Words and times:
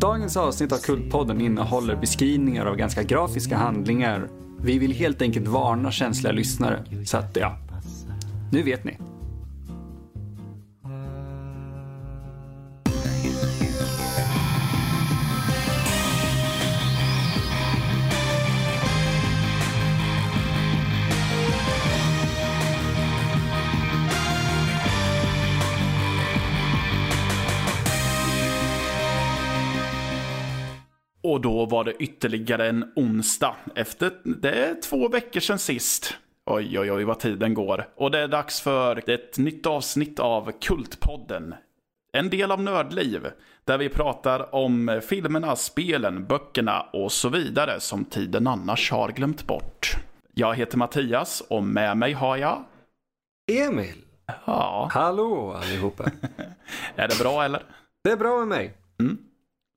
Dagens 0.00 0.36
avsnitt 0.36 0.72
av 0.72 0.76
Kultpodden 0.78 1.40
innehåller 1.40 1.96
beskrivningar 1.96 2.66
av 2.66 2.76
ganska 2.76 3.02
grafiska 3.02 3.56
handlingar. 3.56 4.28
Vi 4.60 4.78
vill 4.78 4.92
helt 4.92 5.22
enkelt 5.22 5.48
varna 5.48 5.90
känsliga 5.90 6.32
lyssnare. 6.32 6.84
Så 7.04 7.16
att 7.16 7.36
ja, 7.36 7.56
nu 8.52 8.62
vet 8.62 8.84
ni. 8.84 8.98
Var 31.68 31.84
det 31.84 31.92
ytterligare 31.92 32.68
en 32.68 32.92
onsdag. 32.96 33.56
Efter, 33.74 34.12
det 34.24 34.50
är 34.50 34.80
två 34.80 35.08
veckor 35.08 35.40
sedan 35.40 35.58
sist. 35.58 36.14
Oj, 36.46 36.78
oj, 36.78 36.92
oj 36.92 37.04
vad 37.04 37.18
tiden 37.18 37.54
går. 37.54 37.88
Och 37.96 38.10
det 38.10 38.18
är 38.18 38.28
dags 38.28 38.60
för 38.60 39.10
ett 39.10 39.38
nytt 39.38 39.66
avsnitt 39.66 40.18
av 40.18 40.52
Kultpodden. 40.60 41.54
En 42.12 42.30
del 42.30 42.50
av 42.52 42.62
Nördliv. 42.62 43.26
Där 43.64 43.78
vi 43.78 43.88
pratar 43.88 44.54
om 44.54 45.00
filmerna, 45.08 45.56
spelen, 45.56 46.26
böckerna 46.26 46.80
och 46.80 47.12
så 47.12 47.28
vidare 47.28 47.80
som 47.80 48.04
tiden 48.04 48.46
annars 48.46 48.90
har 48.90 49.08
glömt 49.08 49.46
bort. 49.46 49.96
Jag 50.34 50.54
heter 50.54 50.78
Mattias 50.78 51.42
och 51.50 51.62
med 51.62 51.96
mig 51.96 52.12
har 52.12 52.36
jag... 52.36 52.64
Emil! 53.52 54.04
Ja, 54.44 54.88
Hallå 54.92 55.52
allihopa! 55.52 56.04
är 56.96 57.08
det 57.08 57.18
bra 57.18 57.44
eller? 57.44 57.62
Det 58.04 58.10
är 58.10 58.16
bra 58.16 58.38
med 58.38 58.48
mig. 58.48 58.76
Mm. 59.00 59.18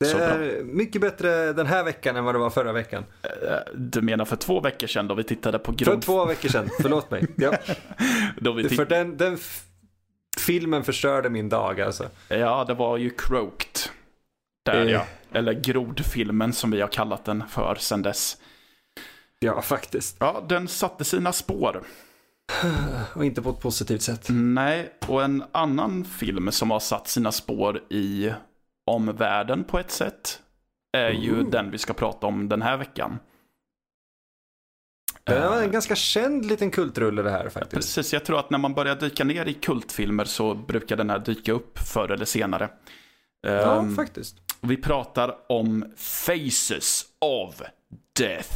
Det 0.06 0.24
är 0.24 0.64
mycket 0.64 1.02
bättre 1.02 1.54
den 1.54 1.66
här 1.68 1.84
veckan 1.84 2.16
än 2.16 2.24
vad 2.24 2.36
det 2.36 2.40
var 2.40 2.50
förra 2.50 2.72
veckan. 2.72 3.04
Eh, 3.24 3.30
Du 3.76 4.02
menar 4.02 4.26
för 4.26 4.36
två 4.36 4.60
veckor 4.60 4.88
sedan 4.88 5.08
då 5.08 5.16
vi 5.16 5.24
tittade 5.24 5.60
på 5.60 5.72
För 5.72 5.86
grund... 5.86 6.02
två 6.02 6.26
veckor 6.26 6.50
sedan, 6.50 6.70
förlåt 6.82 7.12
mig. 7.12 7.26
Ja, 7.38 7.54
Då 8.40 8.52
vi 8.52 8.70
för 8.70 8.86
den, 8.86 9.18
den 9.18 9.38
filmen 10.40 10.84
förstörde 10.84 11.30
min 11.30 11.50
dag 11.50 11.82
alltså. 11.82 12.10
Ja, 12.28 12.64
det 12.68 12.74
var 12.74 12.98
ju 12.98 13.10
Croaked. 13.10 13.80
Där 14.66 14.86
Eh. 14.86 14.92
ja. 14.92 15.06
Eller 15.34 15.54
grodfilmen 15.54 16.54
som 16.54 16.72
vi 16.72 16.82
har 16.82 16.88
kallat 16.88 17.26
den 17.26 17.44
för 17.50 17.76
sen 17.80 18.02
dess. 18.02 18.38
Ja, 19.40 19.62
faktiskt. 19.62 20.16
Ja, 20.20 20.44
den 20.50 20.68
satte 20.68 21.04
sina 21.04 21.34
spår. 21.34 21.82
Och 23.16 23.26
inte 23.26 23.42
på 23.42 23.50
ett 23.50 23.60
positivt 23.60 24.02
sätt. 24.02 24.26
Nej, 24.30 24.94
och 25.08 25.24
en 25.24 25.44
annan 25.52 26.06
film 26.06 26.52
som 26.52 26.72
har 26.72 26.80
satt 26.80 27.08
sina 27.08 27.32
spår 27.32 27.82
i 27.90 28.32
omvärlden 28.86 29.64
på 29.64 29.80
ett 29.80 29.92
sätt 29.92 30.42
är 30.98 31.10
ju 31.12 31.42
Ooh. 31.42 31.50
den 31.50 31.72
vi 31.72 31.78
ska 31.78 31.94
prata 31.94 32.28
om 32.28 32.50
den 32.50 32.62
här 32.62 32.78
veckan. 32.78 33.20
Det 35.24 35.40
var 35.40 35.58
Eh, 35.58 35.64
en 35.64 35.72
ganska 35.72 35.96
känd 35.96 36.46
liten 36.46 36.72
kultrulle 36.72 37.22
det 37.22 37.32
här 37.32 37.50
faktiskt. 37.50 37.74
Precis, 37.74 38.14
jag 38.14 38.26
tror 38.26 38.40
att 38.40 38.50
när 38.50 38.58
man 38.58 38.74
börjar 38.74 38.96
dyka 38.96 39.24
ner 39.24 39.46
i 39.46 39.54
kultfilmer 39.54 40.26
så 40.26 40.54
brukar 40.56 40.96
den 40.98 41.10
här 41.10 41.20
dyka 41.20 41.52
upp 41.52 41.80
förr 41.80 42.12
eller 42.12 42.26
senare. 42.26 42.70
Ja, 43.42 43.80
Ehm, 43.80 43.96
faktiskt. 43.96 44.36
Vi 44.62 44.78
pratar 44.78 45.36
om 45.52 45.86
Faces 45.98 47.06
of 47.20 47.62
Death. 48.20 48.50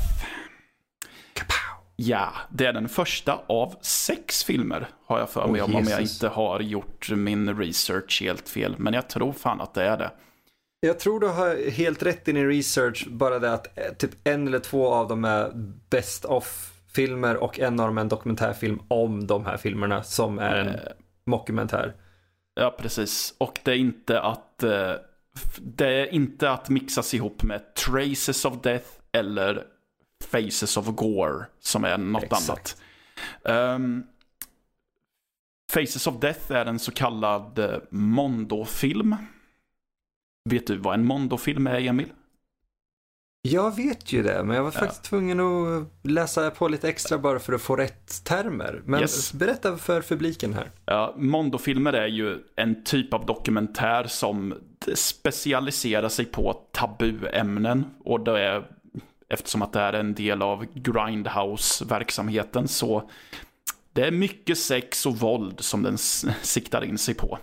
Ja, 1.95 2.33
det 2.49 2.65
är 2.65 2.73
den 2.73 2.89
första 2.89 3.39
av 3.47 3.75
sex 3.81 4.43
filmer 4.43 4.87
har 5.05 5.19
jag 5.19 5.29
för 5.29 5.47
mig 5.47 5.61
Åh, 5.61 5.69
om, 5.69 5.75
om 5.75 5.83
jag 5.83 6.01
inte 6.01 6.27
har 6.27 6.59
gjort 6.59 7.09
min 7.11 7.57
research 7.57 8.21
helt 8.21 8.49
fel. 8.49 8.75
Men 8.77 8.93
jag 8.93 9.09
tror 9.09 9.33
fan 9.33 9.61
att 9.61 9.73
det 9.73 9.83
är 9.83 9.97
det. 9.97 10.11
Jag 10.79 10.99
tror 10.99 11.19
du 11.19 11.27
har 11.27 11.71
helt 11.71 12.03
rätt 12.03 12.27
i 12.27 12.31
din 12.31 12.47
research, 12.47 13.07
bara 13.07 13.39
det 13.39 13.53
att 13.53 13.77
eh, 13.77 13.93
typ 13.97 14.11
en 14.23 14.47
eller 14.47 14.59
två 14.59 14.93
av 14.93 15.07
dem 15.07 15.25
är 15.25 15.51
best 15.89 16.25
of 16.25 16.71
filmer 16.95 17.37
och 17.37 17.59
en 17.59 17.79
av 17.79 17.87
dem 17.87 17.97
är 17.97 18.01
en 18.01 18.09
dokumentärfilm 18.09 18.79
om 18.87 19.27
de 19.27 19.45
här 19.45 19.57
filmerna 19.57 20.03
som 20.03 20.39
är 20.39 20.55
en 20.55 20.67
Eh, 20.67 20.79
mockumentär. 21.25 21.95
Ja, 22.55 22.75
precis. 22.79 23.35
Och 23.37 23.59
det 23.63 23.71
är 23.71 23.75
inte 23.75 24.21
att 24.21 24.63
eh, 24.63 24.91
det 25.61 25.87
är 25.87 26.13
inte 26.13 26.51
att 26.51 26.69
mixas 26.69 27.13
ihop 27.13 27.43
med 27.43 27.75
Traces 27.75 28.45
of 28.45 28.61
Death 28.61 28.87
eller 29.11 29.63
Faces 30.35 30.77
of 30.77 30.85
Gore 30.87 31.45
som 31.59 31.83
är 31.83 31.97
något 31.97 32.23
Exakt. 32.23 32.49
annat. 32.49 32.77
Ehm, 33.45 34.03
Faces 35.71 36.07
of 36.07 36.19
Death 36.19 36.51
är 36.51 36.65
en 36.65 36.79
så 36.79 36.91
kallad 36.91 37.59
eh, 37.59 37.77
Mondo-film. 37.89 39.15
Vet 40.49 40.67
du 40.67 40.77
vad 40.77 40.93
en 40.93 41.05
Mondo-film 41.05 41.67
är, 41.67 41.79
Emil? 41.79 42.11
Jag 43.41 43.75
vet 43.75 44.13
ju 44.13 44.23
det, 44.23 44.43
men 44.43 44.55
jag 44.55 44.63
var 44.63 44.71
Ja. 44.75 44.79
faktiskt 44.79 45.03
tvungen 45.03 45.39
att 45.39 45.87
läsa 46.03 46.51
på 46.51 46.67
lite 46.67 46.89
extra 46.89 47.17
bara 47.17 47.39
för 47.39 47.53
att 47.53 47.61
få 47.61 47.75
rätt 47.75 48.23
termer. 48.23 48.81
Men 48.85 49.01
Yes. 49.01 49.33
berätta 49.33 49.77
för 49.77 50.01
publiken 50.01 50.53
här. 50.53 50.71
Ja, 50.85 51.13
Mondo-filmer 51.17 51.93
är 51.93 52.07
ju 52.07 52.37
en 52.55 52.83
typ 52.83 53.13
av 53.13 53.25
dokumentär 53.25 54.03
som 54.07 54.53
specialiserar 54.95 56.09
sig 56.09 56.25
på 56.25 56.53
tabuämnen. 56.71 57.85
Och 58.03 58.19
det 58.23 58.39
är, 58.39 58.71
eftersom 59.35 59.61
att 59.61 59.73
det 59.73 59.79
är 59.79 59.93
en 59.93 60.13
del 60.13 60.41
av 60.41 60.65
Grindhouse-verksamheten 60.73 62.67
så 62.67 63.09
det 63.93 64.01
är 64.07 64.11
mycket 64.11 64.57
sex 64.57 65.05
och 65.05 65.15
våld 65.17 65.59
som 65.59 65.83
den 65.83 65.97
siktar 66.41 66.83
in 66.83 66.97
sig 66.97 67.13
på. 67.13 67.39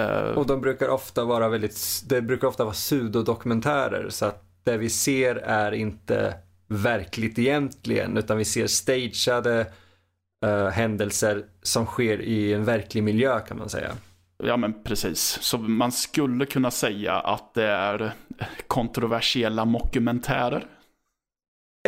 Eh, 0.00 0.06
Och 0.38 0.46
de 0.46 0.60
brukar 0.60 0.88
ofta 0.88 1.24
vara 1.24 1.48
väldigt, 1.48 2.02
det 2.08 2.22
brukar 2.22 2.48
ofta 2.48 2.64
vara 2.64 2.74
pseudodokumentärer 2.74 4.08
så 4.10 4.26
att 4.26 4.42
det 4.64 4.76
vi 4.76 4.90
ser 4.90 5.36
är 5.36 5.72
inte 5.72 6.34
verkligt 6.68 7.38
egentligen 7.38 8.16
utan 8.16 8.38
vi 8.38 8.44
ser 8.44 8.66
stageade 8.66 9.66
eh, 10.46 10.66
händelser 10.66 11.44
som 11.62 11.86
sker 11.86 12.20
i 12.20 12.52
en 12.52 12.64
verklig 12.64 13.02
miljö 13.02 13.40
kan 13.40 13.58
man 13.58 13.68
säga. 13.68 13.90
Ja, 14.44 14.56
men 14.56 14.82
precis. 14.82 15.38
Så 15.42 15.58
man 15.58 15.92
skulle 15.92 16.46
kunna 16.46 16.70
säga 16.70 17.12
att 17.12 17.54
det 17.54 17.66
är 17.66 18.12
kontroversiella 18.66 19.64
mockumentärer. 19.64 20.66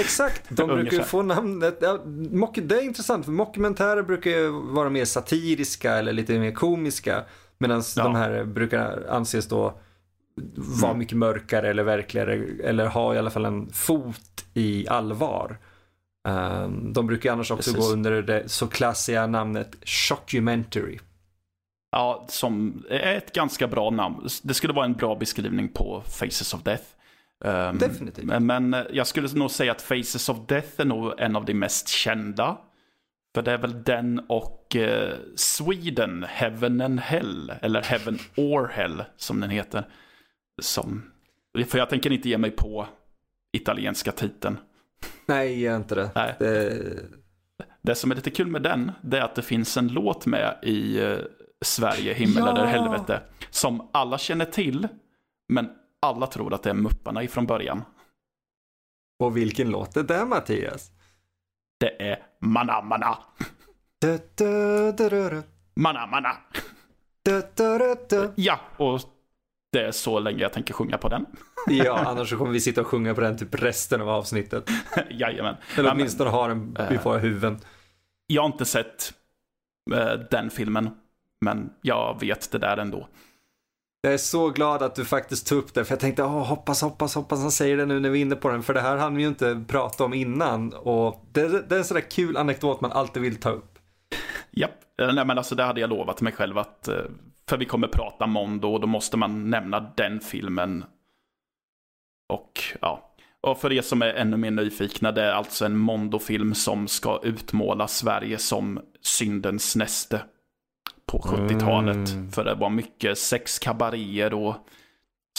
Exakt, 0.01 0.43
de 0.49 0.69
brukar 0.69 0.97
ju 0.97 1.03
få 1.03 1.23
namnet, 1.23 1.79
ja, 1.81 1.99
mock, 2.31 2.59
det 2.63 2.75
är 2.79 2.83
intressant 2.83 3.25
för 3.25 3.33
mockumentärer 3.33 4.03
brukar 4.03 4.31
ju 4.31 4.49
vara 4.51 4.91
mer 4.91 5.05
satiriska 5.05 5.95
eller 5.99 6.13
lite 6.13 6.39
mer 6.39 6.53
komiska 6.53 7.25
medan 7.59 7.83
Ja. 7.97 8.03
de 8.03 8.15
här 8.15 8.45
brukar 8.45 9.07
anses 9.11 9.49
då 9.49 9.79
vara 10.57 10.91
Mm. 10.91 10.99
mycket 10.99 11.17
mörkare 11.19 11.71
eller 11.71 11.83
verkligare 11.83 12.35
eller 12.65 12.87
ha 12.87 13.15
i 13.15 13.19
alla 13.19 13.31
fall 13.31 13.45
en 13.45 13.73
fot 13.73 14.45
i 14.55 14.89
allvar. 14.89 15.59
Ehm, 16.29 16.93
de 16.93 17.07
brukar 17.07 17.33
annars 17.33 17.51
också 17.51 17.73
Precis. 17.73 17.89
gå 17.89 17.93
under 17.93 18.23
det 18.23 18.49
så 18.49 18.67
klassiga 18.67 19.27
namnet 19.27 19.77
shockumentary. 19.85 20.99
Ja, 21.91 22.25
som 22.29 22.83
är 22.91 23.17
ett 23.17 23.33
ganska 23.35 23.69
bra 23.69 23.91
namn. 23.91 24.29
Det 24.43 24.55
skulle 24.55 24.73
vara 24.73 24.85
en 24.85 24.93
bra 24.93 25.15
beskrivning 25.15 25.69
på 25.69 26.03
Faces 26.07 26.55
of 26.55 26.63
Death. 26.63 26.85
Ehm, 27.45 27.79
Definitivt. 27.79 28.25
Men, 28.25 28.47
men 28.47 28.77
jag 28.91 29.07
skulle 29.07 29.29
nog 29.35 29.51
säga 29.51 29.73
att 29.73 29.83
Faces 29.83 30.29
of 30.29 30.47
Death 30.47 30.81
är 30.81 30.85
nog 30.85 31.21
en 31.21 31.37
av 31.37 31.45
de 31.45 31.55
mest 31.55 31.89
kända. 31.89 32.59
För 33.35 33.43
det 33.43 33.53
är 33.53 33.59
väl 33.59 33.83
den 33.83 34.21
och 34.29 34.77
eh, 34.77 35.15
Sweden, 35.37 36.25
Heaven 36.29 36.81
and 36.81 37.01
Hell, 37.01 37.53
eller 37.63 37.83
Heaven 37.83 38.19
or 38.37 38.67
Hell 38.67 39.05
som 39.17 39.41
den 39.41 39.51
heter. 39.51 39.85
Som, 40.63 41.11
för 41.67 41.79
jag 41.79 41.89
tänker 41.91 42.13
inte 42.13 42.29
ge 42.29 42.39
mig 42.39 42.51
på 42.51 42.87
italienska 43.53 44.13
titeln. 44.13 44.59
Nej, 45.27 45.61
gör 45.61 45.77
inte 45.77 45.95
det. 45.95 46.11
Nej. 46.15 46.35
det 46.39 47.03
Det 47.83 47.95
som 47.95 48.11
är 48.11 48.15
lite 48.15 48.31
kul 48.31 48.47
med 48.47 48.63
den, 48.63 48.93
det 49.03 49.19
är 49.19 49.23
att 49.23 49.35
det 49.35 49.43
finns 49.43 49.77
en 49.77 49.89
låt 49.89 50.27
med 50.27 50.59
i 50.63 51.01
eh, 51.01 51.19
Sverige, 51.65 52.15
himmel 52.15 52.43
Ja! 52.47 52.51
eller 52.51 52.67
helvete. 52.67 53.21
Som 53.51 53.89
alla 53.93 54.19
känner 54.19 54.45
till, 54.45 54.89
men 55.49 55.69
alla 56.07 56.27
tror 56.27 56.55
att 56.55 56.63
det 56.63 56.71
är 56.71 56.75
Mupparna 56.75 57.23
ifrån 57.23 57.47
början. 57.47 57.83
och 59.21 59.37
vilken 59.37 59.71
låt 59.71 59.97
är 59.97 60.03
det 60.03 60.25
Mattias? 60.25 60.91
Det 61.81 62.11
är 62.11 62.23
Mana 62.41 62.81
Mana, 62.83 63.19
Du, 67.23 67.43
du. 68.09 68.33
Ja, 68.37 68.61
och 68.77 69.01
det 69.73 69.81
är 69.87 69.91
så 69.93 70.19
länge 70.19 70.39
jag 70.43 70.53
tänker 70.53 70.75
sjunga 70.75 70.99
på 70.99 71.09
den. 71.09 71.27
Ja, 71.71 71.99
annars 72.07 72.35
kommer 72.35 72.53
vi 72.53 72.61
sitta 72.61 72.81
och 72.81 72.87
sjunga 72.87 73.15
på 73.15 73.21
den 73.21 73.39
typ 73.39 73.55
resten 73.55 74.01
av 74.01 74.09
avsnittet. 74.09 74.71
Jajamän. 75.11 75.57
Eller 75.77 75.93
åtminstone 75.93 76.31
ha 76.31 76.49
den 76.49 76.77
i 76.91 76.95
Eh. 76.95 77.05
våra 77.05 77.19
huvuden. 77.19 77.59
jag 78.27 78.43
har 78.43 78.47
inte 78.47 78.65
sett 78.65 79.13
eh, 79.95 80.13
den 80.31 80.51
filmen, 80.51 80.91
men 81.41 81.71
jag 81.83 82.21
vet 82.21 82.51
det 82.53 82.59
där 82.59 82.77
ändå. 82.77 83.09
Jag 84.01 84.13
är 84.13 84.19
så 84.19 84.51
glad 84.51 84.83
att 84.83 84.95
du 84.95 85.05
faktiskt 85.05 85.47
tog 85.47 85.59
upp 85.59 85.75
det, 85.75 85.85
för 85.85 85.93
jag 85.93 86.01
tänkte 86.01 86.23
oh, 86.23 86.45
hoppas, 86.45 86.83
hoppas, 86.83 87.15
hoppas 87.15 87.41
han 87.41 87.53
säger 87.53 87.77
det 87.77 87.87
nu 87.87 88.01
när 88.01 88.11
vi 88.11 88.19
är 88.19 88.23
inne 88.23 88.37
på 88.37 88.49
den, 88.49 88.63
för 88.63 88.75
det 88.75 88.81
här 88.81 88.97
hann 88.97 89.17
vi 89.17 89.23
ju 89.23 89.29
inte 89.29 89.65
prata 89.69 90.05
om 90.05 90.15
innan. 90.15 90.73
Och 90.73 91.25
det, 91.33 91.69
det 91.69 91.75
är 91.75 91.79
en 91.79 91.85
sån 91.85 91.95
där 91.95 92.11
kul 92.11 92.37
anekdot 92.37 92.81
man 92.81 92.93
alltid 92.93 93.23
vill 93.23 93.37
ta 93.37 93.51
upp. 93.51 93.79
Japp, 94.51 95.01
eh, 95.01 95.13
nej 95.13 95.25
men 95.25 95.39
alltså 95.39 95.55
det 95.55 95.63
hade 95.63 95.81
jag 95.81 95.91
lovat 95.91 96.21
mig 96.21 96.33
själv 96.33 96.59
att 96.59 96.89
eh, 96.89 96.95
för 97.49 97.57
vi 97.57 97.65
kommer 97.65 97.89
prata 97.89 98.27
Mondo 98.27 98.69
och 98.69 98.81
då 98.81 98.87
måste 98.87 99.17
man 99.17 99.51
nämna 99.51 99.81
den 99.97 100.21
filmen. 100.21 100.85
Och 102.29 102.63
ja, 102.81 103.15
och 103.41 103.61
för 103.61 103.73
er 103.73 103.83
som 103.83 104.03
är 104.03 104.15
ännu 104.15 104.37
mer 104.37 104.51
nyfikna, 104.51 105.13
det 105.13 105.23
är 105.23 105.33
alltså 105.33 105.65
en 105.65 105.77
Mondo-film 105.77 106.55
som 106.55 106.89
ska 106.89 107.21
utmåla 107.23 107.89
Sverige 107.89 108.39
som 108.39 108.81
syndens 109.03 109.77
näste 109.77 110.23
på 111.09 111.19
70-talet. 111.19 111.97
Mm. 112.13 112.31
För 112.33 112.45
det 112.45 112.55
var 112.55 112.71
mycket 112.71 113.19
sexkabaréer 113.19 114.35
och 114.35 114.55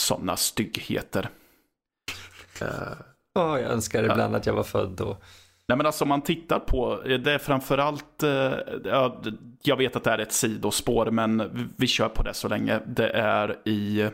sådana 0.00 0.36
styggheter. 0.36 1.28
Eh, 2.60 2.68
Ja, 3.32 3.60
jag 3.60 3.70
önskar 3.70 4.02
ibland 4.04 4.36
att 4.36 4.46
jag 4.46 4.54
var 4.54 4.62
född 4.62 4.90
då. 4.90 5.16
Nej 5.68 5.76
men 5.76 5.86
alltså 5.86 6.04
om 6.04 6.08
man 6.08 6.22
tittar 6.22 6.58
på, 6.58 7.00
det 7.04 7.32
är 7.32 7.38
framförallt, 7.38 8.22
eh, 8.22 8.52
ja, 8.84 9.22
jag 9.62 9.76
vet 9.76 9.96
att 9.96 10.04
det 10.04 10.10
är 10.10 10.18
ett 10.18 10.32
sidospår 10.32 11.10
men 11.10 11.50
vi- 11.54 11.66
vi 11.76 11.86
kör 11.86 12.08
på 12.08 12.22
det 12.22 12.34
så 12.34 12.48
länge. 12.48 12.80
Det 12.86 13.08
är 13.10 13.68
i, 13.68 14.08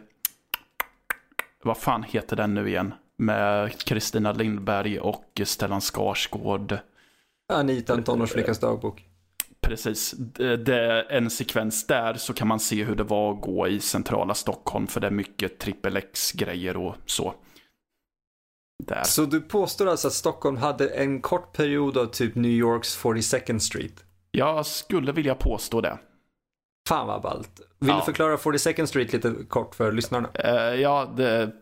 vad 1.63 1.77
fan 1.79 2.03
heter 2.03 2.37
den 2.37 2.55
nu 2.55 2.69
igen? 2.69 2.95
Med 3.19 3.79
Kristina 3.79 4.33
Lindberg 4.33 5.01
och 5.01 5.41
Stellan 5.45 5.81
Skarsgård. 5.81 6.79
Anita, 7.53 7.95
en 7.95 8.05
tonårsflickas 8.05 8.59
dagbok. 8.59 9.05
Precis, 9.69 10.15
det 10.65 11.03
en 11.11 11.31
sekvens 11.31 11.87
där 11.87 12.15
så 12.15 12.33
kan 12.35 12.49
man 12.49 12.61
se 12.61 12.85
hur 12.85 12.95
det 12.97 13.05
var 13.05 13.33
att 13.33 13.41
gå 13.41 13.69
i 13.69 13.81
centrala 13.81 14.35
Stockholm 14.35 14.87
för 14.87 15.01
det 15.01 15.07
är 15.07 15.11
mycket 15.11 15.59
trippel 15.59 15.97
X-grejer 15.97 16.77
och 16.77 16.95
så. 17.07 17.35
Där. 18.85 19.03
Så 19.05 19.25
du 19.25 19.41
påstår 19.41 19.87
alltså 19.87 20.09
att 20.09 20.15
Stockholm 20.15 20.57
hade 20.57 20.89
en 20.89 21.21
kort 21.21 21.53
period 21.57 21.97
av 21.97 22.07
typ 22.07 22.35
New 22.35 22.51
Yorks 22.51 22.99
42nd 22.99 23.59
Street? 23.59 24.05
Jag 24.31 24.67
skulle 24.67 25.13
vilja 25.13 25.35
påstå 25.35 25.81
det. 25.81 25.99
Fan 26.89 27.07
vad 27.07 27.23
ballt. 27.23 27.61
Vill 27.79 27.89
Ja. 27.89 27.97
du 27.97 28.03
förklara 28.03 28.37
42nd 28.37 28.87
Street 28.87 29.13
lite 29.13 29.35
kort 29.49 29.75
för 29.75 29.93
lyssnarna? 29.93 30.29
Eh, 30.35 30.81
ja, 30.81 31.13
det 31.17 31.29
är 31.31 31.53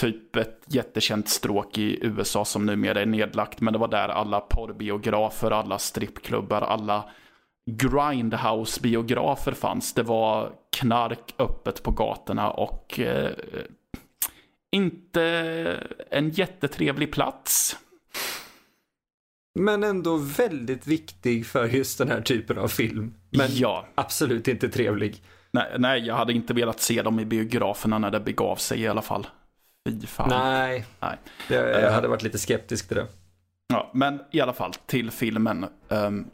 typ 0.00 0.36
ett 0.36 0.60
jättekänt 0.66 1.28
stråk 1.28 1.78
i 1.78 1.98
USA 2.06 2.44
som 2.44 2.66
numera 2.66 3.00
är 3.00 3.06
nedlagt. 3.06 3.60
Men 3.60 3.72
det 3.72 3.78
var 3.78 3.88
där 3.88 4.08
alla 4.08 4.40
porrbiografer, 4.40 5.50
alla 5.50 5.78
strippklubbar, 5.78 6.60
alla 6.62 7.10
grindhouse-biografer 7.68 9.52
fanns. 9.52 9.92
Det 9.94 10.02
var 10.02 10.52
knark 10.76 11.34
öppet 11.38 11.82
på 11.82 11.90
gatorna 11.90 12.50
och 12.50 13.00
eh, 13.00 13.30
inte 14.72 15.22
en 16.10 16.30
jättetrevlig 16.30 17.12
plats. 17.12 17.76
Men 19.60 19.84
ändå 19.84 20.16
väldigt 20.16 20.86
viktig 20.86 21.46
för 21.46 21.64
just 21.68 21.98
den 21.98 22.08
här 22.10 22.20
typen 22.20 22.58
av 22.58 22.68
film. 22.68 23.14
Men 23.30 23.46
Ja, 23.50 23.86
absolut 23.94 24.48
inte 24.48 24.68
trevlig. 24.68 25.22
nej, 25.50 25.72
nej, 25.78 26.06
jag 26.06 26.14
hade 26.14 26.32
inte 26.32 26.54
velat 26.54 26.80
se 26.80 27.02
dem 27.02 27.20
i 27.20 27.24
biograferna 27.24 27.98
när 27.98 28.10
det 28.10 28.20
begav 28.20 28.56
sig 28.56 28.80
i 28.80 28.88
alla 28.88 29.02
fall. 29.02 29.26
Fy 29.88 30.06
fan. 30.06 30.28
Nej, 30.28 30.84
Nej. 31.00 31.16
jag, 31.48 31.68
jag 31.68 31.82
Eh. 31.84 31.92
hade 31.92 32.08
varit 32.08 32.22
lite 32.22 32.38
skeptisk 32.38 32.88
till 32.88 32.96
det. 32.96 33.06
Ja, 33.68 33.90
men 33.94 34.20
i 34.30 34.40
alla 34.40 34.52
fall 34.52 34.72
till 34.86 35.10
filmen. 35.10 35.66
Ehm, 35.88 36.26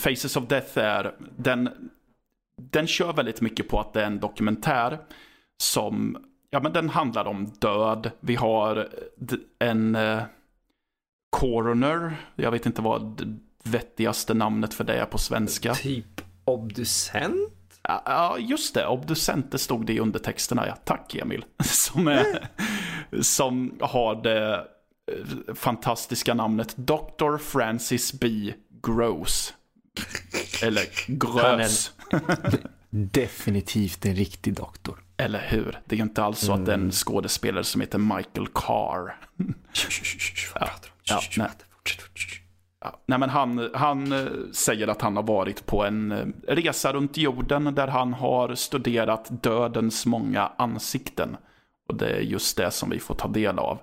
Faces 0.00 0.36
of 0.36 0.46
Death 0.48 0.78
är, 0.78 1.14
den, 1.36 1.68
den 2.60 2.86
kör 2.86 3.12
väldigt 3.12 3.40
mycket 3.40 3.68
på 3.68 3.80
att 3.80 3.92
det 3.92 4.02
är 4.02 4.06
en 4.06 4.20
dokumentär 4.20 4.98
som, 5.62 6.24
ja 6.50 6.60
men 6.60 6.72
den 6.72 6.88
handlar 6.88 7.24
om 7.24 7.46
död. 7.46 8.10
Vi 8.20 8.34
har 8.34 8.88
d- 9.16 9.36
en 9.58 9.94
eh, 9.94 10.22
coroner, 11.30 12.16
jag 12.36 12.50
vet 12.50 12.66
inte 12.66 12.82
vad 12.82 13.02
det 13.16 13.36
vettigaste 13.70 14.34
namnet 14.34 14.74
för 14.74 14.84
det 14.84 14.94
är 14.94 15.04
på 15.06 15.18
svenska. 15.18 15.74
Typ 15.74 16.20
obducent? 16.44 17.52
Ja, 17.82 18.36
just 18.38 18.74
det. 18.74 18.86
Obducenter 18.86 19.58
stod 19.58 19.86
det 19.86 19.92
i 19.92 19.98
undertexterna. 20.00 20.66
Ja. 20.66 20.74
Tack 20.84 21.14
Emil. 21.14 21.44
Som, 21.64 22.08
är, 22.08 22.48
som 23.22 23.78
har 23.80 24.22
det 24.22 24.54
eh, 25.12 25.54
fantastiska 25.54 26.34
namnet 26.34 26.76
Dr. 26.76 27.36
Francis 27.36 28.12
B. 28.20 28.52
Gross. 28.96 29.54
Eller 30.62 30.84
Grös. 31.06 31.92
Definitivt 32.90 34.06
en 34.06 34.14
riktig 34.14 34.54
doktor. 34.54 35.04
Eller 35.16 35.46
hur? 35.48 35.80
Det 35.86 35.94
är 35.94 35.96
ju 35.96 36.02
inte 36.02 36.22
alls 36.22 36.38
så 36.38 36.52
att 36.52 36.66
det 36.66 36.72
är 36.72 36.78
en 36.78 36.92
skådespelare 36.92 37.64
som 37.64 37.80
heter 37.80 37.98
Michael 37.98 38.48
Carr. 38.54 39.16
Ja, 40.54 40.70
ja, 41.04 41.20
nej. 41.36 41.48
Ja, 42.80 43.00
nej 43.06 43.18
men 43.18 43.30
han, 43.30 43.70
han 43.74 44.12
eh, 44.12 44.26
säger 44.52 44.88
att 44.88 45.02
han 45.02 45.16
har 45.16 45.22
varit 45.22 45.66
på 45.66 45.84
en 45.84 46.12
eh, 46.12 46.26
resa 46.48 46.92
runt 46.92 47.16
jorden 47.16 47.74
där 47.74 47.88
han 47.88 48.14
har 48.14 48.54
studerat 48.54 49.42
dödens 49.42 50.06
många 50.06 50.52
ansikten. 50.58 51.36
Och 51.88 51.94
det 51.94 52.10
är 52.10 52.20
just 52.20 52.56
det 52.56 52.70
som 52.70 52.90
vi 52.90 52.98
får 52.98 53.14
ta 53.14 53.28
del 53.28 53.58
av. 53.58 53.78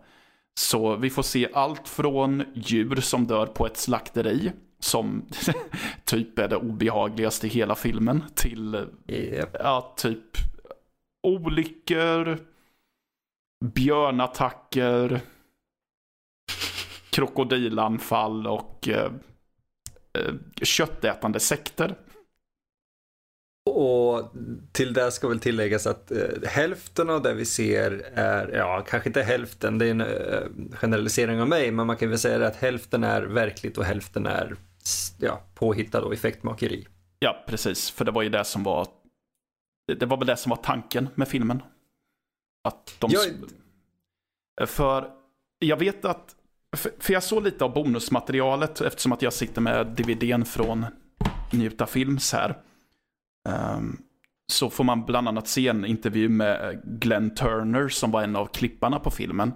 Så 0.59 0.95
vi 0.95 1.09
får 1.09 1.23
se 1.23 1.49
allt 1.53 1.87
från 1.87 2.43
djur 2.53 2.95
som 3.01 3.27
dör 3.27 3.45
på 3.45 3.65
ett 3.65 3.77
slakteri, 3.77 4.51
som 4.79 5.25
typ 6.05 6.39
är 6.39 6.47
det 6.47 6.55
obehagligaste 6.55 7.47
i 7.47 7.49
hela 7.49 7.75
filmen, 7.75 8.23
till 8.35 8.85
Yep. 9.07 9.55
ja, 9.59 9.93
typ 9.97 10.37
olyckor, 11.23 12.39
björnattacker, 13.65 15.21
krokodilanfall 17.09 18.47
och 18.47 18.87
eh, 18.87 19.11
eh, 20.13 20.33
köttätande 20.61 21.39
sekter. 21.39 21.95
Och 23.69 24.33
till 24.71 24.93
det 24.93 25.11
ska 25.11 25.27
väl 25.27 25.39
tilläggas 25.39 25.87
att 25.87 26.11
eh, 26.11 26.19
hälften 26.47 27.09
av 27.09 27.21
det 27.21 27.33
vi 27.33 27.45
ser 27.45 27.91
är, 28.13 28.47
ja 28.57 28.85
kanske 28.87 29.09
inte 29.09 29.21
hälften, 29.21 29.77
det 29.77 29.85
är 29.87 29.91
en 29.91 30.01
eh, 30.01 30.77
generalisering 30.77 31.41
av 31.41 31.47
mig, 31.47 31.71
men 31.71 31.87
man 31.87 31.97
kan 31.97 32.09
väl 32.09 32.19
säga 32.19 32.47
att 32.47 32.55
hälften 32.55 33.03
är 33.03 33.21
verkligt 33.21 33.77
och 33.77 33.83
hälften 33.85 34.25
är 34.25 34.55
ja, 35.19 35.41
påhittad 35.55 36.01
och 36.01 36.13
effektmakeri. 36.13 36.87
Ja, 37.19 37.43
precis. 37.47 37.89
För 37.91 38.05
det 38.05 38.11
var 38.11 38.21
ju 38.21 38.29
det 38.29 38.43
som 38.43 38.63
var... 38.63 38.87
det- 39.99 40.05
var 40.05 40.17
väl 40.17 40.27
det 40.27 40.37
som 40.37 40.49
var 40.49 40.57
tanken 40.57 41.09
med 41.15 41.27
filmen. 41.27 41.61
Att 42.63 42.95
de... 42.99 43.11
Jag- 43.13 44.69
För 44.69 45.11
jag 45.59 45.77
vet 45.77 46.05
att... 46.05 46.35
För 46.77 46.91
för 46.99 47.13
jag 47.13 47.23
såg 47.23 47.43
lite 47.43 47.63
av 47.65 47.73
bonusmaterialet 47.73 48.81
eftersom 48.81 49.11
att 49.11 49.21
jag 49.21 49.33
sitter 49.33 49.61
med 49.61 49.87
DVDn 49.87 50.43
från 50.45 50.85
Njuta 51.53 51.85
Films 51.85 52.33
här. 52.33 52.57
Ehm, 53.45 53.97
så 54.51 54.69
får 54.69 54.83
man 54.83 55.05
bland 55.05 55.27
annat 55.27 55.47
se 55.47 55.67
en 55.67 55.85
intervju 55.85 56.29
med 56.29 56.81
Glenn 56.83 57.35
Turner 57.35 57.89
som 57.89 58.11
var 58.11 58.23
en 58.23 58.35
av 58.35 58.45
klipparna 58.45 58.99
på 58.99 59.11
filmen. 59.11 59.53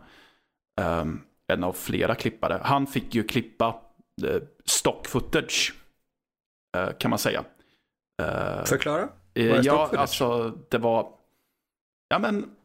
Ehm, 0.81 1.22
en 1.48 1.63
av 1.63 1.74
flera 1.74 2.15
klippare. 2.15 2.62
Han 2.63 2.88
fick 2.88 3.15
ju 3.15 3.24
klippa 3.24 3.67
eh, 4.27 4.41
stock 4.65 5.08
footage. 5.08 5.74
eh, 6.77 6.89
kan 7.00 7.10
man 7.10 7.19
säga. 7.19 7.43
Eh, 8.22 8.63
Förklara? 8.65 9.10
Eh, 9.34 9.51
är 9.51 9.65
ja, 9.65 9.91
alltså 9.98 10.58
det 10.69 10.77
var... 10.77 11.08
Ja, 12.10 12.19
men... 12.19 12.55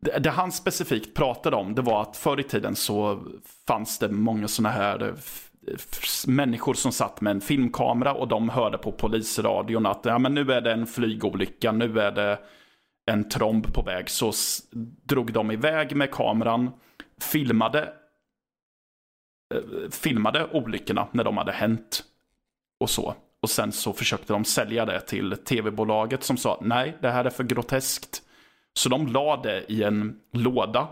Det, 0.00 0.18
det 0.18 0.30
han 0.30 0.52
specifikt 0.52 1.16
pratade 1.16 1.56
om, 1.56 1.74
det 1.74 1.82
var 1.82 2.02
att 2.02 2.16
förr 2.16 2.40
i 2.40 2.42
tiden 2.42 2.76
så 2.76 3.24
fanns 3.66 3.98
det 3.98 4.08
många 4.08 4.48
sådana 4.48 4.74
här 4.74 5.02
eh, 5.02 5.14
människor 6.26 6.74
som 6.74 6.92
satt 6.92 7.20
med 7.20 7.30
en 7.30 7.40
filmkamera 7.40 8.14
och 8.14 8.28
de 8.28 8.48
hörde 8.48 8.78
på 8.78 8.92
polisradion 8.92 9.86
att 9.86 10.04
ja, 10.04 10.18
men 10.18 10.34
nu 10.34 10.52
är 10.52 10.60
det 10.60 10.72
en 10.72 10.86
flygolycka, 10.86 11.72
nu 11.72 12.00
är 12.00 12.12
det 12.12 12.38
en 13.06 13.28
tromb 13.28 13.74
på 13.74 13.82
väg. 13.82 14.10
Så 14.10 14.32
drog 15.04 15.32
de 15.32 15.50
iväg 15.50 15.96
med 15.96 16.10
kameran, 16.10 16.70
filmade, 17.20 17.92
eh, 19.54 19.90
filmade 19.90 20.46
olyckorna 20.52 21.08
när 21.12 21.24
de 21.24 21.36
hade 21.36 21.52
hänt 21.52 22.04
och 22.80 22.90
så. 22.90 23.14
Och 23.42 23.50
sen 23.50 23.72
så 23.72 23.92
försökte 23.92 24.32
de 24.32 24.44
sälja 24.44 24.86
det 24.86 25.00
till 25.00 25.36
tv-bolaget 25.36 26.24
som 26.24 26.36
sa 26.36 26.58
nej, 26.62 26.96
det 27.00 27.10
här 27.10 27.24
är 27.24 27.30
för 27.30 27.44
groteskt. 27.44 28.22
Så 28.74 28.88
de 28.88 29.06
la 29.06 29.36
det 29.36 29.72
i 29.72 29.82
en 29.82 30.20
låda. 30.32 30.88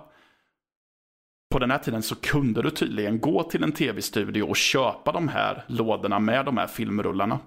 På 1.52 1.58
den 1.58 1.70
här 1.70 1.78
tiden 1.78 2.02
så 2.02 2.14
kunde 2.16 2.62
du 2.62 2.70
tydligen 2.70 3.20
gå 3.20 3.42
till 3.42 3.62
en 3.62 3.72
tv-studio 3.72 4.42
och 4.42 4.56
köpa 4.56 5.12
de 5.12 5.28
här 5.28 5.64
lådorna 5.66 6.18
med 6.18 6.44
de 6.44 6.56
här 6.56 6.66
filmrullarna. 6.66 7.38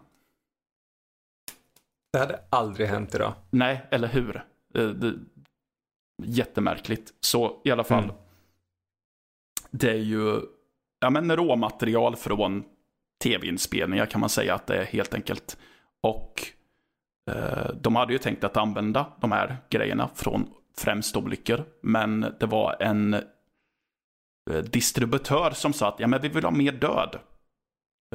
Det 2.13 2.19
hade 2.19 2.39
aldrig 2.49 2.87
hänt 2.87 3.15
idag. 3.15 3.33
Nej, 3.49 3.85
eller 3.91 4.07
hur? 4.07 4.43
Eh, 4.75 4.87
Det, 4.87 5.13
jättemärkligt. 6.23 7.13
Så 7.19 7.61
i 7.63 7.71
alla 7.71 7.83
fall. 7.83 8.03
Mm. 8.03 8.15
Det 9.71 9.89
är 9.89 10.03
ju 10.03 10.41
ja, 10.99 11.09
men 11.09 11.35
råmaterial 11.35 12.15
från 12.15 12.63
tv-inspelningar 13.23 14.05
kan 14.05 14.21
man 14.21 14.29
säga 14.29 14.55
att 14.55 14.67
det 14.67 14.77
är 14.77 14.85
helt 14.85 15.13
enkelt. 15.13 15.57
Och 16.03 16.41
eh, 17.31 17.73
de 17.81 17.95
hade 17.95 18.13
ju 18.13 18.19
tänkt 18.19 18.43
att 18.43 18.57
använda 18.57 19.05
de 19.21 19.31
här 19.31 19.57
grejerna 19.69 20.09
från 20.15 20.49
främst 20.77 21.15
olyckor. 21.15 21.63
Men 21.81 22.35
det 22.39 22.45
var 22.45 22.75
en 22.79 23.15
Eh, 24.49 24.57
distributör 24.57 25.51
som 25.51 25.73
sa 25.73 25.87
att 25.87 25.99
ja, 25.99 26.07
men 26.07 26.21
vi 26.21 26.27
vill 26.27 26.43
ha 26.43 26.51
mer 26.51 26.71
död. 26.71 27.19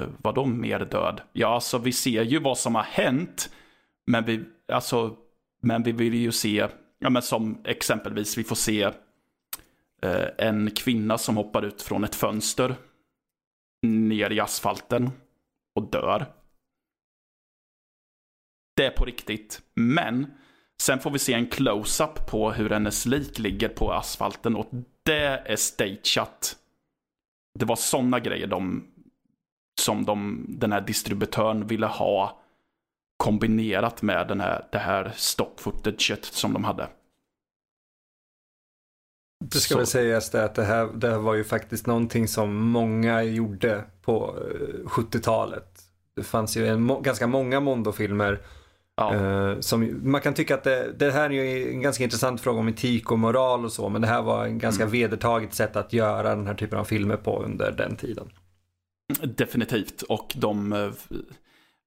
Eh, 0.00 0.08
vadå 0.18 0.46
mer 0.46 0.78
död? 0.78 1.20
Ja, 1.32 1.54
alltså 1.54 1.78
vi 1.78 1.92
ser 1.92 2.22
ju 2.22 2.38
vad 2.38 2.58
som 2.58 2.74
har 2.74 2.82
hänt. 2.82 3.50
Men 4.06 4.24
vi, 4.24 4.44
alltså, 4.72 5.16
men 5.62 5.82
vi 5.82 5.92
vill 5.92 6.14
ju 6.14 6.32
se, 6.32 6.68
ja 6.98 7.10
men 7.10 7.22
som 7.22 7.62
exempelvis 7.64 8.38
vi 8.38 8.44
får 8.44 8.56
se 8.56 8.82
eh, 10.02 10.26
en 10.38 10.70
kvinna 10.70 11.18
som 11.18 11.36
hoppar 11.36 11.62
ut 11.62 11.82
från 11.82 12.04
ett 12.04 12.14
fönster 12.14 12.74
ner 13.82 14.30
i 14.30 14.40
asfalten 14.40 15.10
och 15.74 15.90
dör. 15.90 16.26
Det 18.76 18.86
är 18.86 18.90
på 18.90 19.04
riktigt. 19.04 19.62
Men 19.74 20.26
sen 20.82 20.98
får 20.98 21.10
vi 21.10 21.18
se 21.18 21.32
en 21.32 21.46
close-up 21.46 22.26
på 22.26 22.50
hur 22.52 22.70
hennes 22.70 23.06
lik 23.06 23.38
ligger 23.38 23.68
på 23.68 23.92
asfalten 23.92 24.56
och 24.56 24.70
det 25.02 25.42
är 25.44 25.56
stageat. 25.56 26.56
Det 27.58 27.64
var 27.64 27.76
sådana 27.76 28.20
grejer 28.20 28.46
de, 28.46 28.86
som 29.80 30.04
de, 30.04 30.46
den 30.48 30.72
här 30.72 30.80
distributören 30.80 31.66
ville 31.66 31.86
ha 31.86 32.40
kombinerat 33.16 34.02
med 34.02 34.28
den 34.28 34.40
här, 34.40 34.68
det 34.72 34.78
här 34.78 35.12
stock 35.16 35.60
footaget 35.60 36.24
som 36.24 36.52
de 36.52 36.64
hade. 36.64 36.88
Det 39.44 39.60
ska 39.60 39.72
Så. 39.72 39.78
väl 39.78 39.86
sägas 39.86 40.30
det 40.30 40.44
att 40.44 40.54
det 40.54 40.64
här, 40.64 40.86
det 40.94 41.10
här 41.10 41.18
var 41.18 41.34
ju 41.34 41.44
faktiskt 41.44 41.86
någonting 41.86 42.28
som 42.28 42.56
många 42.56 43.22
gjorde 43.22 43.84
på 44.02 44.36
70-talet. 44.84 45.78
Eh, 45.78 45.82
det 46.14 46.22
fanns 46.22 46.56
ju 46.56 46.66
en, 46.66 47.02
ganska 47.02 47.26
många 47.26 47.60
Mondo-filmer 47.60 48.40
Ja. 49.00 49.14
Uh, 49.14 49.60
som, 49.60 50.00
man 50.02 50.20
kan 50.20 50.34
tycka 50.34 50.54
att 50.54 50.64
det, 50.64 50.92
det, 50.92 51.10
här 51.10 51.30
är 51.30 51.44
ju 51.44 51.70
en 51.70 51.82
ganska 51.82 52.04
intressant 52.04 52.40
fråga 52.40 52.60
om 52.60 52.68
etik 52.68 53.10
och 53.10 53.18
moral 53.18 53.64
och 53.64 53.72
så, 53.72 53.88
men 53.88 54.00
det 54.00 54.08
här 54.08 54.22
var 54.22 54.44
en 54.44 54.58
ganska 54.58 54.82
mm. 54.82 54.92
vedertaget 54.92 55.54
sätt 55.54 55.76
att 55.76 55.92
göra 55.92 56.34
den 56.34 56.46
här 56.46 56.54
typen 56.54 56.78
av 56.78 56.84
filmer 56.84 57.16
på 57.16 57.42
under 57.42 57.72
den 57.72 57.96
tiden. 57.96 58.28
Definitivt, 59.22 60.02
och 60.02 60.32
de... 60.36 60.72
Eh, 60.72 60.90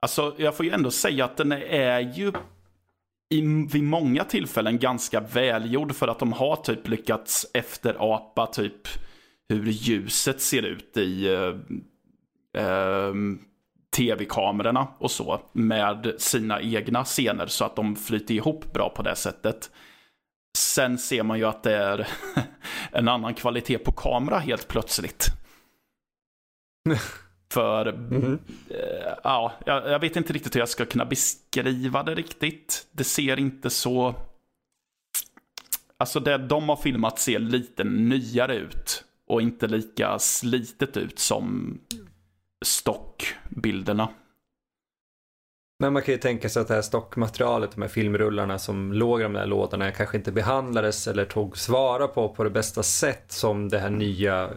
alltså, 0.02 0.36
jag 0.38 0.56
får 0.56 0.66
ju 0.66 0.72
ändå 0.72 0.92
säga 0.92 1.26
att 1.26 1.38
den 1.38 1.52
är 1.52 2.00
ju 2.00 2.32
i, 3.30 3.42
vid 3.72 3.84
många 3.84 4.24
tillfällen 4.24 4.80
ganska 4.80 5.20
välgjord 5.20 5.96
för 5.96 6.08
att 6.08 6.20
de 6.20 6.34
har 6.34 6.56
typ 6.56 6.88
lyckats 6.88 7.46
efterapa 7.54 8.46
typ 8.46 8.88
hur 9.50 9.66
ljuset 9.66 10.42
ser 10.42 10.62
ut 10.62 10.98
i 10.98 11.30
uh, 11.30 11.56
uh, 12.58 13.14
tv-kamerorna 13.94 14.88
och 14.98 15.12
så 15.12 15.42
med 15.52 16.16
sina 16.18 16.62
egna 16.62 17.04
scener 17.04 17.48
så 17.48 17.66
att 17.66 17.76
de 17.76 17.96
flyter 17.96 18.34
ihop 18.34 18.74
bra 18.74 18.90
på 18.90 19.02
det 19.02 19.16
sättet. 19.16 19.72
Sen 20.58 20.98
ser 20.98 21.24
man 21.24 21.38
ju 21.38 21.46
att 21.46 21.64
det 21.64 21.76
är 21.76 22.08
en 22.92 23.08
annan 23.08 23.34
kvalitet 23.34 23.78
på 23.78 23.92
kamera 23.92 24.40
helt 24.40 24.68
plötsligt. 24.68 25.28
För, 27.54 27.86
mm. 27.86 28.40
äh, 28.70 29.14
ja, 29.24 29.54
jag, 29.66 30.00
vet 30.00 30.16
inte 30.16 30.34
riktigt 30.34 30.56
hur 30.56 30.60
jag 30.60 30.70
ska 30.70 30.86
kunna 30.86 31.06
beskriva 31.06 32.04
det 32.04 32.16
riktigt. 32.16 32.88
Det 32.92 33.04
ser 33.04 33.40
inte 33.40 33.70
så... 33.70 34.16
Alltså 35.98 36.20
det 36.20 36.38
de 36.38 36.70
har 36.70 36.76
filmat 36.76 37.20
ser 37.20 37.40
lite 37.40 37.84
nyare 37.84 38.56
ut. 38.56 39.04
Och 39.28 39.42
inte 39.42 39.68
lika 39.68 40.20
slitet 40.20 40.98
ut 40.98 41.20
som 41.20 41.78
stockbilderna. 42.64 44.10
Men 45.80 45.94
man 45.94 46.02
kan 46.02 46.14
ju 46.14 46.20
tänka 46.20 46.50
sig 46.50 46.62
att 46.62 46.68
det 46.68 46.74
här 46.74 46.82
stockmaterialet, 46.82 47.72
de 47.72 47.82
här 47.82 47.90
filmrullarna 47.90 48.60
som 48.60 48.94
låg 48.94 49.20
i 49.20 49.24
de 49.24 49.34
där 49.34 49.46
lådorna 49.46 49.92
kanske 49.92 50.18
inte 50.18 50.32
behandlades 50.32 51.08
eller 51.08 51.26
tog 51.26 51.58
svara 51.58 52.08
på 52.08 52.30
på 52.30 52.44
det 52.44 52.50
bästa 52.50 52.84
sätt 52.84 53.32
som 53.32 53.70
det 53.70 53.80
här 53.80 53.90
nya 53.90 54.50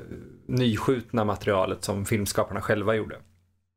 nyskjutna 0.46 1.24
materialet 1.24 1.84
som 1.84 2.04
filmskaparna 2.04 2.60
själva 2.60 2.94
gjorde. 2.94 3.16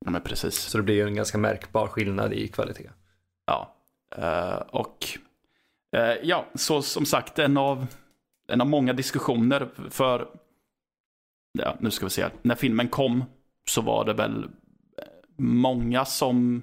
Ja 0.05 0.11
men 0.11 0.21
precis. 0.21 0.55
Så 0.55 0.77
det 0.77 0.83
blir 0.83 0.95
ju 0.95 1.03
en 1.03 1.15
ganska 1.15 1.37
märkbar 1.37 1.87
skillnad 1.87 2.33
i 2.33 2.47
kvalitet. 2.47 2.89
Ja, 3.45 3.75
uh, 4.17 4.67
och 4.69 5.07
uh, 5.97 6.13
ja, 6.23 6.45
så 6.55 6.81
som 6.81 7.05
sagt 7.05 7.39
en 7.39 7.57
av, 7.57 7.87
en 8.51 8.61
av 8.61 8.67
många 8.67 8.93
diskussioner 8.93 9.69
för, 9.89 10.27
ja 11.59 11.77
nu 11.79 11.91
ska 11.91 12.05
vi 12.05 12.09
se, 12.09 12.25
när 12.41 12.55
filmen 12.55 12.87
kom 12.87 13.23
så 13.69 13.81
var 13.81 14.05
det 14.05 14.13
väl 14.13 14.43
eh, 14.43 14.49
många 15.37 16.05
som 16.05 16.61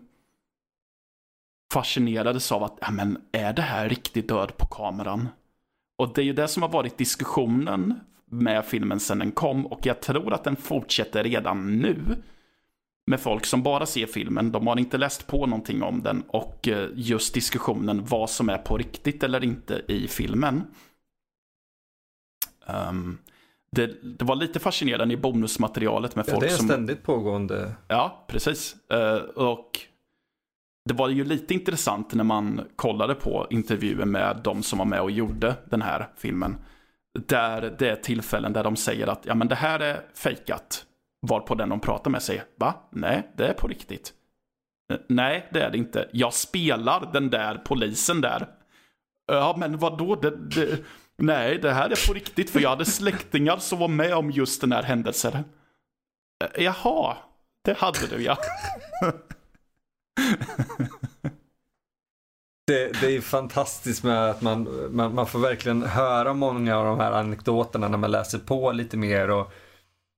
fascinerades 1.73 2.53
av 2.53 2.63
att, 2.63 2.79
ja 2.81 2.91
men 2.91 3.19
är 3.33 3.53
det 3.53 3.63
här 3.63 3.89
riktigt 3.89 4.29
död 4.29 4.57
på 4.57 4.67
kameran? 4.67 5.29
Och 5.99 6.15
det 6.15 6.21
är 6.21 6.25
ju 6.25 6.33
det 6.33 6.49
som 6.49 6.63
har 6.63 6.71
varit 6.71 6.99
diskussionen 6.99 8.01
med 8.31 8.65
filmen 8.65 9.01
sedan 9.01 9.19
den 9.19 9.33
kom 9.33 9.67
och 9.67 9.87
jag 9.87 10.01
tror 10.01 10.33
att 10.33 10.45
den 10.45 10.57
fortsätter 10.57 11.25
redan 11.25 11.79
nu. 11.79 11.99
Med 13.07 13.21
folk 13.21 13.47
som 13.47 13.63
bara 13.63 13.87
ser 13.87 14.07
filmen, 14.07 14.53
de 14.53 14.67
har 14.67 14.79
inte 14.79 14.99
läst 14.99 15.27
på 15.27 15.47
någonting 15.47 15.83
om 15.83 16.03
den 16.03 16.23
och 16.29 16.69
eh, 16.69 16.89
just 16.95 17.35
diskussionen 17.35 18.05
vad 18.05 18.31
som 18.31 18.49
är 18.49 18.59
på 18.59 18.79
riktigt 18.79 19.23
eller 19.23 19.45
inte 19.45 19.83
i 19.89 20.09
filmen. 20.09 20.63
Um, 22.67 23.19
det, 23.77 24.19
det, 24.19 24.25
var 24.25 24.37
lite 24.37 24.61
fascinerande 24.61 25.15
i 25.15 25.17
bonusmaterialet 25.17 26.17
med 26.17 26.27
folk 26.27 26.35
som... 26.35 26.41
Det 26.41 26.47
är 26.47 26.51
en 26.51 26.69
ständigt 26.69 27.03
pågående... 27.03 27.73
Ja, 27.89 28.25
precis. 28.29 28.77
Uh, 28.93 29.47
och 29.47 29.81
det 30.89 30.95
var 30.95 31.09
ju 31.09 31.25
lite 31.25 31.55
intressant 31.55 32.15
när 32.15 32.25
man 32.25 32.61
kollade 32.77 33.15
på 33.15 33.47
intervjuer 33.51 34.05
med 34.05 34.41
de 34.45 34.63
som 34.63 34.79
var 34.79 34.87
med 34.87 35.01
och 35.01 35.11
gjorde 35.11 35.55
den 35.71 35.83
här 35.83 36.09
filmen. 36.17 36.57
Där 37.27 37.77
det 37.79 37.91
är 37.91 37.97
tillfällen 37.97 38.53
där 38.53 38.65
de 38.65 38.77
säger 38.77 39.07
att 39.07 39.27
ja 39.27 39.35
men 39.35 39.49
det 39.49 39.55
här 39.55 39.81
är 39.81 40.01
fejkat. 40.15 40.85
Varpå 41.27 41.55
den 41.55 41.69
de 41.69 41.81
pratar 41.81 42.11
med 42.11 42.23
säger, 42.23 42.45
va? 42.57 42.75
Nej, 42.91 43.33
det 43.37 43.47
är 43.47 43.53
på 43.53 43.69
riktigt. 43.69 44.13
Nej, 45.09 45.49
det 45.51 45.63
är 45.63 45.71
det 45.71 45.79
inte. 45.79 46.09
Jag 46.13 46.35
spelar 46.35 47.11
den 47.13 47.31
där 47.31 47.63
polisen 47.65 48.21
där. 48.21 48.49
Ja, 49.27 49.55
men 49.59 49.79
vadå? 49.79 50.15
Det, 50.15 50.31
det, 50.31 50.79
Nej, 51.19 51.59
det 51.59 51.73
här 51.73 51.91
är 51.91 52.07
på 52.07 52.15
riktigt 52.15 52.51
för 52.51 52.61
jag 52.61 52.71
hade 52.71 52.85
släktingar 52.85 53.57
som 53.57 53.79
var 53.79 53.89
med 53.89 54.15
om 54.15 54.31
just 54.31 54.61
den 54.61 54.73
här 54.73 54.83
händelsen. 54.83 55.35
Eh, 55.35 56.65
jaha, 56.65 57.17
det 57.65 57.79
hade 57.79 58.07
du 58.07 58.23
ja. 58.23 58.39
Det, 62.67 63.01
det, 63.01 63.17
är 63.17 63.21
fantastiskt 63.21 64.05
med 64.05 64.31
att 64.31 64.43
man, 64.43 64.69
man, 64.91 65.15
man, 65.15 65.27
får 65.27 65.39
verkligen 65.39 65.83
höra 65.83 66.35
många 66.35 66.77
av 66.77 66.85
de 66.85 67.01
här 67.01 67.13
anekdoterna 67.13 67.89
när 67.89 67.99
man 67.99 68.11
läser 68.11 68.39
på 68.39 68.73
lite 68.73 68.97
mer. 68.97 69.31
Och, 69.31 69.53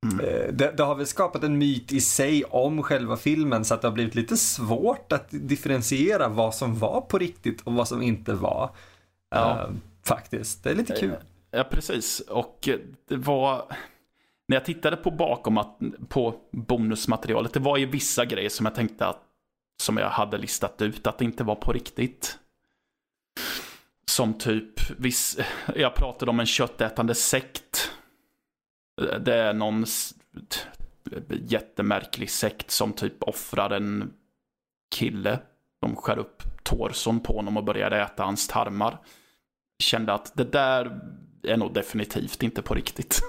mm. 0.07 0.21
eh, 0.21 0.53
det, 0.53 0.73
det, 0.77 0.83
har 0.83 0.95
väl 0.95 1.07
skapat 1.07 1.45
en 1.45 1.59
myt 1.59 1.93
i 1.93 2.01
sig 2.01 2.45
om 2.45 2.83
själva 2.83 3.17
filmen 3.17 3.65
så 3.65 3.75
att 3.75 3.83
det 3.83 3.89
har 3.89 3.93
blivit 3.93 4.15
lite 4.15 4.37
svårt 4.37 5.13
att 5.13 5.27
differentiera 5.31 6.29
vad 6.29 6.55
som 6.55 6.79
var 6.79 7.01
på 7.01 7.19
riktigt 7.19 7.61
och 7.61 7.73
vad 7.73 7.89
som 7.89 8.03
inte 8.03 8.35
var. 8.35 8.71
Ja. 9.31 9.69
Uh, 9.69 9.75
Faktiskt, 10.09 10.65
det 10.65 10.71
är 10.71 10.75
lite 10.75 10.95
kul. 10.95 11.11
Eh, 11.11 11.19
ja, 11.51 11.65
precis. 11.65 12.21
Och 12.21 12.69
det 13.09 13.17
var... 13.17 13.77
När 14.49 14.57
jag 14.57 14.65
tittade 14.65 14.97
på 14.97 15.11
bakom 15.11 15.59
att, 15.59 15.79
på 16.09 16.35
bonusmaterialet, 16.53 17.53
det 17.53 17.61
var 17.61 17.77
ju 17.77 17.87
vissa 17.87 18.25
grejer 18.25 18.49
som 18.49 18.67
jag 18.67 18.75
tänkte 18.75 19.07
att 19.07 19.23
som 19.83 19.97
jag 19.97 20.11
hade 20.11 20.39
listat 20.39 20.83
ut 20.83 21.07
att 21.07 21.19
det 21.19 21.25
inte 21.25 21.45
var 21.45 21.55
på 21.55 21.73
riktigt. 21.73 22.39
Som 24.07 24.35
typ, 24.35 24.91
viss, 24.91 25.39
jag 25.77 25.95
pratade 25.95 26.31
om 26.31 26.41
en 26.41 26.47
köttätande 26.47 27.15
sekt. 27.15 27.91
Det 29.21 29.35
är 29.35 29.53
någon 29.53 29.85
jättemärklig 31.29 32.31
sekt 32.31 32.71
som 32.71 32.93
typ 32.93 33.23
offrar 33.23 33.71
en 33.71 34.13
kille. 34.95 35.39
De 35.81 35.97
skär 35.97 36.19
upp 36.19 36.43
torson 36.63 37.21
på 37.21 37.33
honom 37.37 37.57
och 37.57 37.65
börjar 37.65 37.91
äta 37.91 38.25
hans 38.25 38.49
tarmar 38.49 38.99
kände 39.79 40.13
att 40.13 40.33
det 40.37 40.45
där 40.45 41.01
är 41.43 41.57
nog 41.57 41.75
definitivt 41.75 42.43
inte 42.43 42.63
på 42.63 42.75
riktigt. 42.75 43.21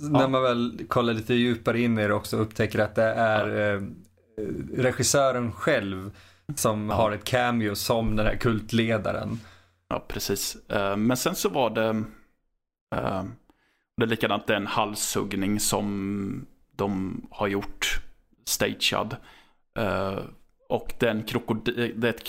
När 0.00 0.28
man 0.28 0.42
väl 0.42 0.84
kollar 0.88 1.14
lite 1.14 1.34
djupare 1.34 1.80
in 1.80 1.98
i 1.98 2.06
det 2.06 2.14
också 2.14 2.36
och 2.36 2.42
upptäcker 2.42 2.78
att 2.78 2.94
det 2.94 3.12
är 3.12 3.74
eh, 3.74 3.82
regissören 4.76 5.52
själv 5.52 6.10
som 6.54 6.88
ja. 6.90 6.96
har 6.96 7.12
ett 7.12 7.24
cameo 7.24 7.74
som 7.74 8.16
den 8.16 8.26
här 8.26 8.36
kultledaren. 8.36 9.40
Ja, 9.88 10.04
precis. 10.08 10.56
Uh, 10.72 10.96
men 10.96 11.16
sen 11.16 11.34
så 11.34 11.48
var 11.48 11.70
det, 11.70 11.88
uh, 11.90 13.24
det 13.96 14.02
är 14.02 14.06
likadant, 14.06 14.46
det 14.46 14.52
är 14.52 14.56
en 14.56 14.66
halshuggning 14.66 15.60
som 15.60 16.46
de 16.76 17.22
har 17.30 17.48
gjort, 17.48 18.00
stagead. 18.44 19.16
Uh, 19.78 20.18
och 20.68 20.94
den 20.98 21.22
krokodil, 21.22 21.94
det 21.96 22.08
är 22.08 22.12
ett 22.12 22.24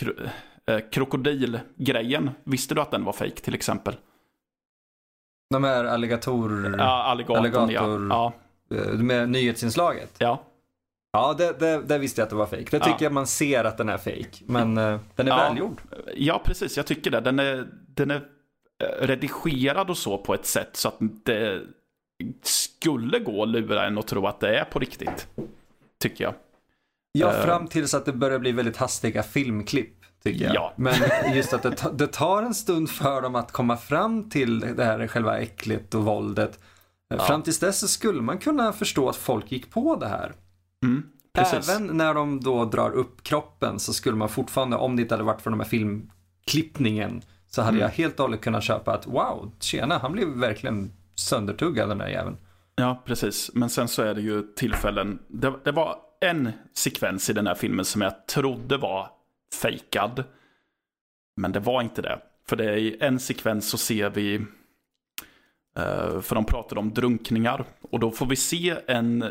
eh, 0.72 0.80
krokodilgrejen. 0.92 2.30
Visste 2.44 2.76
du 2.76 2.82
att 2.82 2.92
den 2.92 3.04
var 3.04 3.14
fake 3.14 3.42
till 3.42 3.56
exempel? 3.56 3.96
De 5.50 5.64
här 5.64 5.86
alligator... 5.86 6.76
Ja, 6.78 7.04
alligatorn, 7.04 7.38
alligator... 7.38 8.08
ja. 8.10 8.34
ja. 8.70 8.94
Med 8.94 9.30
nyhetsinslaget? 9.30 10.16
Ja. 10.18 10.44
Ja, 11.12 11.36
det, 11.38 11.60
det, 11.60 11.82
det, 11.82 11.98
visste 11.98 12.22
jag 12.22 12.24
att 12.24 12.30
det 12.30 12.36
var 12.36 12.46
fake. 12.46 12.64
Det 12.72 12.80
tycker 12.80 12.90
ja. 12.90 12.96
jag 13.00 13.14
man 13.14 13.28
ser 13.28 13.64
att 13.64 13.78
den 13.78 13.90
är 13.90 13.98
fake. 13.98 14.44
Men 14.46 14.78
uh, 14.78 15.00
den 15.16 15.28
är 15.28 15.32
ja. 15.32 15.38
välgjord. 15.38 15.82
Ja, 16.16 16.42
precis. 16.46 16.78
Jag 16.78 16.86
tycker 16.86 17.12
det. 17.12 17.20
Den 17.20 17.40
är, 17.40 17.68
den 17.88 18.12
är 18.12 18.16
eh, 18.84 19.06
redigerad 19.08 19.90
och 19.90 19.98
så 19.98 20.18
på 20.18 20.34
ett 20.34 20.46
sätt 20.46 20.76
så 20.76 20.88
att 20.88 20.98
det 21.24 21.62
skulle 22.44 23.20
gå 23.20 23.44
att 23.44 23.50
lura 23.50 23.86
en 23.86 23.98
att 23.98 24.08
tro 24.08 24.28
att 24.28 24.40
det 24.40 24.60
är 24.60 24.66
på 24.66 24.80
riktigt. 24.80 25.28
Tycker 26.00 26.24
jag. 26.24 26.34
Ja, 27.12 27.34
Eh. 27.34 27.46
fram 27.46 27.68
tills 27.68 27.94
att 27.94 28.06
det 28.06 28.14
börjar 28.14 28.40
bli 28.40 28.52
väldigt 28.52 28.78
hastiga 28.78 29.24
filmklipp. 29.24 30.03
Tycker 30.24 30.46
jag. 30.46 30.56
Ja. 30.56 30.74
Men 30.76 30.94
just 31.36 31.54
att 31.54 31.64
det, 31.64 31.72
ta- 31.72 31.92
det 31.92 32.08
tar 32.08 32.44
en 32.44 32.54
stund 32.54 32.90
för 32.90 33.22
dem 33.22 33.36
att 33.36 33.52
komma 33.52 33.78
fram 33.78 34.30
till 34.30 34.60
det 34.60 34.84
här 34.86 35.08
själva 35.08 35.40
äcklet 35.40 35.94
och 35.96 36.04
våldet. 36.06 36.60
Ja. 37.08 37.20
Fram 37.20 37.42
tills 37.42 37.60
dess 37.60 37.80
så 37.80 37.88
skulle 37.88 38.22
man 38.22 38.38
kunna 38.38 38.74
förstå 38.74 39.10
att 39.10 39.16
folk 39.16 39.52
gick 39.52 39.72
på 39.72 39.96
det 39.96 40.08
här. 40.08 40.34
Mm, 40.84 41.04
precis. 41.34 41.70
Även 41.70 41.98
när 41.98 42.14
de 42.14 42.40
då 42.44 42.66
drar 42.66 42.92
upp 42.92 43.24
kroppen 43.24 43.80
så 43.80 43.94
skulle 43.94 44.16
man 44.16 44.30
fortfarande, 44.30 44.78
om 44.78 44.96
det 44.96 45.02
inte 45.02 45.14
hade 45.14 45.24
varit 45.24 45.42
för 45.42 45.50
de 45.50 45.60
här 45.60 45.68
filmklippningen, 45.68 47.22
så 47.50 47.62
hade 47.62 47.70
Mm. 47.78 47.82
jag 47.82 47.90
helt 47.90 48.20
och 48.20 48.26
hållet 48.26 48.42
kunnat 48.42 48.64
köpa 48.64 48.94
att 48.94 49.08
wow, 49.08 49.52
tjena, 49.60 49.98
han 49.98 50.12
blev 50.12 50.28
verkligen 50.28 50.92
söndertuggad 51.16 51.90
den 51.90 51.98
där 51.98 52.08
jäveln. 52.08 52.38
Ja, 52.76 53.02
precis. 53.06 53.52
Men 53.54 53.70
sen 53.70 53.88
så 53.88 54.02
är 54.02 54.14
det 54.14 54.22
ju 54.22 54.42
tillfällen. 54.56 55.20
Det, 55.28 55.54
det 55.64 55.72
var 55.72 55.96
en 56.22 56.52
sekvens 56.78 57.30
i 57.30 57.34
den 57.34 57.48
här 57.48 57.56
filmen 57.56 57.86
som 57.86 58.02
jag 58.02 58.28
trodde 58.28 58.78
var 58.78 59.08
fejkad. 59.54 60.24
Men 61.36 61.52
det 61.52 61.60
var 61.60 61.82
inte 61.82 62.02
det. 62.02 62.20
För 62.48 62.56
det 62.56 62.66
är 62.66 62.78
i 62.78 62.98
en 63.00 63.20
sekvens 63.20 63.70
så 63.70 63.78
ser 63.78 64.10
vi, 64.10 64.36
eh, 65.76 66.22
för 66.22 66.36
de 66.36 66.46
pratade 66.46 66.80
om 66.80 66.94
drunkningar. 66.94 67.66
Och 67.82 68.00
då 68.00 68.12
får 68.12 68.26
vi 68.26 68.36
se 68.36 68.76
en 68.88 69.26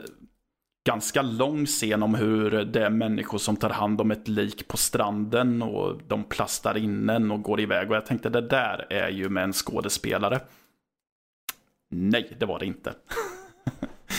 ganska 0.85 1.23
lång 1.23 1.67
scen 1.67 2.03
om 2.03 2.15
hur 2.15 2.51
det 2.51 2.87
är 2.87 2.91
människor 2.91 3.39
som 3.39 3.57
tar 3.57 3.71
hand 3.71 4.01
om 4.01 4.11
ett 4.11 4.29
lik 4.29 4.69
på 4.69 4.77
stranden 4.77 5.63
och 5.63 6.01
de 6.09 6.25
plastar 6.25 6.77
in 6.77 7.11
en 7.11 7.31
och 7.31 7.43
går 7.43 7.61
iväg. 7.61 7.91
Och 7.91 7.97
jag 7.97 8.07
tänkte 8.07 8.29
det 8.29 8.41
där 8.41 8.87
är 8.91 9.09
ju 9.09 9.29
med 9.29 9.45
en 9.45 9.53
skådespelare. 9.53 10.41
Nej, 11.91 12.37
det 12.41 12.47
var 12.47 12.59
det 12.59 12.67
inte. 12.67 12.95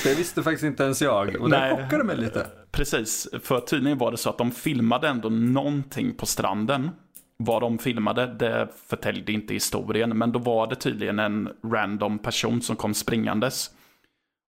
Det 0.04 0.16
visste 0.18 0.44
faktiskt 0.44 0.64
inte 0.64 0.84
ens 0.84 1.02
jag 1.02 1.36
och 1.42 1.50
det 1.50 1.78
chockade 1.78 2.04
mig 2.04 2.18
lite. 2.18 2.48
Precis, 2.72 3.28
för 3.44 3.60
tydligen 3.60 3.98
var 3.98 4.12
det 4.12 4.18
så 4.18 4.30
att 4.30 4.38
de 4.38 4.52
filmade 4.52 5.08
ändå 5.08 5.30
någonting 5.30 6.14
på 6.16 6.26
stranden. 6.26 6.90
Vad 7.38 7.62
de 7.62 7.78
filmade, 7.78 8.26
det 8.28 8.68
förtällde 8.88 9.32
inte 9.32 9.54
historien, 9.54 10.18
men 10.18 10.32
då 10.32 10.40
var 10.40 10.68
det 10.68 10.76
tydligen 10.76 11.20
en 11.20 11.50
random 11.66 12.20
person 12.20 12.62
som 12.62 12.76
kom 12.76 12.94
springandes 12.94 13.70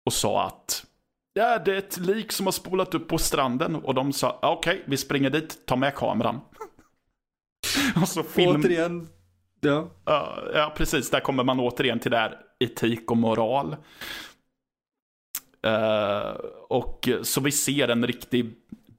och 0.05 0.13
sa 0.13 0.45
att 0.45 0.85
ja, 1.33 1.59
det 1.59 1.73
är 1.73 1.77
ett 1.77 1.97
lik 1.97 2.31
som 2.31 2.47
har 2.47 2.51
spolat 2.51 2.93
upp 2.95 3.07
på 3.07 3.17
stranden 3.17 3.75
och 3.75 3.93
de 3.93 4.13
sa 4.13 4.39
"Ja, 4.41 4.51
okej, 4.51 4.83
vi 4.87 4.97
springer 4.97 5.29
dit, 5.29 5.65
ta 5.65 5.75
med 5.75 5.95
kameran. 5.95 6.41
och 8.01 8.07
så 8.07 8.23
film... 8.23 8.61
Återigen, 8.61 9.07
ja. 9.61 9.89
Ja, 10.05 10.37
ja, 10.53 10.73
precis. 10.77 11.09
Där 11.09 11.19
kommer 11.19 11.43
man 11.43 11.59
återigen 11.59 11.99
till 11.99 12.11
det 12.11 12.17
här 12.17 12.37
etik 12.59 13.11
och 13.11 13.17
moral. 13.17 13.75
Eh, 15.67 16.35
och 16.69 17.09
så 17.23 17.41
vi 17.41 17.51
ser 17.51 17.87
en 17.87 18.07
riktig 18.07 18.55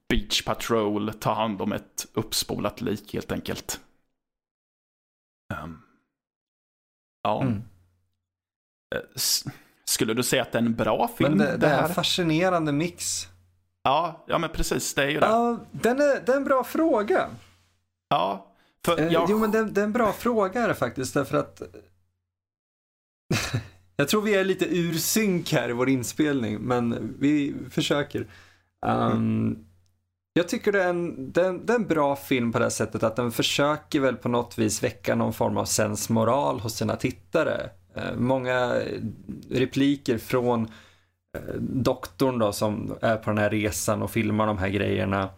Beach 0.09 0.41
Patrol 0.45 1.13
ta 1.13 1.33
hand 1.33 1.61
om 1.61 1.71
ett 1.73 2.07
uppspolat 2.13 2.81
lik 2.81 3.13
helt 3.13 3.31
enkelt. 3.31 3.79
Ehm, 5.53 5.77
ja. 7.23 7.41
Mm. 7.41 7.63
Eh, 8.95 9.01
skulle 9.85 10.13
du 10.13 10.23
säga 10.23 10.41
att 10.41 10.51
det 10.51 10.57
är 10.57 10.63
en 10.63 10.75
bra 10.75 11.07
film? 11.07 11.29
Men 11.29 11.47
det, 11.47 11.57
det 11.57 11.67
är 11.67 11.75
här? 11.75 11.87
en 11.87 11.93
fascinerande 11.93 12.71
mix. 12.71 13.27
Ja, 13.83 14.25
ja, 14.27 14.37
men 14.37 14.49
precis. 14.49 14.93
Det 14.93 15.03
är 15.03 15.09
ju 15.09 15.19
det. 15.19 15.25
Ja, 15.25 15.59
den 15.71 16.01
är, 16.01 16.21
det 16.25 16.31
är 16.31 16.37
en 16.37 16.43
bra 16.43 16.63
fråga. 16.63 17.29
Ja. 18.09 18.47
För 18.85 18.99
Eh, 18.99 19.07
jag... 19.07 19.27
Jo, 19.29 19.39
men 19.39 19.51
det, 19.51 19.63
det 19.63 19.81
är 19.81 19.85
en 19.85 19.93
bra 19.93 20.13
fråga 20.13 20.63
är 20.63 20.67
det 20.67 20.75
faktiskt, 20.75 21.13
därför 21.13 21.37
att 21.37 21.61
jag 23.95 24.07
tror 24.07 24.21
vi 24.21 24.35
är 24.35 24.43
lite 24.43 24.65
ur 24.77 24.93
synk 24.93 25.53
här 25.53 25.69
i 25.69 25.73
vår 25.73 25.89
inspelning, 25.89 26.59
men 26.59 27.15
vi 27.19 27.55
försöker. 27.71 28.27
Um, 28.85 29.65
Jag 30.33 30.47
tycker 30.47 30.71
det 30.71 30.83
är, 30.83 30.89
en, 30.89 31.31
det, 31.31 31.41
är 31.41 31.49
en, 31.49 31.65
det 31.65 31.73
är 31.73 31.77
en 31.77 31.87
bra 31.87 32.15
film 32.15 32.51
på 32.51 32.59
det 32.59 32.65
här 32.65 32.69
sättet 32.69 33.03
att 33.03 33.15
den 33.15 33.31
försöker 33.31 33.99
väl 33.99 34.15
på 34.15 34.29
något 34.29 34.57
vis 34.57 34.83
väcka 34.83 35.15
någon 35.15 35.33
form 35.33 35.57
av 35.57 35.65
sensmoral 35.65 36.59
hos 36.59 36.75
sina 36.75 36.95
tittare. 36.95 37.69
Eh, 37.95 38.15
många 38.17 38.75
repliker 39.49 40.17
från 40.17 40.67
eh, 41.37 41.53
doktorn 41.59 42.39
då 42.39 42.51
som 42.51 42.95
är 43.01 43.17
på 43.17 43.29
den 43.29 43.37
här 43.37 43.49
resan 43.49 44.01
och 44.01 44.11
filmar 44.11 44.47
de 44.47 44.57
här 44.57 44.69
grejerna. 44.69 45.29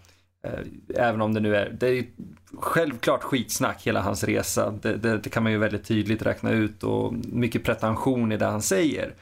Eh, 0.45 0.59
Även 0.95 1.21
om 1.21 1.33
det 1.33 1.39
nu 1.39 1.55
är, 1.55 1.69
det 1.69 1.87
är 1.87 2.05
självklart 2.53 3.23
skitsnack 3.23 3.87
hela 3.87 4.01
hans 4.01 4.23
resa. 4.23 4.71
Det, 4.71 4.97
det, 4.97 5.17
det 5.17 5.29
kan 5.29 5.43
man 5.43 5.51
ju 5.51 5.57
väldigt 5.57 5.85
tydligt 5.85 6.21
räkna 6.21 6.51
ut 6.51 6.83
och 6.83 7.13
mycket 7.13 7.63
pretension 7.63 8.31
i 8.31 8.37
det 8.37 8.45
han 8.45 8.61
säger. 8.61 9.13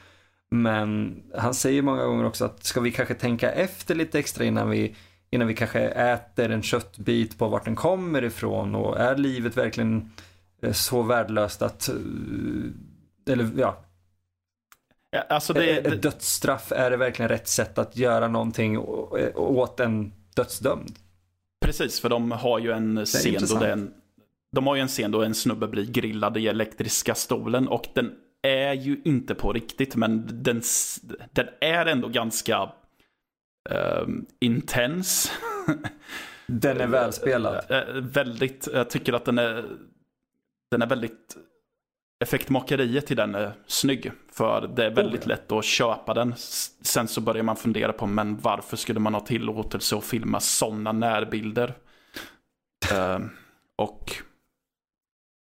Men 0.51 1.15
han 1.38 1.53
säger 1.53 1.81
många 1.81 2.05
gånger 2.05 2.25
också 2.25 2.45
att 2.45 2.63
ska 2.63 2.81
vi 2.81 2.91
kanske 2.91 3.13
tänka 3.13 3.51
efter 3.51 3.95
lite 3.95 4.19
extra 4.19 4.45
innan 4.45 4.69
vi, 4.69 4.95
innan 5.29 5.47
vi 5.47 5.53
kanske 5.55 5.79
äter 5.79 6.51
en 6.51 6.62
köttbit 6.62 7.38
på 7.38 7.47
vart 7.47 7.65
den 7.65 7.75
kommer 7.75 8.23
ifrån 8.23 8.75
och 8.75 8.99
är 8.99 9.17
livet 9.17 9.57
verkligen 9.57 10.12
eh, 10.62 10.71
så 10.71 11.01
värdelöst 11.01 11.62
att, 11.62 11.89
eh, 11.89 11.95
eller 13.33 13.49
ja, 13.57 13.83
Alltså 15.29 15.53
det, 15.53 15.77
ett 15.77 15.83
det, 15.83 15.95
dödsstraff, 15.95 16.71
är 16.71 16.91
det 16.91 16.97
verkligen 16.97 17.29
rätt 17.29 17.47
sätt 17.47 17.77
att 17.77 17.97
göra 17.97 18.27
någonting 18.27 18.77
åt 19.36 19.79
en 19.79 20.13
dödsdömd? 20.36 20.95
Precis, 21.63 21.99
för 21.99 22.10
de 22.10 22.32
har 22.32 22.60
ju 22.60 22.71
en 22.71 23.06
scen 23.06 23.23
då 23.23 23.30
intressant. 23.30 23.62
det 23.62 23.67
är 23.67 23.71
en, 23.71 23.93
De 24.52 24.67
har 24.67 24.76
ju 24.76 24.82
en 24.82 24.88
scen 24.88 25.12
då 25.12 25.21
en 25.21 25.36
snubbe 25.36 25.67
blir 25.67 25.86
grillad 25.86 26.38
i 26.38 26.47
elektriska 26.47 27.15
stolen 27.15 27.67
och 27.67 27.88
den 27.93 28.12
är 28.41 28.73
ju 28.73 29.02
inte 29.06 29.36
på 29.36 29.54
riktigt 29.54 29.95
men 29.95 30.43
den, 30.43 30.62
den 31.32 31.47
är 31.62 31.86
ändå 31.86 32.08
ganska 32.08 32.69
ehm, 33.69 34.26
intens. 34.39 35.32
Den 36.47 36.82
är 36.82 36.88
välspelad. 36.88 37.65
Eh, 37.69 37.93
väldigt, 37.93 38.67
jag 38.73 38.89
tycker 38.89 39.13
att 39.13 39.26
den 39.26 39.38
är, 39.38 39.65
den 40.71 40.82
är 40.82 40.88
väldigt, 40.88 41.38
effektmakeriet 42.23 43.12
i 43.12 43.15
den 43.15 43.36
är 43.36 43.53
snygg. 43.67 44.12
För 44.31 44.67
det 44.67 44.86
är 44.86 44.89
väldigt 44.89 45.21
ja. 45.23 45.27
lätt 45.27 45.51
att 45.51 45.65
köpa 45.65 46.13
den. 46.13 46.33
Sen 46.81 47.07
så 47.07 47.21
börjar 47.21 47.43
man 47.43 47.55
fundera 47.55 47.93
på, 47.93 48.07
men 48.07 48.38
varför 48.38 48.77
skulle 48.77 48.99
man 48.99 49.13
ha 49.13 49.21
tillåtelse 49.21 49.95
att 49.97 50.03
filma 50.03 50.39
sådana 50.39 50.91
närbilder? 50.91 51.73
Eh, 52.91 53.19
och, 53.75 54.15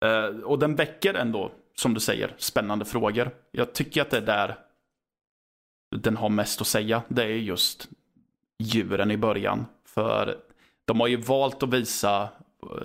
eh, 0.05 0.41
och 0.45 0.59
den 0.59 0.75
väcker 0.75 1.15
ändå, 1.15 1.53
som 1.77 1.95
du 1.95 2.01
säger, 2.01 2.35
spännande 2.39 2.85
frågor. 2.85 3.31
Jag 3.51 3.73
tycker 3.73 4.03
att 4.03 4.11
det 4.11 4.17
är 4.17 4.27
där 4.27 4.57
den 5.97 6.17
har 6.17 6.29
mest 6.29 6.61
att 6.61 6.67
säga. 6.67 7.03
Det 7.09 7.23
är 7.23 7.29
just 7.29 7.89
djuren 8.59 9.11
i 9.11 9.17
början. 9.17 9.67
För 9.85 10.39
de 10.85 11.01
har 11.01 11.07
ju 11.07 11.17
valt 11.17 11.63
att 11.63 11.75
visa 11.75 12.23
eh, 12.23 12.29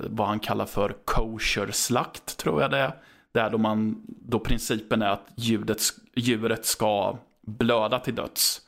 vad 0.10 0.28
han 0.28 0.40
kallar 0.40 0.66
för 0.66 0.96
kosher-slakt, 1.06 2.38
tror 2.38 2.62
jag 2.62 2.72
det 2.72 2.78
är. 2.78 2.94
Där 3.36 3.50
då, 3.50 3.58
man, 3.58 4.02
då 4.08 4.40
principen 4.40 5.02
är 5.02 5.10
att 5.10 5.28
djuret, 5.36 5.80
djuret 6.16 6.66
ska 6.66 7.18
blöda 7.42 8.00
till 8.00 8.16
döds. 8.16 8.62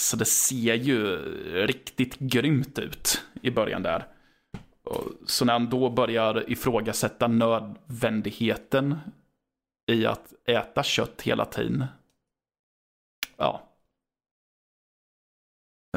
Så 0.00 0.16
det 0.16 0.24
ser 0.24 0.74
ju 0.74 1.16
riktigt 1.66 2.18
grymt 2.18 2.78
ut 2.78 3.22
i 3.42 3.50
början 3.50 3.82
där. 3.82 4.06
Så 5.26 5.44
när 5.44 5.52
han 5.52 5.70
då 5.70 5.90
börjar 5.90 6.50
ifrågasätta 6.50 7.28
nödvändigheten 7.28 8.98
i 9.86 10.06
att 10.06 10.32
äta 10.46 10.82
kött 10.82 11.22
hela 11.22 11.44
tiden. 11.44 11.84
Ja. 13.36 13.73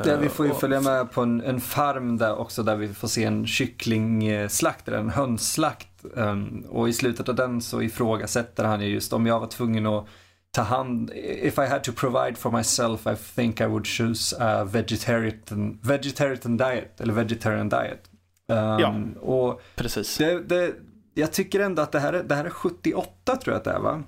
Ja, 0.06 0.18
vi 0.18 0.30
får 0.30 0.46
ju 0.46 0.54
följa 0.54 0.82
med 0.82 1.12
på 1.12 1.22
en, 1.22 1.42
en 1.42 1.62
farm 1.62 2.18
där 2.18 2.36
också 2.36 2.64
där 2.64 2.76
vi 2.76 2.94
får 2.94 3.08
se 3.08 3.24
en 3.24 3.48
kycklingslakt 3.48 4.88
eller 4.88 4.98
en 4.98 5.10
hönsslakt. 5.10 6.06
Um, 6.14 6.66
och 6.70 6.90
i 6.90 6.94
slutet 6.94 7.30
av 7.30 7.36
den 7.36 7.62
så 7.62 7.82
ifrågasätter 7.82 8.64
han 8.64 8.82
ju 8.82 8.88
just 8.88 9.14
om 9.14 9.26
jag 9.26 9.40
var 9.40 9.48
tvungen 9.48 9.86
att 9.86 10.06
ta 10.52 10.62
hand, 10.62 11.12
if 11.16 11.58
I 11.58 11.66
had 11.66 11.84
to 11.84 11.92
provide 11.92 12.36
for 12.38 12.52
myself 12.52 13.08
I 13.08 13.16
think 13.36 13.62
I 13.62 13.66
would 13.66 13.88
choose 13.88 14.36
a 14.40 14.64
vegetarian, 14.64 15.80
vegetarian 15.84 16.58
diet, 16.58 17.02
eller 17.02 17.14
vegetarian 17.14 17.70
diet. 17.70 18.10
Um, 18.48 18.58
Ja. 18.80 18.96
Och 19.22 19.62
Precis. 19.76 20.18
det, 20.18 20.40
det, 20.40 20.74
jag 21.14 21.34
tycker 21.34 21.60
ändå 21.60 21.82
att 21.82 21.92
det 21.92 22.00
här, 22.00 22.14
är, 22.14 22.24
det 22.24 22.36
här 22.36 22.46
är 22.46 22.50
78 22.50 23.36
tror 23.36 23.54
jag 23.54 23.58
att 23.58 23.64
det 23.64 23.72
är 23.72 23.80
va? 23.80 24.04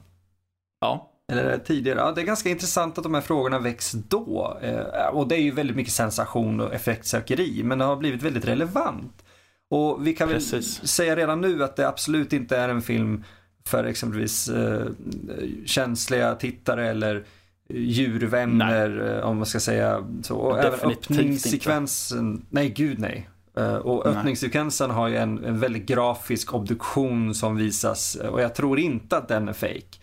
Ja. 0.82 1.09
Eller 1.30 1.44
det 1.44 1.60
tidigare? 1.60 2.00
Ja, 2.00 2.12
det 2.12 2.22
är 2.22 2.26
ganska 2.26 2.50
intressant 2.50 2.98
att 2.98 3.04
de 3.04 3.14
här 3.14 3.22
frågorna 3.22 3.60
väcks 3.60 3.92
då. 3.92 4.58
Eh, 4.62 5.08
och 5.08 5.28
det 5.28 5.36
är 5.36 5.42
ju 5.42 5.52
väldigt 5.52 5.76
mycket 5.76 5.94
sensation 5.94 6.60
och 6.60 6.74
effektsökeri, 6.74 7.64
men 7.64 7.78
det 7.78 7.86
har 7.86 7.96
blivit 7.96 8.22
väldigt 8.24 8.46
relevant. 8.46 9.24
Och 9.70 10.08
vi 10.08 10.14
kan 10.14 10.30
Precis. 10.30 10.80
väl 10.80 10.88
säga 10.88 11.16
redan 11.16 11.42
nu 11.42 11.64
att 11.64 11.76
det 11.76 11.88
absolut 11.88 12.34
inte 12.34 12.58
är 12.58 12.70
en 12.70 12.82
film 12.82 13.24
för 13.68 13.84
exempelvis 13.84 14.50
eh, 14.50 14.86
känsliga 15.66 16.36
tittare 16.36 16.90
eller 16.90 17.24
djurvänner, 17.74 19.18
eh, 19.18 19.26
om 19.30 19.38
man 19.38 19.46
ska 19.46 19.60
säga 19.60 20.06
så. 20.24 20.36
Och 20.36 20.60
även 20.60 20.92
öppningssekvensen, 20.92 22.46
nej 22.50 22.70
gud 22.70 23.00
nej. 23.00 23.30
Eh, 23.58 23.76
Och 23.76 24.06
Nej. 24.06 24.16
öppningssekvensen 24.16 24.90
har 24.92 25.08
ju 25.08 25.16
en, 25.18 25.46
en 25.46 25.60
väldigt 25.60 25.86
grafisk 25.86 26.54
obduktion 26.54 27.36
som 27.36 27.56
visas 27.56 28.16
eh, 28.16 28.30
och 28.30 28.42
jag 28.42 28.56
tror 28.56 28.80
inte 28.80 29.18
att 29.18 29.28
den 29.28 29.50
är 29.50 29.54
fake. 29.54 29.98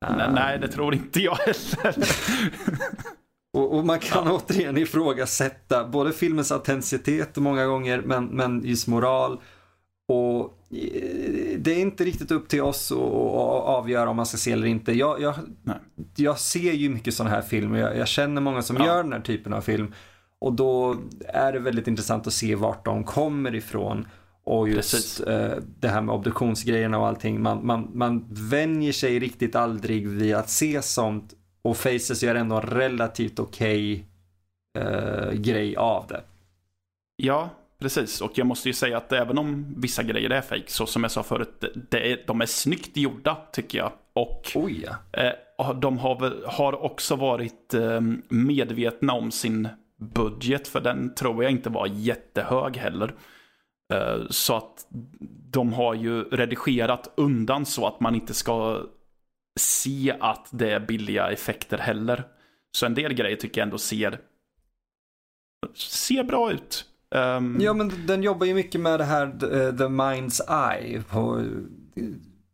Nej, 0.00 0.30
nej, 0.32 0.58
det 0.58 0.68
tror 0.68 0.94
inte 0.94 1.20
jag 1.20 1.34
heller. 1.34 1.94
Och, 3.52 3.76
och, 3.76 3.86
man 3.86 3.98
kan 3.98 4.26
ja. 4.26 4.32
återigen 4.32 4.76
ifrågasätta 4.76 5.88
både 5.88 6.12
filmens 6.12 6.52
autenticitet 6.52 7.36
många 7.36 7.66
gånger, 7.66 8.02
men, 8.04 8.24
men 8.24 8.64
just 8.64 8.86
moral. 8.86 9.40
Och 10.08 10.44
eh, 10.70 11.58
det 11.58 11.72
är 11.72 11.78
inte 11.80 12.04
riktigt 12.04 12.30
upp 12.30 12.48
till 12.48 12.62
oss 12.62 12.92
att 12.92 12.98
avgöra 12.98 14.10
om 14.10 14.16
man 14.16 14.26
ska 14.26 14.36
se 14.36 14.52
eller 14.52 14.66
inte. 14.66 14.92
Jag, 14.92 15.20
jag, 15.20 15.34
jag 16.16 16.38
ser 16.38 16.72
ju 16.72 16.88
mycket 16.88 17.14
sådana 17.14 17.34
här 17.34 17.42
filmer. 17.42 17.78
Jag, 17.78 17.96
jag 17.96 18.08
känner 18.08 18.40
många 18.40 18.62
som 18.62 18.76
ja. 18.76 18.86
gör 18.86 19.02
den 19.02 19.12
här 19.12 19.20
typen 19.20 19.52
av 19.52 19.60
film. 19.60 19.94
Och 20.38 20.52
då 20.52 20.96
är 21.28 21.52
det 21.52 21.58
väldigt 21.58 21.88
intressant 21.88 22.26
att 22.26 22.32
se 22.32 22.54
vart 22.54 22.84
de 22.84 23.04
kommer 23.04 23.54
ifrån. 23.54 24.06
Och 24.48 24.68
just 24.68 25.20
eh, 25.26 25.50
det 25.80 25.88
här 25.88 26.00
med 26.00 26.14
obduktionsgrejerna 26.14 26.98
och 26.98 27.06
allting. 27.06 27.42
Man, 27.42 27.66
man, 27.66 27.90
man 27.94 28.26
vänjer 28.30 28.92
sig 28.92 29.18
riktigt 29.18 29.56
aldrig 29.56 30.08
vid 30.08 30.34
att 30.34 30.50
se 30.50 30.82
sånt 30.82 31.34
och 31.62 31.76
Faces 31.76 32.22
gör 32.22 32.34
ändå 32.34 32.56
en 32.56 32.62
relativt 32.62 33.38
okej 33.38 34.04
okay, 34.74 34.86
eh, 34.86 35.32
grej 35.32 35.76
av 35.76 36.06
det. 36.06 36.20
Ja, 37.16 37.50
precis. 37.78 38.20
Och 38.20 38.38
jag 38.38 38.46
måste 38.46 38.68
ju 38.68 38.72
säga 38.72 38.96
att 38.96 39.12
även 39.12 39.38
om 39.38 39.74
vissa 39.76 40.02
grejer 40.02 40.30
är 40.30 40.40
fake, 40.40 40.64
så 40.70 40.86
som 40.86 41.02
jag 41.02 41.10
sa 41.10 41.22
förut, 41.22 41.64
det 41.90 42.12
är, 42.12 42.24
de 42.26 42.40
är 42.40 42.46
snyggt 42.46 42.96
gjorda 42.96 43.36
tycker 43.52 43.78
jag. 43.78 43.92
Och 44.12 44.52
oh 44.54 44.72
ja. 44.72 44.96
eh, 45.12 45.74
de 45.74 45.98
har, 45.98 46.46
har 46.46 46.84
också 46.84 47.16
varit 47.16 47.74
eh, 47.74 48.00
medvetna 48.28 49.12
om 49.12 49.30
sin 49.30 49.68
budget, 49.96 50.68
för 50.68 50.80
den 50.80 51.14
tror 51.14 51.42
jag 51.42 51.52
inte 51.52 51.70
var 51.70 51.86
jättehög 51.86 52.76
heller. 52.76 53.14
Eh, 53.92 54.18
så 54.30 54.56
att 54.56 54.86
de 55.50 55.72
har 55.72 55.94
ju 55.94 56.22
redigerat 56.22 57.12
undan 57.16 57.66
så 57.66 57.86
att 57.86 58.00
man 58.00 58.14
inte 58.14 58.34
ska 58.34 58.82
se 59.60 60.16
att 60.20 60.48
det 60.50 60.70
är 60.70 60.80
billiga 60.80 61.30
effekter 61.30 61.78
heller. 61.78 62.24
Så 62.72 62.86
en 62.86 62.94
del 62.94 63.14
grejer 63.14 63.36
tycker 63.36 63.60
jag 63.60 63.66
ändå 63.66 63.78
ser, 63.78 64.20
ser 65.74 66.24
bra 66.24 66.52
ut. 66.52 66.84
Um... 67.10 67.60
Ja, 67.60 67.74
men 67.74 68.06
den 68.06 68.22
jobbar 68.22 68.46
ju 68.46 68.54
mycket 68.54 68.80
med 68.80 69.00
det 69.00 69.04
här 69.04 69.26
the 69.70 69.84
mind's 69.84 70.70
eye 70.70 71.02
på 71.02 71.44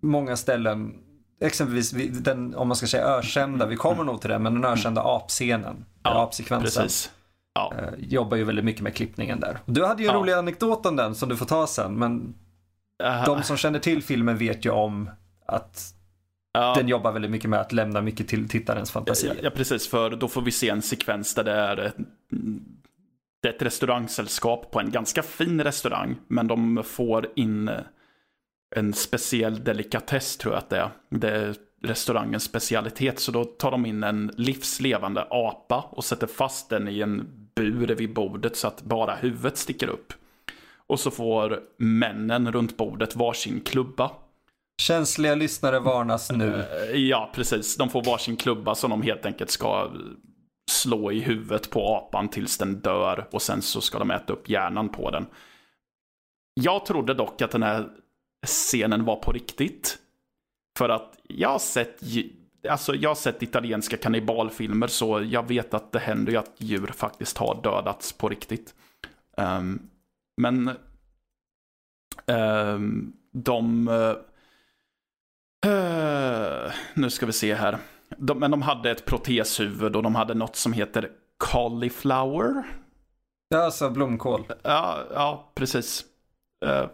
många 0.02 0.36
ställen. 0.36 0.94
Exempelvis 1.40 1.90
den, 2.20 2.54
om 2.54 2.68
man 2.68 2.76
ska 2.76 2.86
säga 2.86 3.04
ökända, 3.04 3.66
vi 3.66 3.76
kommer 3.76 4.04
nog 4.04 4.20
till 4.20 4.30
det, 4.30 4.38
men 4.38 4.54
den 4.54 4.64
ökända 4.64 5.02
apscenen, 5.02 5.84
ja, 6.02 6.22
apsekvensen. 6.22 6.82
Precis. 6.82 7.10
Ja. 7.54 7.72
Eh, 7.78 7.88
jobbar 7.98 8.36
ju 8.36 8.44
väldigt 8.44 8.64
mycket 8.64 8.82
med 8.82 8.94
klippningen 8.94 9.40
där. 9.40 9.58
Du 9.66 9.84
hade 9.84 10.02
ju 10.02 10.08
en 10.08 10.14
ja. 10.14 10.20
rolig 10.20 10.32
anekdot 10.32 10.86
om 10.86 10.96
den 10.96 11.14
som 11.14 11.28
du 11.28 11.36
får 11.36 11.46
ta 11.46 11.66
sen, 11.66 11.94
men 11.94 12.34
uh. 13.04 13.24
de 13.24 13.42
som 13.42 13.56
känner 13.56 13.78
till 13.78 14.02
filmen 14.02 14.38
vet 14.38 14.64
ju 14.64 14.70
om 14.70 15.10
att 15.46 15.94
Ja. 16.58 16.74
Den 16.76 16.88
jobbar 16.88 17.12
väldigt 17.12 17.30
mycket 17.30 17.50
med 17.50 17.60
att 17.60 17.72
lämna 17.72 18.00
mycket 18.00 18.28
till 18.28 18.48
tittarens 18.48 18.90
fantasi. 18.90 19.26
Ja, 19.26 19.34
ja, 19.42 19.50
precis. 19.50 19.88
För 19.88 20.10
då 20.10 20.28
får 20.28 20.42
vi 20.42 20.50
se 20.50 20.68
en 20.68 20.82
sekvens 20.82 21.34
där 21.34 21.44
det 21.44 21.52
är 21.52 21.76
ett, 21.76 21.96
det 23.42 23.48
är 23.48 23.52
ett 23.52 23.62
restaurangsällskap 23.62 24.70
på 24.70 24.80
en 24.80 24.90
ganska 24.90 25.22
fin 25.22 25.64
restaurang. 25.64 26.16
Men 26.28 26.46
de 26.46 26.82
får 26.84 27.28
in 27.34 27.70
en 28.76 28.92
speciell 28.92 29.64
delikatess 29.64 30.36
tror 30.36 30.54
jag 30.54 30.58
att 30.58 30.70
det 30.70 30.78
är. 30.78 30.90
Det 31.10 31.30
är 31.30 31.54
restaurangens 31.82 32.44
specialitet. 32.44 33.20
Så 33.20 33.32
då 33.32 33.44
tar 33.44 33.70
de 33.70 33.86
in 33.86 34.02
en 34.02 34.32
livslevande 34.36 35.26
apa 35.30 35.84
och 35.90 36.04
sätter 36.04 36.26
fast 36.26 36.70
den 36.70 36.88
i 36.88 37.00
en 37.00 37.43
bur 37.56 37.86
vid 37.86 38.14
bordet 38.14 38.56
så 38.56 38.68
att 38.68 38.82
bara 38.82 39.14
huvudet 39.14 39.56
sticker 39.56 39.88
upp. 39.88 40.12
Och 40.86 41.00
så 41.00 41.10
får 41.10 41.60
männen 41.76 42.52
runt 42.52 42.76
bordet 42.76 43.16
varsin 43.16 43.60
klubba 43.60 44.10
Känsliga 44.82 45.34
lyssnare 45.34 45.80
varnas 45.80 46.30
nu. 46.30 46.54
Eh, 46.54 46.96
ja, 46.96 47.30
precis. 47.34 47.76
De 47.76 47.90
får 47.90 48.02
varsin 48.02 48.36
klubba 48.36 48.74
som 48.74 48.90
de 48.90 49.02
helt 49.02 49.26
enkelt 49.26 49.50
ska 49.50 49.90
slå 50.70 51.12
i 51.12 51.20
huvudet 51.20 51.70
på 51.70 51.96
apan 51.96 52.28
tills 52.28 52.58
den 52.58 52.80
dör 52.80 53.28
och 53.30 53.42
sen 53.42 53.62
så 53.62 53.80
ska 53.80 53.98
de 53.98 54.10
äta 54.10 54.32
upp 54.32 54.48
hjärnan 54.48 54.88
på 54.88 55.10
den. 55.10 55.26
Jag 56.54 56.86
trodde 56.86 57.14
dock 57.14 57.42
att 57.42 57.50
den 57.50 57.62
här 57.62 57.88
scenen 58.46 59.04
var 59.04 59.16
på 59.16 59.32
riktigt. 59.32 59.98
För 60.78 60.88
att 60.88 61.18
jag 61.22 61.48
har 61.48 61.58
sett, 61.58 61.98
alltså 62.68 62.94
jag 62.94 63.10
har 63.10 63.14
sett 63.14 63.42
italienska 63.42 63.96
kannibalfilmer 63.96 64.86
så 64.86 65.22
jag 65.22 65.48
vet 65.48 65.74
att 65.74 65.92
det 65.92 65.98
händer 65.98 66.32
ju 66.32 66.38
att 66.38 66.52
djur 66.58 66.86
faktiskt 66.86 67.38
har 67.38 67.62
dödats 67.62 68.12
på 68.12 68.28
riktigt. 68.28 68.74
Um, 69.36 69.90
men 70.36 70.70
um, 72.26 73.16
de 73.32 73.88
uh, 75.66 76.72
nu 76.94 77.10
ska 77.10 77.26
vi 77.26 77.32
se 77.32 77.54
här. 77.54 77.78
De, 78.18 78.38
men 78.38 78.50
de 78.50 78.62
hade 78.62 78.90
ett 78.90 79.04
proteshuvud 79.04 79.96
och 79.96 80.02
de 80.02 80.14
hade 80.14 80.34
något 80.34 80.56
som 80.56 80.72
heter 80.72 81.10
cauliflower. 81.52 82.64
Ja, 83.48 83.64
alltså 83.64 83.90
blomkål. 83.90 84.44
Ja, 84.62 84.98
ja 85.14 85.52
precis. 85.54 86.04
Uh, 86.66 86.88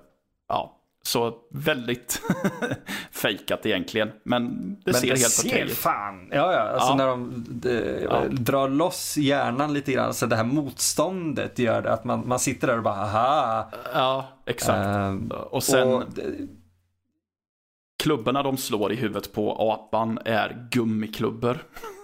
ja, 0.49 0.80
så 1.11 1.35
väldigt 1.51 2.23
fejkat 3.13 3.67
egentligen. 3.67 4.11
Men 4.25 4.75
det 4.75 4.81
men 4.85 4.95
ser 4.95 5.15
det 5.15 5.21
helt 5.21 5.43
okej 5.45 5.63
ut. 5.63 5.73
fan. 5.73 6.29
Ja, 6.31 6.53
ja. 6.53 6.61
Alltså 6.61 6.89
ja. 6.89 6.95
när 6.95 7.07
de, 7.07 7.45
de 7.49 8.03
ja. 8.03 8.25
drar 8.31 8.69
loss 8.69 9.17
hjärnan 9.17 9.73
lite 9.73 9.93
grann. 9.93 10.15
Så 10.15 10.27
det 10.27 10.37
här 10.37 10.45
motståndet 10.45 11.59
gör 11.59 11.83
det 11.83 11.93
att 11.93 12.05
man, 12.05 12.29
man 12.29 12.39
sitter 12.39 12.67
där 12.67 12.77
och 12.77 12.83
bara 12.83 12.95
haha. 12.95 13.71
Ja, 13.95 14.29
exakt. 14.47 14.87
Uh, 14.87 15.31
och 15.41 15.63
sen... 15.63 15.89
Och, 15.89 16.05
Klubborna 18.03 18.43
de 18.43 18.57
slår 18.57 18.93
i 18.93 18.97
huvudet 18.97 19.33
på 19.33 19.53
apan 19.53 20.19
är 20.25 20.69
gummiklubbor. 20.71 21.59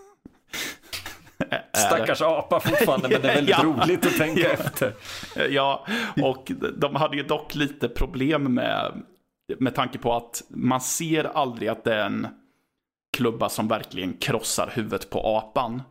Stackars 1.73 2.23
apa 2.23 2.61
fortfarande, 2.61 3.09
men 3.09 3.23
det 3.23 3.29
är 3.29 3.35
väldigt 3.35 3.57
ja. 3.59 3.65
roligt 3.65 4.07
att 4.07 4.17
tänka 4.17 4.41
ja. 4.41 4.49
efter. 4.49 4.93
Ja, 5.51 5.87
och 6.23 6.53
de 6.77 6.97
hade 6.97 7.17
ju 7.17 7.23
dock 7.23 7.55
lite 7.55 7.89
problem 7.89 8.55
med, 8.55 9.03
med 9.59 9.75
tanke 9.75 9.99
på 9.99 10.15
att 10.15 10.43
man 10.49 10.81
ser 10.81 11.25
aldrig 11.25 11.69
att 11.69 11.85
det 11.85 11.95
är 11.95 12.07
en 12.07 12.27
klubba 13.17 13.49
som 13.49 13.69
verkligen 13.69 14.13
krossar 14.13 14.71
huvudet 14.75 15.11
på 15.11 15.37
apan. 15.37 15.83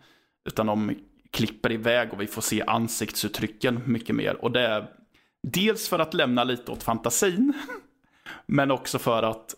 Utan 0.46 0.66
de 0.68 0.96
klipper 1.32 1.72
iväg 1.72 2.14
och 2.14 2.22
vi 2.22 2.28
får 2.28 2.42
se 2.42 2.64
ansiktsuttrycken 2.68 3.82
mycket 3.86 4.16
mer. 4.16 4.36
Och 4.36 4.52
det 4.52 4.62
är 4.62 4.88
dels 5.48 5.90
för 5.90 6.00
att 6.00 6.14
lämna 6.14 6.44
lite 6.44 6.72
åt 6.72 6.84
fantasin, 6.84 7.54
men 8.46 8.72
också 8.72 9.00
för 9.00 9.24
att 9.24 9.56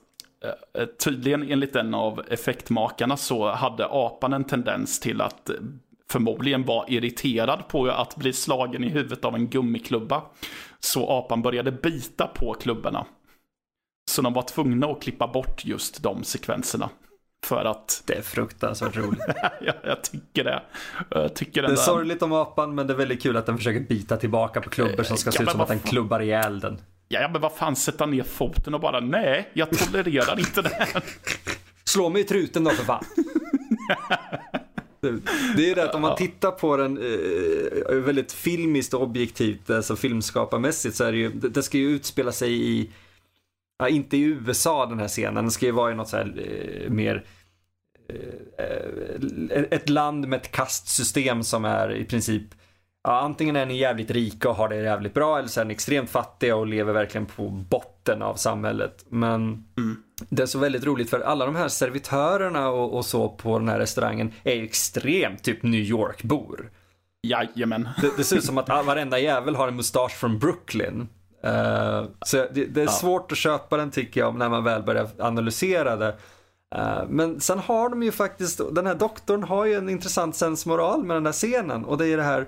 Eh, 0.74 0.86
tydligen 0.86 1.52
enligt 1.52 1.76
en 1.76 1.94
av 1.94 2.24
effektmakarna 2.28 3.18
så 3.18 3.52
hade 3.52 3.86
apan 3.86 4.34
en 4.34 4.44
tendens 4.44 5.00
till 5.00 5.22
att 5.22 5.50
förmodligen 6.12 6.64
vara 6.66 6.88
irriterad 6.88 7.68
på 7.68 7.88
att 7.88 8.16
bli 8.16 8.34
slagen 8.34 8.84
i 8.84 8.90
huvudet 8.90 9.26
av 9.26 9.36
en 9.36 9.48
gummiklubba. 9.48 10.24
Så 10.80 11.10
apan 11.10 11.42
började 11.42 11.72
bita 11.72 12.28
på 12.28 12.54
klubborna. 12.54 13.06
Så 14.10 14.22
de 14.22 14.34
var 14.34 14.42
tvungna 14.42 14.88
att 14.88 15.02
klippa 15.02 15.28
bort 15.28 15.66
just 15.66 16.04
de 16.04 16.24
sekvenserna. 16.24 16.90
För 17.46 17.66
att... 17.66 18.04
Det 18.06 18.14
är 18.14 18.22
fruktansvärt 18.22 18.96
roligt. 18.96 19.22
ja, 19.62 19.74
jag 19.84 20.04
tycker 20.04 20.44
det. 20.44 20.62
Jag 21.10 21.36
tycker 21.36 21.62
det 21.62 21.68
är 21.68 21.70
där... 21.70 21.76
sorgligt 21.76 22.22
om 22.22 22.34
apan, 22.34 22.76
men 22.76 22.88
det 22.88 22.94
är 22.94 22.98
väldigt 22.98 23.22
kul 23.22 23.38
att 23.38 23.46
den 23.46 23.58
försöker 23.58 23.80
bita 23.80 24.18
tillbaka 24.18 24.62
på 24.62 24.70
klubbor 24.70 25.04
som 25.04 25.18
ska 25.18 25.28
ja, 25.28 25.32
se 25.32 25.44
ut 25.44 25.50
som 25.50 25.62
att 25.62 25.68
den 25.68 25.80
klubbar 25.80 26.20
ihjäl 26.20 26.60
den. 26.60 26.82
Ja, 27.08 27.30
men 27.32 27.42
vad 27.42 27.52
fan, 27.52 27.76
sätta 27.76 28.06
ner 28.06 28.24
foten 28.24 28.74
och 28.74 28.80
bara 28.80 29.00
nej, 29.00 29.50
jag 29.54 29.70
tolererar 29.70 30.40
inte 30.40 30.62
det 30.62 30.70
här. 30.70 31.04
Slå 31.84 32.10
mig 32.10 32.22
i 32.22 32.26
truten 32.26 32.64
då 32.64 32.70
för 32.70 32.84
fan. 32.84 33.04
Det 35.58 35.72
är 35.72 35.76
det 35.76 35.84
att 35.84 35.96
om 35.96 36.02
man 36.02 36.16
tittar 36.16 36.52
på 36.52 36.78
den 36.78 36.98
eh, 36.98 37.96
väldigt 37.96 38.32
filmiskt 38.32 38.94
och 38.94 39.02
objektivt, 39.02 39.70
alltså 39.70 39.96
filmskaparmässigt, 39.96 40.96
så 40.96 41.04
är 41.04 41.12
det 41.12 41.18
ju, 41.18 41.30
det 41.30 41.64
ska 41.64 41.78
ju 41.78 41.90
utspela 41.90 42.32
sig 42.32 42.70
i, 42.70 42.90
ja, 43.80 43.90
inte 43.90 44.18
i 44.18 44.22
USA 44.22 44.86
den 44.86 45.00
här 45.00 45.08
scenen, 45.08 45.36
den 45.36 45.52
ska 45.52 45.66
ju 45.66 45.72
vara 45.72 45.92
i 45.92 45.96
något 45.96 46.10
så 46.10 46.18
här 46.18 46.34
eh, 46.38 46.90
mer 46.90 47.26
eh, 48.10 48.66
eh 48.66 49.64
ett 49.72 49.90
land 49.90 50.28
med 50.28 50.42
ett 50.42 50.52
kastsystem 50.52 51.44
som 51.44 51.66
är 51.66 51.96
i 51.96 52.06
princip 52.06 52.44
ja, 53.08 53.20
antingen 53.20 53.56
är 53.56 53.66
ni 53.66 53.78
jävligt 53.78 54.12
rika 54.12 54.50
och 54.50 54.56
har 54.56 54.70
det 54.70 54.76
jävligt 54.76 55.14
bra 55.14 55.38
eller 55.38 55.48
så 55.48 55.62
är 55.62 55.66
ni 55.66 55.74
extremt 55.74 56.10
fattiga 56.10 56.56
och 56.56 56.68
lever 56.68 56.94
verkligen 56.94 57.26
på 57.26 57.50
botten 57.50 58.22
av 58.22 58.36
samhället. 58.36 59.06
Men 59.10 59.42
mm. 59.78 60.04
det 60.30 60.42
är 60.42 60.46
så 60.46 60.60
väldigt 60.60 60.86
roligt 60.86 61.10
för 61.10 61.20
alla 61.20 61.46
de 61.46 61.56
här 61.56 61.68
servitörerna 61.68 62.70
och, 62.70 62.98
och 62.98 63.06
så 63.06 63.30
på 63.30 63.60
den 63.60 63.70
här 63.70 63.80
restaurangen 63.80 64.34
är 64.44 64.56
ju 64.56 64.64
extremt 64.64 65.44
typ 65.44 65.64
New 65.64 65.82
York-bor. 65.82 66.72
Jajamän. 67.24 67.90
Det, 68.02 68.18
det 68.18 68.24
ser 68.24 68.38
ut 68.38 68.46
som 68.46 68.58
att 68.58 68.70
varenda 68.70 69.20
jävel 69.20 69.56
har 69.56 69.68
en 69.68 69.76
mustasch 69.76 70.16
från 70.16 70.40
Brooklyn. 70.40 71.08
Uh, 71.46 72.06
så 72.22 72.38
det, 72.38 72.66
det 72.66 72.82
är 72.82 72.86
ja. 72.86 72.92
svårt 72.92 73.32
att 73.32 73.38
köpa 73.38 73.78
den 73.78 73.92
tycker 73.92 74.22
jag 74.22 74.36
när 74.36 74.50
man 74.50 74.64
väl 74.64 74.84
börjar 74.84 75.10
analysera 75.20 75.96
det. 75.96 76.16
Uh, 76.76 77.04
men 77.10 77.40
sen 77.40 77.60
har 77.60 77.90
de 77.90 78.04
ju 78.04 78.12
faktiskt, 78.12 78.62
den 78.72 78.88
här 78.88 78.96
doktorn 78.96 79.44
har 79.44 79.66
ju 79.66 79.74
en 79.74 79.90
intressant 79.90 80.36
sensmoral 80.36 81.04
med 81.04 81.16
den 81.16 81.26
här 81.26 81.34
scenen 81.34 81.86
och 81.86 81.98
det 81.98 82.08
är 82.08 82.18
det 82.18 82.24
här 82.24 82.48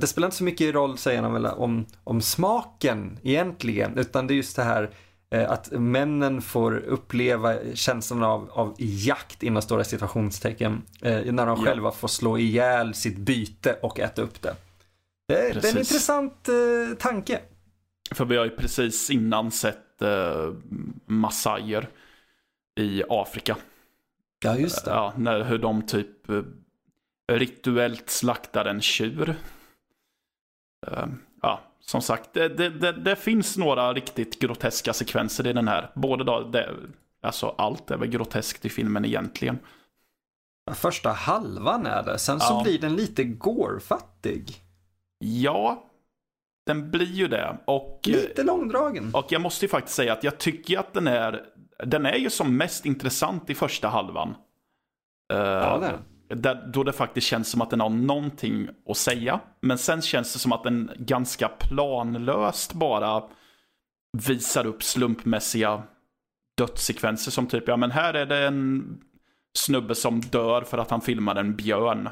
det 0.00 0.06
spelar 0.08 0.26
inte 0.26 0.36
så 0.36 0.44
mycket 0.44 0.74
roll, 0.74 0.98
säger 0.98 1.22
han 1.22 1.32
väl, 1.32 1.46
om, 1.46 1.86
om 2.04 2.20
smaken 2.20 3.18
egentligen, 3.22 3.98
utan 3.98 4.26
det 4.26 4.34
är 4.34 4.36
just 4.36 4.56
det 4.56 4.62
här 4.62 4.90
eh, 5.30 5.50
att 5.50 5.70
männen 5.72 6.42
får 6.42 6.76
uppleva 6.76 7.54
känslan 7.74 8.22
av, 8.22 8.50
av 8.50 8.74
jakt 8.78 9.42
inom 9.42 9.62
stora 9.62 9.84
situationstecken. 9.84 10.82
Eh, 11.02 11.32
när 11.32 11.46
de 11.46 11.58
Ja. 11.58 11.64
själva 11.64 11.92
får 11.92 12.08
slå 12.08 12.38
ihjäl 12.38 12.94
sitt 12.94 13.16
byte 13.18 13.76
och 13.82 14.00
äta 14.00 14.22
upp 14.22 14.42
det. 14.42 14.54
Det, 15.28 15.38
är- 15.48 15.54
det 15.54 15.68
är 15.68 15.72
en 15.72 15.78
intressant 15.78 16.48
eh, 16.48 16.96
tanke. 16.98 17.40
För 18.14 18.24
vi 18.24 18.36
har 18.36 18.44
ju 18.44 18.50
precis 18.50 19.10
innan 19.10 19.50
sett 19.50 20.02
eh, 20.02 20.52
massajer 21.06 21.88
i 22.80 23.02
Afrika. 23.08 23.56
Ja, 24.44 24.56
just 24.56 24.86
Ja, 24.86 25.12
när, 25.16 25.44
hur 25.44 25.58
de 25.58 25.82
typ 25.86 26.28
eh, 26.28 26.40
rituellt 27.38 28.10
slaktar 28.10 28.64
en 28.64 28.80
tjur. 28.80 29.34
Eh, 30.86 31.06
ja, 31.42 31.60
som 31.80 32.02
sagt, 32.02 32.32
det, 32.32 32.48
det, 32.48 32.92
det, 32.92 33.16
finns 33.16 33.56
några 33.56 33.92
riktigt 33.92 34.38
groteska 34.38 34.92
sekvenser 34.92 35.46
i 35.46 35.52
den 35.52 35.68
här. 35.68 35.90
Både 35.94 36.24
då, 36.24 36.40
det, 36.40 36.70
alltså 37.22 37.54
allt 37.58 37.90
är 37.90 37.96
väl 37.96 38.08
groteskt 38.08 38.64
i 38.64 38.68
filmen 38.68 39.04
egentligen. 39.04 39.58
Första 40.74 41.10
halvan 41.10 41.86
är 41.86 42.02
det, 42.02 42.18
sen 42.18 42.40
så 42.40 42.54
Ja. 42.54 42.62
blir 42.64 42.78
den 42.78 42.94
lite 42.96 43.24
gårfattig. 43.24 44.56
Ja, 45.18 45.84
den 46.66 46.90
blir 46.90 47.06
ju 47.12 47.28
det. 47.28 47.58
Och, 47.64 48.00
eh, 48.08 48.12
Lite 48.12 48.42
långdragen. 48.42 49.14
och 49.14 49.26
jag 49.32 49.40
måste 49.40 49.64
ju 49.64 49.68
faktiskt 49.68 49.96
säga 49.96 50.12
att 50.12 50.24
jag 50.24 50.38
tycker 50.38 50.78
att 50.78 50.92
den 50.92 51.06
är, 51.06 51.44
den 51.84 52.06
är 52.06 52.16
ju 52.16 52.30
som 52.30 52.56
mest 52.56 52.86
intressant 52.86 53.50
i 53.50 53.54
första 53.54 53.88
halvan. 53.88 54.34
Ja, 55.28 55.78
det 55.78 55.86
den. 55.86 55.98
Där, 56.34 56.70
då 56.72 56.84
det 56.84 56.92
faktiskt 56.92 57.26
känns 57.26 57.50
som 57.50 57.60
att 57.62 57.70
den 57.70 57.80
har 57.80 57.88
någonting 57.88 58.68
att 58.88 58.96
säga. 58.96 59.40
Men 59.60 59.78
sen 59.78 60.02
känns 60.02 60.32
det 60.32 60.38
som 60.38 60.52
att 60.52 60.62
den 60.64 60.90
ganska 60.98 61.48
planlöst 61.48 62.72
bara 62.72 63.22
visar 64.18 64.66
upp 64.66 64.82
slumpmässiga 64.82 65.82
dödssekvenser 66.58 67.30
som 67.30 67.46
typ, 67.46 67.68
ja 67.68 67.76
men 67.76 67.90
här 67.90 68.14
är 68.14 68.26
det 68.26 68.38
en 68.46 68.84
snubbe 69.58 69.94
som 69.94 70.20
dör 70.20 70.62
för 70.62 70.78
att 70.78 70.90
han 70.90 71.00
filmar 71.00 71.36
en 71.36 71.56
björn. 71.56 72.08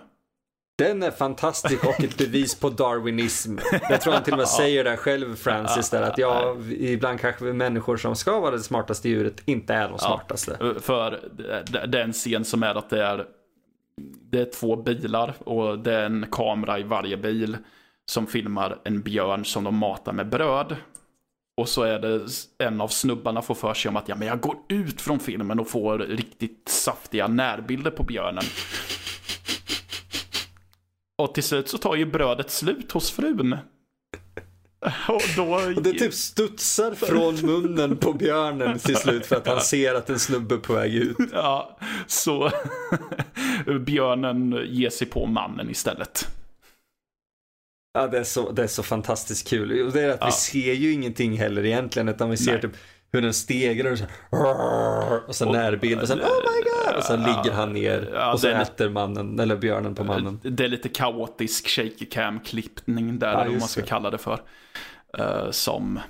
Den 0.78 1.02
är 1.02 1.11
fantastisk 1.11 1.85
och 1.85 2.04
ett 2.04 2.18
bevis 2.18 2.54
på 2.61 2.70
darwinism. 2.70 3.56
Jag 3.90 4.00
tror 4.00 4.12
han 4.12 4.22
till 4.22 4.33
och 4.33 4.38
med 4.38 4.48
säger 4.48 4.85
det 4.85 4.96
själv, 4.96 5.37
Francis, 5.37 5.90
där 5.90 6.02
att 6.02 6.18
ja, 6.18 6.56
ibland 6.78 7.20
kanske 7.20 7.44
vi 7.44 7.52
människor 7.52 7.96
som 7.96 8.16
ska 8.16 8.40
vara 8.40 8.50
det 8.50 8.59
smartaste 8.62 9.09
djuret 9.09 9.42
inte 9.44 9.74
är 9.74 9.88
de 9.88 9.98
smartaste. 9.98 10.74
För 10.80 11.11
det- 11.37 11.87
det 11.87 11.98
är 11.98 12.04
en 12.04 12.12
scen 12.12 12.44
som 12.44 12.62
är 12.62 12.74
att 12.74 12.90
det 12.90 13.04
är, 13.06 13.26
det 14.31 14.40
är 14.40 14.51
två 14.51 14.77
bilar 14.77 15.35
och 15.38 15.79
det 15.79 15.95
är 15.95 16.07
en 16.07 16.27
kamera 16.31 16.79
i 16.79 16.83
varje 16.83 17.16
bil 17.16 17.57
som 18.11 18.27
filmar 18.27 18.81
en 18.85 19.03
björn 19.03 19.45
som 19.45 19.64
de 19.64 19.77
matar 19.77 20.12
med 20.12 20.29
bröd. 20.29 20.77
Och 21.57 21.69
så 21.69 21.83
är 21.83 21.99
det 21.99 22.27
en 22.59 22.81
av 22.81 22.88
snubbarna 22.88 23.43
får 23.43 23.55
för 23.55 23.75
sig 23.75 23.88
om 23.88 23.97
att 23.97 24.09
ja, 24.09 24.16
men 24.16 24.29
jag 24.29 24.40
går 24.40 24.57
ut 24.69 25.01
från 25.01 25.21
filmen 25.21 25.61
och 25.61 25.69
får 25.69 25.99
riktigt 25.99 26.69
saftiga 26.69 27.29
närbilder 27.29 27.90
på 27.90 28.03
björnen. 28.03 28.45
Och 31.19 31.35
till 31.35 31.43
slut 31.43 31.69
så 31.69 31.79
tar 31.79 31.95
ju 31.95 32.07
brödet 32.07 32.51
slut 32.51 32.93
hos 32.93 33.11
frun. 33.11 33.57
Och 35.09 35.23
då... 35.37 35.55
Och 35.55 35.83
det 35.83 35.93
typ 35.93 36.14
studsar 36.14 36.95
från 36.95 37.35
munnen 37.35 37.97
på 37.97 38.12
björnen 38.12 38.79
till 38.79 38.97
slut 38.97 39.27
för 39.27 39.37
att 39.37 39.47
han 39.47 39.61
ser 39.61 39.95
att 39.95 40.11
en 40.11 40.19
snubbe 40.19 40.55
är 40.55 40.59
på 40.59 40.73
väg 40.73 40.95
ut. 40.95 41.16
Ja, 41.33 41.79
så 42.07 42.51
björnen 43.66 44.61
ger 44.66 44.90
sig 44.90 45.07
på 45.07 45.27
mannen 45.27 45.70
istället. 45.70 46.29
Ja, 47.92 48.07
det 48.07 48.18
är 48.18 48.25
så, 48.25 48.51
det 48.51 48.62
är 48.62 48.66
så 48.66 48.83
fantastiskt 48.83 49.49
kul. 49.49 49.87
Och 49.87 49.92
det 49.92 50.01
är 50.03 50.09
att 50.09 50.18
Ja. 50.20 50.27
vi 50.27 50.33
ser 50.33 50.73
ju 50.73 50.92
ingenting 50.92 51.38
heller 51.38 51.64
egentligen, 51.66 52.09
utan 52.09 52.31
vi 52.31 52.37
ser 52.37 52.53
Nej. 52.53 52.61
typ 52.61 52.77
hur 53.12 53.23
den 53.23 53.35
stegrar 53.35 53.92
och 53.92 53.99
så, 53.99 54.05
och 55.29 55.35
så 55.37 55.46
Och- 55.46 55.53
närbild 55.53 56.01
och 56.01 56.09
sen 56.09 56.18
oh 56.20 56.25
my 56.25 56.62
god! 56.70 56.96
Och 56.96 57.03
sen 57.05 57.20
ligger 57.23 57.53
han 57.53 57.73
ner 57.73 58.11
Ja, 58.14 58.33
och 58.33 58.40
så 58.40 58.49
äter 58.49 58.88
mannen, 58.88 59.40
eller 59.40 59.57
björnen 59.57 59.94
på 59.94 60.05
mannen. 60.05 60.40
Det 60.42 60.64
är 60.64 60.68
lite 60.68 60.88
kaotisk 60.88 61.68
shaky 61.68 62.07
cam-klippning 62.11 63.18
där, 63.18 63.33
Ja, 63.33 63.40
eller 63.40 63.51
vad 63.51 63.59
man 63.61 63.68
ska 63.68 63.81
det. 63.81 63.87
kalla 63.87 64.11
det 64.11 64.18
för. 64.18 64.40
eh, 65.18 65.51
som 65.51 66.01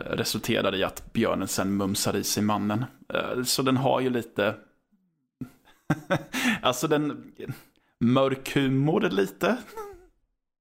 resulterar 0.10 0.74
i 0.74 0.84
att 0.84 1.12
björnen 1.12 1.48
sen 1.48 1.76
mumsar 1.76 2.16
i 2.16 2.24
sig 2.24 2.42
mannen. 2.42 2.84
Eh, 3.14 3.42
så 3.44 3.62
den 3.62 3.76
har 3.76 4.00
ju 4.00 4.10
lite... 4.10 4.54
alltså 6.62 6.88
den... 6.88 7.32
Mörk 8.00 8.54
humor 8.54 9.00
lite. 9.10 9.56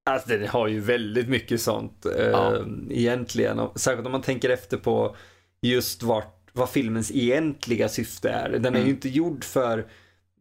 Alltså 0.09 0.29
den 0.29 0.47
har 0.47 0.67
ju 0.67 0.79
väldigt 0.79 1.29
mycket 1.29 1.61
sånt 1.61 2.05
eh, 2.05 2.25
Ja. 2.25 2.65
egentligen. 2.89 3.59
Särskilt 3.75 4.05
om 4.05 4.11
man 4.11 4.21
tänker 4.21 4.49
efter 4.49 4.77
på 4.77 5.15
just 5.61 6.03
vart, 6.03 6.49
vad 6.53 6.69
filmens 6.69 7.11
egentliga 7.11 7.89
syfte 7.89 8.29
är. 8.29 8.49
Den 8.49 8.65
är 8.65 8.69
Mm. 8.69 8.83
ju 8.83 8.89
inte 8.89 9.09
gjord 9.09 9.43
för 9.43 9.87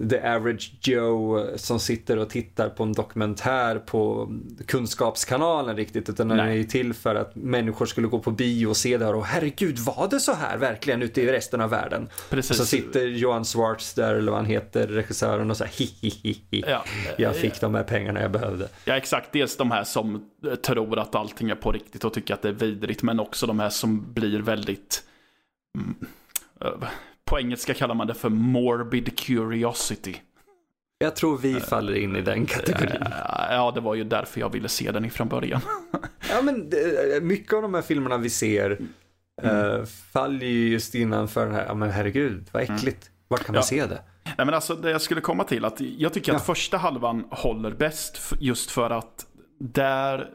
the 0.08 0.20
average 0.20 0.72
Joe 0.82 1.46
som 1.58 1.80
sitter 1.80 2.16
och 2.16 2.30
tittar 2.30 2.68
på 2.68 2.82
en 2.82 2.92
dokumentär 2.92 3.78
på 3.78 4.32
Kunskapskanalen 4.66 5.76
riktigt. 5.76 6.08
Utan 6.08 6.28
den 6.28 6.40
är 6.40 6.52
ju 6.52 6.64
till 6.64 6.94
för 6.94 7.14
att 7.14 7.36
människor 7.36 7.86
skulle 7.86 8.08
gå 8.08 8.18
på 8.18 8.30
bio 8.30 8.66
och 8.66 8.76
se 8.76 8.98
det 8.98 9.04
här 9.04 9.14
och 9.14 9.26
herregud 9.26 9.78
var 9.78 10.08
det 10.08 10.20
så 10.20 10.32
här 10.32 10.58
verkligen 10.58 11.02
ute 11.02 11.22
i 11.22 11.32
resten 11.32 11.60
av 11.60 11.70
världen? 11.70 12.08
Precis. 12.30 12.50
Och 12.50 12.56
så 12.56 12.66
sitter 12.66 13.06
Johan 13.06 13.44
Swartz 13.44 13.94
där 13.94 14.14
eller 14.14 14.32
vad 14.32 14.40
han 14.40 14.50
heter, 14.50 14.86
regissören 14.86 15.50
och 15.50 15.56
så 15.56 15.64
här 15.64 15.72
hi 15.78 15.90
hi 16.00 16.10
hi 16.22 16.42
hi. 16.50 16.64
Ja, 16.66 16.84
Jag 17.18 17.36
fick 17.36 17.60
de 17.60 17.74
här 17.74 17.84
pengarna 17.84 18.22
jag 18.22 18.30
behövde. 18.30 18.68
Ja, 18.84 18.96
exakt. 18.96 19.32
Dels 19.32 19.56
de 19.56 19.70
här 19.70 19.84
som 19.84 20.30
eh, 20.46 20.54
tror 20.54 20.98
att 20.98 21.14
allting 21.14 21.50
är 21.50 21.54
på 21.54 21.72
riktigt 21.72 22.04
och 22.04 22.14
tycker 22.14 22.34
att 22.34 22.42
det 22.42 22.48
är 22.48 22.52
vidrigt, 22.52 23.02
men 23.02 23.20
också 23.20 23.46
de 23.46 23.60
här 23.60 23.70
som 23.70 24.12
blir 24.12 24.38
väldigt... 24.38 25.02
Mm, 25.78 25.94
eh, 26.60 26.88
på 27.30 27.38
engelska 27.38 27.74
kallar 27.74 27.94
man 27.94 28.06
det 28.06 28.14
för 28.14 28.28
morbid 28.28 29.18
curiosity. 29.18 30.16
Jag 30.98 31.16
tror 31.16 31.38
vi 31.38 31.60
faller 31.60 31.94
in 31.96 32.16
i 32.16 32.20
den 32.22 32.46
kategorin. 32.46 33.02
Eh, 33.02 33.08
Ja, 33.50 33.70
det 33.74 33.80
var 33.80 33.94
ju 33.94 34.04
därför 34.04 34.40
jag 34.40 34.52
ville 34.52 34.68
se 34.68 34.90
den 34.90 35.04
ifrån 35.04 35.28
början. 35.28 35.60
Ja, 36.30 36.42
men 36.42 36.70
det- 36.70 37.22
mycket 37.22 37.52
av 37.54 37.62
de 37.62 37.74
här 37.74 37.82
filmerna 37.82 38.16
vi 38.18 38.30
ser 38.30 38.78
eh, 39.42 39.84
faller 40.12 40.46
ju 40.46 40.68
just 40.68 40.94
innanför 40.94 41.46
den 41.46 41.54
här, 41.54 41.66
ja 41.66 41.74
men 41.74 41.90
herregud, 41.90 42.44
vad 42.52 42.62
äckligt. 42.62 43.10
Var 43.28 43.38
kan 43.38 43.52
man 43.52 43.58
Ja. 43.58 43.62
se 43.62 43.86
det? 43.86 44.02
Nej, 44.24 44.34
men 44.46 44.54
alltså 44.54 44.74
det 44.74 44.90
jag 44.90 45.00
skulle 45.00 45.20
komma 45.20 45.44
till 45.44 45.64
att 45.64 45.80
jag 45.80 46.12
tycker 46.12 46.32
att 46.32 46.40
Ja. 46.40 46.44
första 46.54 46.76
halvan 46.76 47.24
håller 47.30 47.70
bäst 47.70 48.32
just 48.40 48.70
för 48.70 48.90
att 48.90 49.26
där 49.60 50.28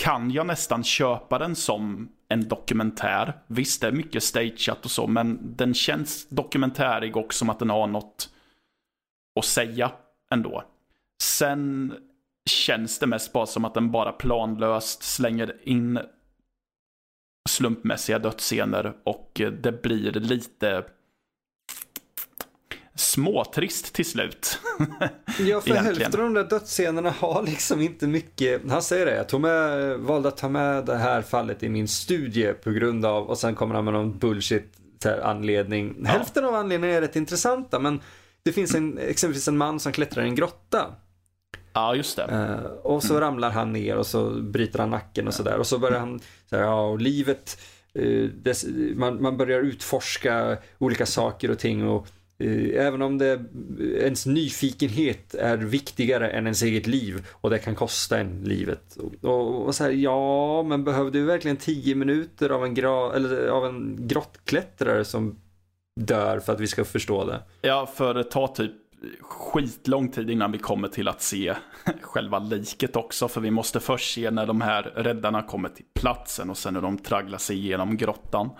kan 0.00 0.30
jag 0.30 0.46
nästan 0.46 0.84
köpa 0.84 1.38
den 1.38 1.56
som 1.56 2.08
en 2.30 2.48
dokumentär. 2.48 3.40
Visst, 3.46 3.80
det 3.80 3.86
är 3.86 3.92
mycket 3.92 4.22
stageat 4.22 4.84
och 4.84 4.90
så, 4.90 5.06
men 5.06 5.56
den 5.56 5.74
känns 5.74 6.28
dokumentärig 6.28 7.16
och 7.16 7.34
som 7.34 7.50
att 7.50 7.58
den 7.58 7.70
har 7.70 7.86
något 7.86 8.30
att 9.38 9.44
säga 9.44 9.92
ändå. 10.30 10.64
Sen 11.22 11.94
känns 12.50 12.98
det 12.98 13.06
mest 13.06 13.32
bara 13.32 13.46
som 13.46 13.64
att 13.64 13.74
den 13.74 13.90
bara 13.90 14.12
planlöst 14.12 15.02
slänger 15.02 15.68
in 15.68 15.98
slumpmässiga 17.48 18.18
dödsscener 18.18 18.96
och 19.04 19.40
det 19.62 19.82
blir 19.82 20.12
lite 20.12 20.84
småtrist 23.00 23.94
till 23.94 24.06
slut. 24.06 24.58
Ja, 25.38 25.60
för 25.60 25.74
hälften 25.74 26.20
av 26.20 26.26
de 26.26 26.34
där 26.34 26.44
dödsscenerna 26.44 27.10
har 27.10 27.42
liksom 27.42 27.80
inte 27.80 28.06
mycket, 28.06 28.70
han 28.70 28.82
säger 28.82 29.06
det, 29.06 29.16
jag 29.16 29.28
tog 29.28 29.40
med, 29.40 29.98
valde 29.98 30.28
att 30.28 30.36
ta 30.36 30.48
med 30.48 30.86
det 30.86 30.96
här 30.96 31.22
fallet 31.22 31.62
i 31.62 31.68
min 31.68 31.88
studie 31.88 32.52
på 32.52 32.70
grund 32.70 33.04
av, 33.04 33.26
och 33.26 33.38
sen 33.38 33.54
kommer 33.54 33.74
han 33.74 33.84
med 33.84 33.94
någon 33.94 34.18
bullshit 34.18 34.76
anledning. 35.22 35.96
Ja. 36.04 36.08
Hälften 36.10 36.44
av 36.44 36.54
anledningarna 36.54 36.96
är 36.96 37.00
rätt 37.00 37.16
intressanta, 37.16 37.78
men 37.78 38.00
det 38.42 38.52
finns 38.52 38.74
en, 38.74 38.98
exempelvis 38.98 39.48
en 39.48 39.56
man 39.56 39.80
som 39.80 39.92
klättrar 39.92 40.24
i 40.24 40.28
en 40.28 40.34
grotta. 40.34 40.86
ja, 41.72 41.94
just 41.94 42.16
det. 42.16 42.22
Eh, 42.22 42.70
och 42.70 43.02
så 43.02 43.20
ramlar 43.20 43.50
han 43.50 43.72
ner 43.72 43.96
och 43.96 44.06
så 44.06 44.30
bryter 44.30 44.78
han 44.78 44.90
nacken 44.90 45.26
och 45.26 45.34
sådär. 45.34 45.58
Och 45.58 45.66
så 45.66 45.78
börjar 45.78 45.98
han, 46.00 46.20
så 46.50 46.56
här, 46.56 46.62
ja, 46.62 46.86
och 46.86 47.00
livet, 47.00 47.60
eh, 47.94 48.22
dess, 48.22 48.66
man, 48.94 49.22
man 49.22 49.36
börjar 49.36 49.60
utforska 49.60 50.56
olika 50.78 51.06
saker 51.06 51.50
och 51.50 51.58
ting. 51.58 51.88
Och 51.88 52.06
Eh, 52.40 52.86
även 52.86 53.02
om 53.02 53.18
det, 53.18 53.40
ens 54.00 54.26
nyfikenhet 54.26 55.34
är 55.34 55.56
viktigare 55.56 56.30
än 56.30 56.46
ens 56.46 56.62
eget 56.62 56.86
liv 56.86 57.26
och 57.30 57.50
det 57.50 57.58
kan 57.58 57.74
kosta 57.74 58.18
en 58.18 58.44
livet. 58.44 58.96
Och, 59.22 59.66
och, 59.66 59.74
så 59.74 59.84
här, 59.84 59.90
ja, 59.90 60.62
men 60.62 60.84
behövde 60.84 61.18
du 61.18 61.24
verkligen 61.24 61.56
tio 61.56 61.94
minuter 61.94 62.50
av 62.50 62.64
en, 62.64 62.74
gra, 62.74 63.14
eller, 63.14 63.48
av 63.48 63.66
en 63.66 63.96
grottklättrare 64.00 65.04
som 65.04 65.36
dör 66.00 66.40
för 66.40 66.52
att 66.52 66.60
vi 66.60 66.66
ska 66.66 66.84
förstå 66.84 67.24
det? 67.24 67.42
Ja, 67.60 67.86
för 67.86 68.14
det 68.14 68.24
tar 68.24 68.46
typ 68.46 68.72
skitlång 69.20 70.10
tid 70.10 70.30
innan 70.30 70.52
vi 70.52 70.58
kommer 70.58 70.88
till 70.88 71.08
att 71.08 71.22
se 71.22 71.54
själva 72.00 72.38
liket 72.38 72.96
också. 72.96 73.28
För 73.28 73.40
vi 73.40 73.50
måste 73.50 73.80
först 73.80 74.14
se 74.14 74.30
när 74.30 74.46
de 74.46 74.60
här 74.60 74.82
räddarna 74.82 75.42
kommer 75.42 75.68
till 75.68 75.84
platsen 75.94 76.50
och 76.50 76.58
sen 76.58 76.74
när 76.74 76.80
de 76.80 76.98
tragglar 76.98 77.38
sig 77.38 77.56
igenom 77.56 77.96
grottan. 77.96 78.50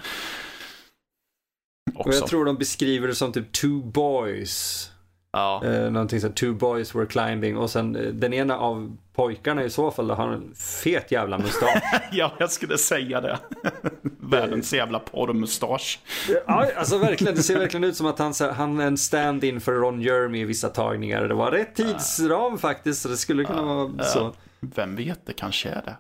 Och 1.95 2.07
Också. 2.07 2.19
jag 2.21 2.29
tror 2.29 2.45
de 2.45 2.57
beskriver 2.57 3.09
det 3.09 3.15
som 3.15 3.33
typ 3.33 3.53
two 3.53 3.83
boys 3.85 4.87
Ja. 5.33 5.65
Eh, 5.65 5.91
någonting 5.91 6.21
som 6.21 6.33
two 6.33 6.53
boys 6.55 6.95
were 6.95 7.07
climbing 7.07 7.57
och 7.57 7.71
sen 7.71 7.97
eh, 7.97 8.03
den 8.13 8.33
ena 8.33 8.59
av 8.59 8.97
pojkarna 9.15 9.65
i 9.65 9.71
så 9.71 9.91
fall 9.91 10.11
har 10.11 10.29
en 10.33 10.55
fet 10.55 11.11
jävla 11.13 11.39
mustasch. 11.39 11.83
ja, 12.13 12.33
jag 12.39 12.51
skulle 12.51 12.79
säga 12.79 13.21
det. 13.21 13.39
Världens 14.21 14.73
jävla 14.73 14.99
porrmustasch. 14.99 16.01
ja, 16.47 16.67
alltså 16.77 16.99
verkligen. 16.99 17.35
Det 17.35 17.43
ser 17.43 17.59
verkligen 17.59 17.85
ut 17.85 17.97
som 17.97 18.07
att 18.07 18.19
han, 18.19 18.35
så- 18.35 18.51
han 18.51 18.81
är 18.81 18.87
en 18.87 18.99
stand-in 18.99 19.61
för 19.61 19.73
Ron 19.73 20.01
Jeremy 20.03 20.41
i 20.41 20.45
vissa 20.45 20.69
tagningar. 20.69 21.29
Det 21.29 21.35
var 21.35 21.51
rätt 21.51 21.75
tidsram 21.75 22.59
faktiskt 22.59 23.03
så 23.03 23.09
det 23.09 23.17
skulle 23.17 23.45
kunna 23.45 23.63
vara 23.63 24.05
så. 24.05 24.35
Vem 24.61 24.97
vet, 24.97 25.27
det 25.27 25.33
kanske 25.33 25.69
är 25.69 25.83
det. 25.85 25.97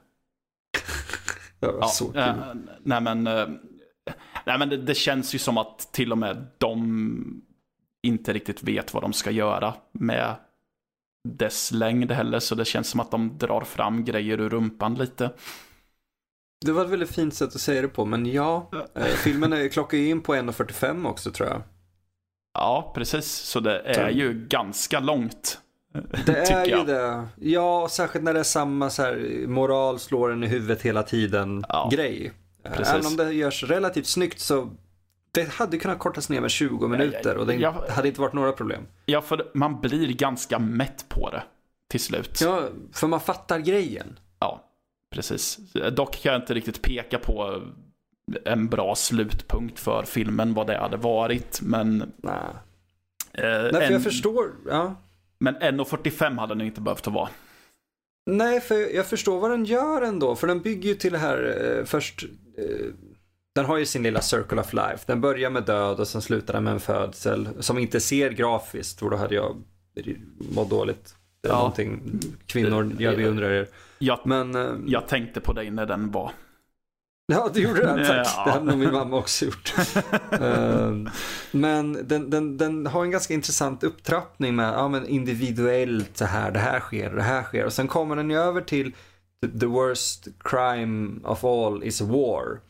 Det 1.61 1.67
var 1.67 1.79
Ja, 1.81 1.87
så 1.89 2.05
kul. 2.07 2.19
eh, 2.21 2.35
nej 2.83 3.01
men, 3.01 3.27
eh, 3.27 3.47
nej, 4.47 4.59
men 4.59 4.69
det, 4.69 4.77
det 4.77 4.95
känns 4.95 5.35
ju 5.35 5.39
som 5.39 5.59
att 5.59 5.93
till 5.93 6.13
och 6.13 6.19
med 6.19 6.47
de 6.59 7.43
inte 8.03 8.33
riktigt 8.33 8.63
vet 8.63 8.95
vad 8.95 9.03
de 9.03 9.13
ska 9.13 9.31
göra 9.31 9.75
med 9.93 10.35
dess 11.29 11.73
längd 11.73 12.13
heller. 12.13 12.39
Så 12.39 12.55
det 12.55 12.65
känns 12.65 12.89
som 12.89 13.01
att 13.01 13.11
de 13.11 13.39
drar 13.39 13.61
fram 13.61 14.05
grejer 14.05 14.41
ur 14.41 14.49
rumpan 14.49 14.95
lite. 14.95 15.31
Det 16.67 16.73
var 16.73 16.85
ett 16.85 16.91
väldigt 16.91 17.11
fint 17.15 17.35
sätt 17.35 17.55
att 17.55 17.61
säga 17.61 17.83
det 17.83 17.89
på, 17.89 18.05
men 18.05 18.27
ja. 18.27 18.71
Eh, 18.95 19.05
filmen 19.25 19.53
är, 19.53 19.69
klockar 19.69 19.99
ju 19.99 20.09
in 20.09 20.21
på 20.21 20.35
1.45 20.35 21.09
också 21.09 21.31
tror 21.31 21.49
jag. 21.49 21.63
Ja, 22.55 22.93
precis. 22.95 23.27
Så 23.27 23.61
det 23.61 23.79
är 23.81 24.11
Så- 24.11 24.17
ju 24.19 24.47
ganska 24.49 25.01
långt. 25.01 25.61
Det 26.27 26.37
är 26.39 26.45
tycker 26.45 26.65
ju 26.65 26.71
jag. 26.71 26.87
det. 26.87 27.29
Ja, 27.41 27.89
särskilt 27.91 28.25
när 28.25 28.35
det 28.35 28.41
är 28.41 28.45
samma 28.45 28.91
så 28.91 29.03
här, 29.03 29.45
moral 29.47 29.99
slår 29.99 30.33
en 30.33 30.45
i 30.45 30.47
huvudet 30.47 30.83
hela 30.83 31.03
tiden 31.03 31.65
Ja, 31.69 31.89
grej. 31.93 32.33
Eh, 32.65 32.73
precis. 32.73 32.95
Även 32.95 33.07
om 33.07 33.17
det 33.17 33.33
görs 33.33 33.65
relativt 33.65 34.07
snyggt 34.07 34.41
så 34.41 34.71
det 35.33 35.49
hade 35.49 35.79
kunnat 35.79 35.99
kortas 35.99 36.29
ner 36.29 36.41
med 36.41 36.51
20 36.51 36.89
minuter 36.89 37.37
och 37.37 37.47
det 37.47 37.55
Ja. 37.55 37.85
hade 37.89 38.09
inte 38.09 38.21
varit 38.21 38.33
några 38.33 38.53
problem. 38.53 38.83
Ja, 39.07 39.21
för 39.23 39.51
man 39.55 39.81
blir 39.81 40.13
ganska 40.13 40.59
mätt 40.59 41.05
på 41.09 41.31
det 41.31 41.43
till 41.89 42.01
slut. 42.01 42.41
Ja, 42.41 42.69
för 42.93 43.07
man 43.07 43.21
fattar 43.21 43.59
grejen. 43.59 44.19
Ja, 44.39 44.65
precis. 45.15 45.59
Dock 45.93 46.17
kan 46.23 46.33
jag 46.33 46.43
inte 46.43 46.55
riktigt 46.55 46.83
peka 46.83 47.19
på 47.19 47.63
en 48.45 48.69
bra 48.69 48.95
slutpunkt 48.95 49.81
för 49.81 50.03
filmen, 50.03 50.55
vad 50.55 50.67
det 50.67 50.79
hade 50.79 50.97
varit. 50.97 51.61
Men, 51.63 52.13
Nej, 52.17 52.35
eh, 53.33 53.43
Nej 53.43 53.73
för 53.73 53.81
en, 53.81 53.93
jag 53.93 54.03
förstår. 54.03 54.51
Ja. 54.69 54.95
men 55.39 55.57
1.45 55.57 56.39
hade 56.39 56.55
den 56.55 56.67
inte 56.67 56.81
behövt 56.81 57.07
att 57.07 57.13
vara. 57.13 57.29
Nej, 58.27 58.61
för 58.61 58.95
jag 58.97 59.07
förstår 59.07 59.41
vad 59.41 59.51
den 59.51 59.65
gör 59.65 60.03
ändå. 60.03 60.37
För 60.37 60.47
den 60.47 60.61
bygger 60.61 60.89
ju 60.89 60.95
till 60.95 61.13
det 61.13 61.19
här 61.19 61.57
eh, 61.79 61.85
först. 61.85 62.25
Den 63.55 63.65
har 63.65 63.77
ju 63.79 63.87
sin 63.87 64.03
lilla 64.03 64.21
circle 64.21 64.61
of 64.61 64.73
life. 64.73 64.99
Den 65.07 65.21
börjar 65.21 65.51
med 65.51 65.63
död 65.65 66.01
och 66.01 66.09
sen 66.09 66.23
slutar 66.23 66.55
den 66.55 66.65
med 66.65 66.73
en 66.73 66.81
födsel. 66.81 67.49
Som 67.61 67.79
inte 67.79 68.01
ser 68.01 68.31
grafiskt, 68.31 68.99
för 68.99 69.11
då 69.11 69.17
hade 69.17 69.35
jag 69.35 69.57
mått 70.55 70.71
dåligt. 70.71 71.15
Det 71.43 71.49
är 71.49 71.53
Ja. 71.53 71.59
någonting 71.59 72.21
kvinnor, 72.47 72.97
jag 72.99 73.17
beundrar 73.17 73.51
er. 73.51 73.69
Jag, 73.99 74.19
Men, 74.25 74.55
eh, 74.55 74.69
jag 74.87 75.09
tänkte 75.09 75.41
på 75.41 75.53
dig 75.53 75.71
när 75.71 75.87
den 75.87 76.11
var. 76.11 76.33
ja 77.27 77.51
du 77.55 77.61
gjorde 77.63 77.81
det, 77.97 78.07
tack. 78.07 78.27
Ja. 78.37 78.45
Det 78.45 78.51
hade 78.51 78.65
nog 78.65 78.79
min 78.79 78.93
mamma 78.93 79.17
också 79.17 79.45
gjort. 79.45 79.75
Eh, 80.33 80.97
men 81.53 82.09
den, 82.09 82.31
den, 82.31 82.57
den 82.57 82.87
har 82.87 83.05
en 83.05 83.11
ganska 83.11 83.35
intressant 83.35 83.85
upptrappning 83.85 84.57
med 84.57 84.75
ja, 84.75 84.89
men 84.89 85.07
individuellt 85.07 86.17
så 86.17 86.25
här, 86.25 86.51
det 86.51 86.59
här 86.59 86.81
sker, 86.81 87.11
det 87.11 87.23
här 87.23 87.43
sker. 87.43 87.65
Och 87.65 87.73
sen 87.73 87.89
kommer 87.89 88.17
den 88.17 88.31
ju 88.31 88.37
över 88.39 88.61
till 88.61 88.93
the, 89.61 89.67
worst 89.67 90.29
crime 90.45 91.21
of 91.25 91.45
all 91.45 91.83
is 91.85 92.01
war. 92.01 92.61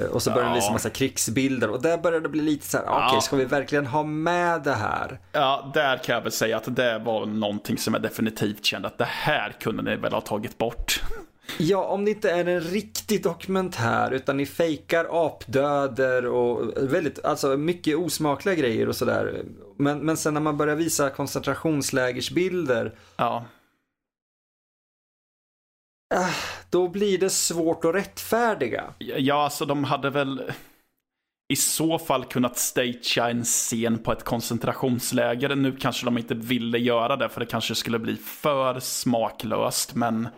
Eh, 0.00 0.06
Och 0.06 0.22
så 0.22 0.30
börjar 0.30 0.48
Ja. 0.48 0.54
visa 0.54 0.72
massa 0.72 0.90
krigsbilder 0.90 1.70
och 1.70 1.82
där 1.82 1.98
börjar 1.98 2.20
det 2.20 2.28
bli 2.28 2.42
lite 2.42 2.66
så 2.66 2.76
här, 2.76 2.84
okej 2.84 3.10
Ja. 3.14 3.20
ska 3.20 3.36
vi 3.36 3.44
verkligen 3.44 3.86
ha 3.86 4.02
med 4.02 4.62
det 4.62 4.72
här? 4.74 5.20
Ja, 5.32 5.70
där 5.74 5.96
kan 5.98 6.14
jag 6.14 6.22
väl 6.22 6.32
säga 6.32 6.56
att 6.56 6.76
det 6.76 6.98
var 6.98 7.26
någonting 7.26 7.78
som 7.78 7.94
jag 7.94 8.02
definitivt 8.02 8.64
kände 8.64 8.88
att 8.88 8.98
det 8.98 9.04
här 9.08 9.56
kunde 9.60 9.82
ni 9.82 9.96
väl 9.96 10.12
ha 10.12 10.20
tagit 10.20 10.58
bort. 10.58 11.00
Ja, 11.58 11.84
om 11.84 12.04
det 12.04 12.10
inte 12.10 12.30
är 12.30 12.44
en 12.46 12.60
riktig 12.60 13.22
dokumentär 13.22 14.10
utan 14.10 14.36
ni 14.36 14.46
fejkar 14.46 15.06
apdöder 15.26 16.26
och 16.26 16.72
väldigt, 16.92 17.24
alltså 17.24 17.56
mycket 17.56 17.96
osmakliga 17.96 18.54
grejer 18.54 18.88
och 18.88 18.96
sådär. 18.96 19.42
Men, 19.76 19.98
men 19.98 20.16
sen 20.16 20.34
när 20.34 20.40
man 20.40 20.56
börjar 20.56 20.74
visa 20.76 21.10
koncentrationslägersbilder, 21.10 22.92
Ja, 23.16 23.44
Ah, 26.14 26.34
då 26.70 26.88
blir 26.88 27.18
det 27.18 27.30
svårt 27.30 27.84
att 27.84 27.94
rättfärdiga. 27.94 28.94
ja 28.98 29.44
alltså 29.44 29.66
de 29.66 29.84
hade 29.84 30.10
väl 30.10 30.52
i 31.48 31.56
så 31.56 31.98
fall 31.98 32.24
kunnat 32.24 32.58
stagea 32.58 33.30
en 33.30 33.44
scen 33.44 33.98
på 33.98 34.12
ett 34.12 34.24
koncentrationsläger. 34.24 35.56
Nu 35.56 35.76
kanske 35.76 36.04
de 36.04 36.18
inte 36.18 36.34
ville 36.34 36.78
göra 36.78 37.16
det 37.16 37.28
för 37.28 37.40
det 37.40 37.46
kanske 37.46 37.74
skulle 37.74 37.98
bli 37.98 38.16
för 38.16 38.80
smaklöst, 38.80 39.94
men 39.94 40.28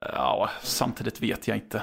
ja, 0.00 0.50
samtidigt 0.62 1.22
vet 1.22 1.48
jag 1.48 1.56
inte. 1.56 1.82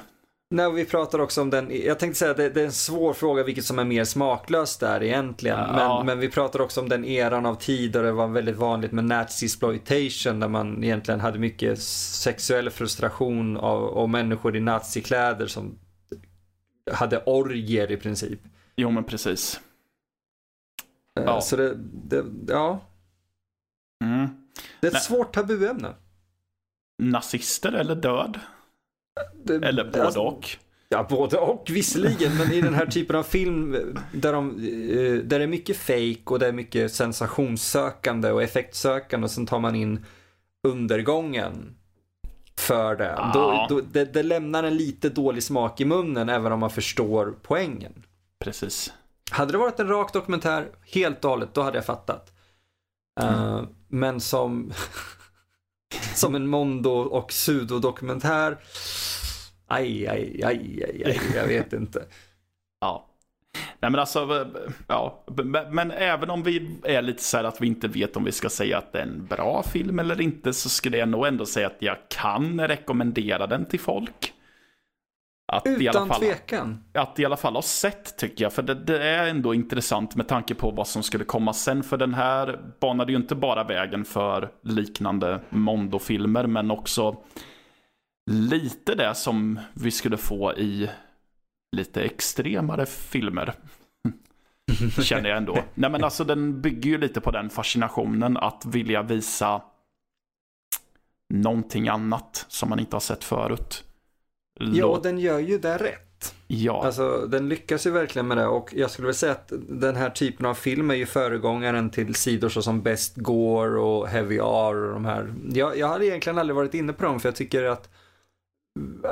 När 0.52 0.70
vi 0.70 0.86
pratar 0.86 1.20
också 1.20 1.42
om 1.42 1.50
den, 1.50 1.82
jag 1.86 2.00
tänkte 2.00 2.20
säga 2.20 2.32
att 2.32 2.38
det, 2.38 2.50
det 2.50 2.62
är 2.62 2.66
en 2.66 2.72
svår 2.72 3.14
fråga 3.14 3.44
vilket 3.44 3.66
som 3.66 3.80
är 3.80 3.84
mer 3.84 4.04
smaklöst 4.04 4.80
där 4.80 5.04
egentligen. 5.04 5.58
Ja. 5.60 5.98
Men, 5.98 6.06
men 6.06 6.20
vi 6.20 6.30
pratar 6.30 6.62
också 6.62 6.82
om 6.82 6.90
den 6.90 7.06
eran 7.06 7.46
av 7.46 7.56
tid 7.56 7.92
där 7.92 8.04
det 8.04 8.12
var 8.12 8.28
väldigt 8.28 8.56
vanligt 8.56 8.92
med 8.92 9.04
nazi-exploitation 9.04 10.40
där 10.40 10.48
man 10.48 10.84
egentligen 10.84 11.20
hade 11.20 11.40
mycket 11.40 11.82
sexuell 11.82 12.70
frustration 12.70 13.58
av, 13.58 13.84
och 13.84 14.10
människor 14.10 14.56
i 14.56 14.60
nazikläder 14.60 15.48
som 15.48 15.80
hade 16.92 17.24
orgier 17.24 17.92
i 17.92 17.98
princip. 17.98 18.40
Jo, 18.76 18.92
men 18.92 19.04
precis. 19.04 19.60
Eh, 21.20 21.24
Ja. 21.26 21.42
Så 21.42 21.56
det, 21.56 21.74
det, 22.08 22.26
ja, 22.48 22.82
Mm. 24.04 24.28
det 24.80 24.88
är 24.88 24.90
ett 24.90 24.94
Nej. 24.94 25.02
svårt 25.02 25.34
tabuämne. 25.34 25.94
Nazister 27.04 27.72
eller 27.72 27.96
död? 27.96 28.40
Det, 29.44 29.56
Eller 29.56 29.84
både 29.84 30.06
alltså, 30.06 30.20
och? 30.20 30.50
Ja, 30.90 31.08
både 31.10 31.38
och 31.38 31.68
visserligen, 31.70 32.38
men 32.38 32.52
i 32.52 32.62
den 32.62 32.74
här 32.74 32.86
typen 32.86 33.16
av 33.16 33.24
film 33.24 33.72
där, 34.14 34.34
de, 34.34 34.50
eh, 34.50 35.24
där 35.24 35.40
det 35.40 35.44
är 35.44 35.48
mycket 35.48 35.78
fake 35.78 36.24
och 36.26 36.40
det 36.40 36.48
är 36.48 36.52
mycket 36.52 36.94
sensationssökande 36.94 38.32
och 38.32 38.44
effektsökande 38.44 39.26
och 39.26 39.32
sen 39.32 39.46
tar 39.46 39.60
man 39.60 39.76
in 39.76 40.06
undergången 40.68 41.76
för 42.60 42.96
det. 42.96 43.16
Ja. 43.18 43.32
Då, 43.34 43.76
då, 43.76 43.82
det, 43.92 44.14
det 44.14 44.24
lämnar 44.24 44.64
en 44.64 44.78
lite 44.78 45.10
dålig 45.10 45.44
smak 45.44 45.82
i 45.82 45.86
munnen 45.86 46.30
även 46.30 46.52
om 46.52 46.60
man 46.60 46.70
förstår 46.70 47.36
poängen. 47.42 48.04
Precis. 48.40 48.94
Hade 49.32 49.52
det 49.52 49.58
varit 49.58 49.80
en 49.80 49.88
rak 49.88 50.14
dokumentär 50.14 50.68
helt 50.94 51.26
och 51.26 51.32
hållet, 51.32 51.54
då 51.54 51.62
hade 51.62 51.78
jag 51.78 51.86
fattat. 51.86 52.32
Eh, 53.22 53.62
men 53.88 54.20
som, 54.20 54.72
som 56.20 56.36
en 56.36 56.48
mondo 56.48 56.92
och 56.92 57.28
pseudodokumentär. 57.28 58.58
aj, 59.68 60.08
aj, 60.08 60.42
aj, 60.44 60.84
aj, 60.86 61.04
aj, 61.06 61.20
jag 61.36 61.48
vet 61.48 61.74
inte. 61.74 62.06
Ja. 62.82 63.06
Nej 63.80 63.92
men 63.92 64.00
alltså, 64.00 64.48
ja. 64.88 65.24
Men 65.72 65.92
även 65.92 66.30
om 66.30 66.44
vi 66.44 66.78
är 66.84 67.02
lite 67.02 67.24
så 67.24 67.38
här 67.38 67.44
att 67.44 67.62
vi 67.62 67.68
inte 67.68 67.88
vet 67.88 68.18
om 68.18 68.24
vi 68.24 68.32
ska 68.32 68.50
säga 68.50 68.78
att 68.78 68.94
det 68.94 69.00
är 69.00 69.04
en 69.04 69.26
bra 69.26 69.64
film 69.64 70.00
eller 70.00 70.22
inte 70.22 70.54
så 70.54 70.70
skulle 70.70 70.98
jag 70.98 71.10
nog 71.10 71.28
ändå 71.28 71.46
säga 71.46 71.68
att 71.68 71.78
jag 71.80 71.98
kan 72.10 72.68
rekommendera 72.68 73.48
den 73.48 73.66
till 73.66 73.80
folk. 73.80 74.29
Att 75.52 75.68
i, 75.68 75.70
alla 75.70 75.90
Utan 75.90 76.08
fall, 76.08 76.20
tvekan. 76.20 76.84
att 76.94 77.20
i 77.20 77.26
alla 77.26 77.38
fall 77.38 77.54
ha 77.54 77.62
sett 77.62 78.18
tycker 78.18 78.46
jag. 78.46 78.54
För 78.54 78.62
det, 78.62 78.74
det 78.76 79.04
är 79.10 79.28
ändå 79.28 79.54
intressant 79.54 80.16
med 80.16 80.28
tanke 80.28 80.56
på 80.56 80.72
vad 80.72 80.88
som 80.88 81.04
skulle 81.04 81.24
komma 81.24 81.54
sen. 81.54 81.84
För 81.84 81.98
den 81.98 82.14
här 82.14 82.60
banade 82.80 83.12
ju 83.12 83.18
inte 83.18 83.36
bara 83.36 83.64
vägen 83.64 84.06
för 84.06 84.50
liknande 84.64 85.40
Mondo-filmer 85.50 86.48
men 86.48 86.72
också 86.72 87.18
lite 88.32 88.96
det 88.96 89.16
som 89.16 89.60
vi 89.74 89.92
skulle 89.92 90.18
få 90.18 90.54
i 90.54 90.90
lite 91.76 92.04
extremare 92.04 92.86
filmer. 92.86 93.54
Känner 95.02 95.30
jag 95.30 95.38
ändå. 95.38 95.58
Nej 95.74 95.90
men 95.90 96.04
alltså 96.04 96.24
den 96.24 96.62
bygger 96.62 96.90
ju 96.90 96.98
lite 96.98 97.22
på 97.22 97.32
den 97.32 97.50
fascinationen 97.50 98.38
att 98.38 98.66
vilja 98.66 99.02
visa 99.02 99.62
någonting 101.34 101.88
annat 101.88 102.46
som 102.48 102.70
man 102.70 102.80
inte 102.80 102.96
har 102.96 103.02
sett 103.02 103.24
förut. 103.24 103.84
Ja, 104.60 104.86
och 104.86 105.04
den 105.04 105.20
gör 105.20 105.40
ju 105.40 105.58
det 105.58 105.78
rätt. 105.78 106.36
ja. 106.48 106.86
Alltså, 106.86 107.28
den 107.28 107.50
lyckas 107.50 107.88
ju 107.88 107.92
verkligen 107.92 108.28
med 108.28 108.38
det 108.38 108.48
och 108.48 108.74
jag 108.76 108.92
skulle 108.92 109.06
vilja 109.06 109.18
säga 109.18 109.32
att 109.32 109.54
den 109.70 109.96
här 109.96 110.10
typen 110.10 110.46
av 110.46 110.54
film 110.54 110.92
är 110.92 110.96
ju 110.96 111.06
föregångaren 111.06 111.90
till 111.90 112.16
sidor 112.16 112.50
såsom 112.50 112.82
Best 112.82 113.16
Gore 113.16 113.80
och 113.80 114.08
Heavy 114.08 114.38
R 114.38 114.84
och 114.84 114.94
de 114.94 115.06
här. 115.06 115.34
Jag, 115.52 115.78
jag 115.78 115.88
hade 115.88 116.06
egentligen 116.06 116.40
aldrig 116.40 116.56
varit 116.56 116.74
inne 116.74 116.94
på 116.94 117.06
dem 117.06 117.20
för 117.20 117.28
jag 117.30 117.36
tycker 117.36 117.64
att 117.64 117.90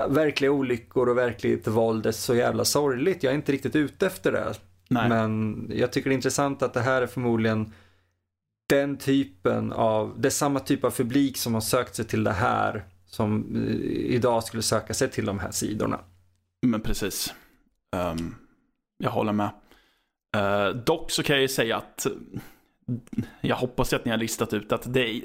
verkliga 0.10 0.52
olyckor 0.52 1.10
och 1.10 1.18
verkligt 1.18 1.68
våld 1.68 2.06
är 2.06 2.12
så 2.12 2.36
jävla 2.36 2.66
sorgligt. 2.66 3.24
Jag 3.24 3.32
är 3.32 3.36
inte 3.36 3.52
riktigt 3.52 3.76
ute 3.76 4.08
efter 4.08 4.32
det. 4.32 4.54
Nej. 4.90 5.10
Men 5.10 5.66
jag 5.76 5.92
tycker 5.92 6.10
det 6.10 6.14
är 6.14 6.16
intressant 6.16 6.62
att 6.62 6.74
det 6.74 6.82
här 6.82 7.02
är 7.02 7.08
förmodligen 7.08 7.74
den 8.70 8.98
typen 8.98 9.72
av, 9.72 10.14
det 10.18 10.28
är 10.28 10.30
samma 10.30 10.60
typ 10.60 10.84
av 10.84 10.92
publik 10.92 11.38
som 11.38 11.54
har 11.54 11.62
sökt 11.62 11.96
sig 11.96 12.06
till 12.06 12.24
det 12.24 12.32
här 12.32 12.86
som 13.08 13.56
eh, 13.56 14.16
idag 14.16 14.44
skulle 14.44 14.64
söka 14.64 14.94
sig 14.94 15.10
till 15.10 15.26
de 15.26 15.40
här 15.40 15.52
sidorna. 15.52 16.00
Men 16.62 16.82
precis. 16.82 17.34
Ehm, 17.96 18.36
jag 18.98 19.12
håller 19.12 19.34
med. 19.34 19.50
Eh, 20.38 20.68
dock 20.70 21.12
så 21.12 21.24
kan 21.24 21.36
jag 21.36 21.42
ju 21.42 21.48
säga 21.48 21.78
att 21.78 22.08
jag 23.42 23.56
hoppas 23.56 23.94
att 23.94 24.06
ni 24.06 24.12
har 24.12 24.18
listat 24.18 24.54
ut 24.54 24.72
att 24.72 24.94
det 24.94 25.10
är, 25.10 25.22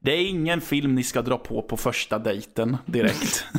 det 0.00 0.12
är 0.12 0.26
ingen 0.26 0.60
film 0.60 0.94
ni 0.94 1.02
ska 1.02 1.22
dra 1.22 1.38
på 1.38 1.62
på 1.62 1.76
första 1.76 2.18
dejten 2.18 2.76
direkt. 2.86 3.44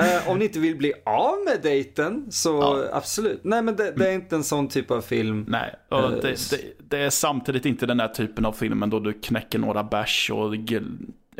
Eh, 0.00 0.28
om 0.30 0.38
ni 0.38 0.44
inte 0.44 0.58
vill 0.58 0.76
bli 0.76 0.92
av 1.06 1.44
med 1.44 1.58
dejten 1.62 2.26
så 2.30 2.48
Ja. 2.60 2.96
absolut. 2.96 3.40
Nej 3.44 3.62
men 3.62 3.76
det, 3.76 3.92
det 3.96 4.08
är 4.08 4.12
inte 4.12 4.36
en 4.36 4.44
sån 4.44 4.68
typ 4.68 4.90
av 4.90 5.00
film. 5.00 5.44
Nej, 5.48 5.74
Eh, 5.90 6.10
det, 6.10 6.20
det, 6.50 6.60
det 6.88 6.98
är 6.98 7.10
samtidigt 7.10 7.66
inte 7.66 7.86
den 7.86 8.00
här 8.00 8.08
typen 8.08 8.46
av 8.46 8.52
filmen 8.52 8.90
då 8.90 9.00
du 9.00 9.12
knäcker 9.12 9.58
några 9.58 9.84
bärs 9.84 10.30
och 10.30 10.54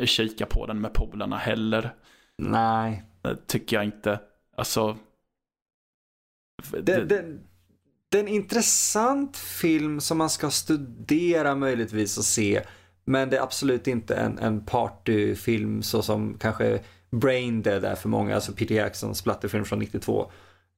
kikar 0.07 0.45
på 0.45 0.65
den 0.65 0.81
med 0.81 0.93
polarna 0.93 1.37
heller. 1.37 1.95
Nej. 2.37 3.03
Det 3.21 3.47
tycker 3.47 3.75
jag 3.75 3.85
inte. 3.85 4.19
Alltså... 4.57 4.97
Det, 6.71 7.03
det, 7.05 7.39
det 8.09 8.17
är 8.17 8.23
en 8.23 8.27
intressant 8.27 9.37
film 9.37 9.99
som 10.01 10.17
man 10.17 10.29
ska 10.29 10.49
studera 10.49 11.55
möjligtvis 11.55 12.17
och 12.17 12.25
se. 12.25 12.63
Men 13.05 13.29
det 13.29 13.37
är 13.37 13.41
absolut 13.41 13.87
inte 13.87 14.15
en, 14.15 14.39
en 14.39 14.65
partyfilm 14.65 15.83
så 15.83 16.01
som 16.01 16.37
kanske 16.37 16.81
Brain 17.11 17.61
Dead 17.61 17.85
är 17.85 17.95
för 17.95 18.09
många, 18.09 18.35
alltså 18.35 18.53
Peter 18.53 18.75
Jacksons 18.75 19.17
splatterfilm 19.17 19.65
från 19.65 19.79
92. 19.79 20.31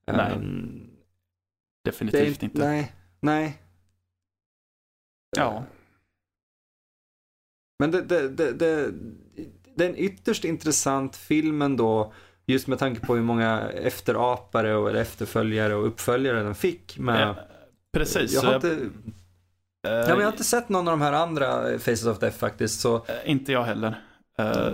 Nej, 0.06 0.16
det 0.16 0.22
är, 0.22 0.34
definitivt 1.84 2.42
inte. 2.42 2.58
Nej, 2.58 2.92
nej. 3.20 3.58
Ja. 5.36 5.64
Men 7.84 7.90
det, 7.90 8.02
det, 8.02 8.28
det, 8.28 8.52
det, 8.52 8.90
det 9.76 9.84
är 9.84 9.88
en 9.88 9.96
ytterst 9.96 10.44
intressant 10.44 11.16
film 11.16 11.62
ändå. 11.62 12.12
Just 12.46 12.66
med 12.66 12.78
tanke 12.78 13.06
på 13.06 13.14
hur 13.14 13.22
många 13.22 13.70
efterapare 13.70 14.76
och 14.76 14.90
efterföljare 14.90 15.74
och 15.74 15.86
uppföljare 15.86 16.42
den 16.42 16.54
fick. 16.54 16.98
Men 16.98 17.28
Eh, 17.28 17.36
Precis. 17.92 18.34
jag, 18.34 18.42
har 18.42 18.54
inte, 18.54 18.78
ja, 19.82 19.90
jag 19.90 20.16
har 20.16 20.26
inte 20.26 20.44
sett 20.44 20.68
någon 20.68 20.88
av 20.88 20.92
de 20.92 21.00
här 21.00 21.12
andra 21.12 21.78
Faces 21.78 22.06
of 22.06 22.18
Death 22.18 22.36
faktiskt. 22.38 22.80
Så 22.80 22.96
eh, 22.96 23.02
Inte 23.24 23.52
jag 23.52 23.64
heller. 23.64 24.00
Eh, 24.38 24.72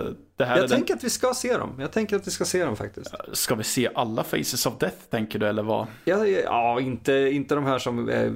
jag 0.49 0.59
den... 0.59 0.69
tänker 0.69 0.93
att 0.93 1.03
vi 1.03 1.09
ska 1.09 1.33
se 1.33 1.57
dem. 1.57 1.75
Jag 1.79 1.91
tänker 1.91 2.15
att 2.15 2.27
vi 2.27 2.31
ska 2.31 2.45
se 2.45 2.65
dem 2.65 2.75
faktiskt. 2.75 3.13
Ska 3.33 3.55
vi 3.55 3.63
se 3.63 3.89
alla 3.95 4.23
Faces 4.23 4.65
of 4.65 4.77
Death 4.77 4.97
tänker 5.09 5.39
du 5.39 5.47
eller 5.47 5.63
vad? 5.63 5.87
Ja, 6.05 6.25
ja 6.27 6.79
inte, 6.79 7.13
inte 7.13 7.55
de 7.55 7.65
här 7.65 7.79
som 7.79 8.09
är 8.09 8.29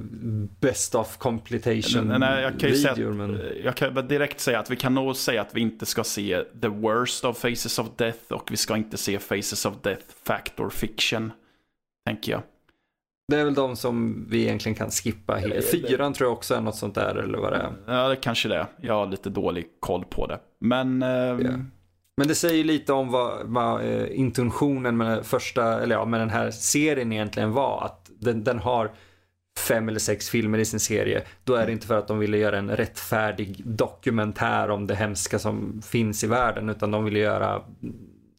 best 0.60 0.94
of 0.94 1.16
completion 1.16 2.08
Nej, 2.08 2.18
nej, 2.18 2.42
jag 2.42 2.60
kan 2.60 2.68
ju 2.70 2.74
videor. 2.74 3.10
att, 3.10 3.16
Men... 3.16 3.40
Jag 3.64 3.76
kan 3.76 4.08
direkt 4.08 4.40
säga 4.40 4.58
att 4.58 4.70
vi 4.70 4.76
kan 4.76 4.94
nog 4.94 5.16
säga 5.16 5.40
att 5.40 5.54
vi 5.54 5.60
inte 5.60 5.86
ska 5.86 6.04
se 6.04 6.42
The 6.62 6.68
Worst 6.68 7.24
of 7.24 7.38
Faces 7.38 7.78
of 7.78 7.86
Death 7.96 8.32
och 8.32 8.50
vi 8.50 8.56
ska 8.56 8.76
inte 8.76 8.96
se 8.96 9.18
Faces 9.18 9.66
of 9.66 9.74
Death 9.82 10.04
Factor 10.24 10.70
Fiction. 10.70 11.32
Tänker 12.06 12.32
jag. 12.32 12.42
Det 13.28 13.36
är 13.36 13.44
väl 13.44 13.54
de 13.54 13.76
som 13.76 14.26
vi 14.30 14.42
egentligen 14.42 14.76
kan 14.76 14.90
skippa. 14.90 15.34
helt. 15.34 15.64
Fyran 15.64 16.12
tror 16.12 16.28
jag 16.28 16.32
också 16.36 16.54
är 16.54 16.60
något 16.60 16.76
sånt 16.76 16.94
där 16.94 17.14
eller 17.14 17.38
vad 17.38 17.52
det 17.52 17.56
är. 17.56 17.72
Ja, 17.94 18.08
det 18.08 18.16
kanske 18.16 18.48
det 18.48 18.56
är. 18.56 18.66
Jag 18.80 18.94
har 18.94 19.06
lite 19.06 19.30
dålig 19.30 19.66
koll 19.80 20.04
på 20.04 20.26
det. 20.26 20.38
Men... 20.58 21.02
ehm, 21.02 21.40
Ja. 21.40 21.50
Men 22.16 22.28
det 22.28 22.34
säger 22.34 22.64
lite 22.64 22.92
om 22.92 23.10
vad, 23.10 23.46
vad 23.46 23.84
eh, 23.84 24.18
intentionen 24.18 24.96
med 24.96 25.06
den 25.06 25.24
första, 25.24 25.82
eller 25.82 25.94
ja, 25.94 26.04
med 26.04 26.20
den 26.20 26.30
här 26.30 26.50
serien 26.50 27.12
egentligen 27.12 27.52
var. 27.52 27.84
Att 27.84 28.10
den, 28.18 28.44
den 28.44 28.58
har 28.58 28.92
fem 29.58 29.88
eller 29.88 29.98
sex 29.98 30.30
filmer 30.30 30.58
i 30.58 30.64
sin 30.64 30.80
serie. 30.80 31.22
Då 31.44 31.54
är 31.54 31.66
det 31.66 31.72
inte 31.72 31.86
för 31.86 31.98
att 31.98 32.08
de 32.08 32.18
ville 32.18 32.38
göra 32.38 32.58
en 32.58 32.76
rättfärdig 32.76 33.62
dokumentär 33.64 34.70
om 34.70 34.86
det 34.86 34.94
hemska 34.94 35.38
som 35.38 35.82
finns 35.82 36.24
i 36.24 36.26
världen. 36.26 36.68
Utan 36.68 36.90
de 36.90 37.04
ville 37.04 37.18
göra 37.18 37.62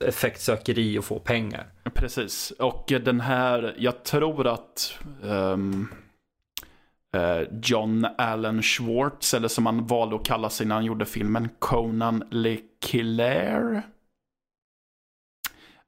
effektsökeri 0.05 0.99
och 0.99 1.05
få 1.05 1.19
pengar. 1.19 1.67
Precis, 1.93 2.53
och 2.59 2.85
den 2.87 3.19
här, 3.19 3.75
jag 3.77 4.03
tror 4.03 4.47
att 4.47 4.99
um, 5.21 5.87
John 7.61 8.07
Allen 8.17 8.61
Schwartz, 8.61 9.33
eller 9.33 9.47
som 9.47 9.65
han 9.65 9.87
valde 9.87 10.15
att 10.15 10.25
kalla 10.25 10.49
sig 10.49 10.67
när 10.67 10.75
han 10.75 10.85
gjorde 10.85 11.05
filmen, 11.05 11.49
Conan 11.59 12.23
Le 12.31 12.57
Killer. 12.81 13.81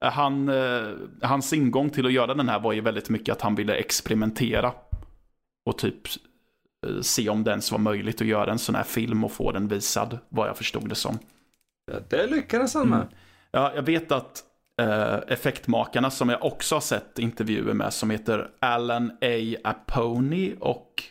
Eh, 0.01 0.11
Han, 0.11 0.49
eh, 0.49 0.87
hans 1.21 1.53
ingång 1.53 1.89
till 1.89 2.05
att 2.05 2.13
göra 2.13 2.33
den 2.33 2.49
här 2.49 2.59
var 2.59 2.73
ju 2.73 2.81
väldigt 2.81 3.09
mycket 3.09 3.33
att 3.33 3.41
han 3.41 3.55
ville 3.55 3.75
experimentera. 3.75 4.73
Och 5.65 5.77
typ 5.77 6.01
eh, 6.87 7.01
se 7.01 7.29
om 7.29 7.43
det 7.43 7.51
ens 7.51 7.71
var 7.71 7.79
möjligt 7.79 8.21
att 8.21 8.27
göra 8.27 8.51
en 8.51 8.59
sån 8.59 8.75
här 8.75 8.83
film 8.83 9.23
och 9.23 9.31
få 9.31 9.51
den 9.51 9.67
visad, 9.67 10.19
vad 10.29 10.47
jag 10.47 10.57
förstod 10.57 10.89
det 10.89 10.95
som. 10.95 11.19
Det 12.09 12.27
lyckades 12.27 12.73
han 12.73 12.89
med. 12.89 12.99
Mm. 12.99 13.13
Ja, 13.51 13.71
jag 13.75 13.83
vet 13.83 14.11
att 14.11 14.37
eh, 14.37 14.48
effektmakarna 15.27 16.11
som 16.11 16.29
jag 16.29 16.45
också 16.45 16.75
har 16.75 16.81
sett 16.81 17.19
intervjuer 17.19 17.73
med 17.73 17.93
som 17.93 18.09
heter 18.09 18.51
Alan 18.59 19.11
A. 19.21 19.57
Aponi 19.63 20.55
och 20.59 21.03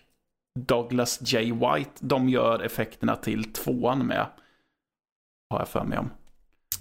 Douglas 0.59 1.33
J. 1.33 1.53
White, 1.53 1.91
de 2.01 2.29
gör 2.29 2.63
effekterna 2.63 3.17
till 3.17 3.53
tvåan 3.53 4.07
med. 4.07 4.27
Har 5.51 5.59
jag 5.59 5.69
för 5.69 5.85
mig 5.85 5.99
om. 5.99 6.11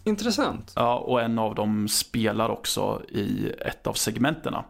Intressant. 0.03 0.73
Ja, 0.75 0.97
och 0.97 1.21
en 1.21 1.39
av 1.39 1.55
dem 1.55 1.87
spelar 1.87 2.49
också 2.49 3.01
i 3.09 3.53
ett 3.59 3.87
av 3.87 3.93
segmenterna. 3.93 4.65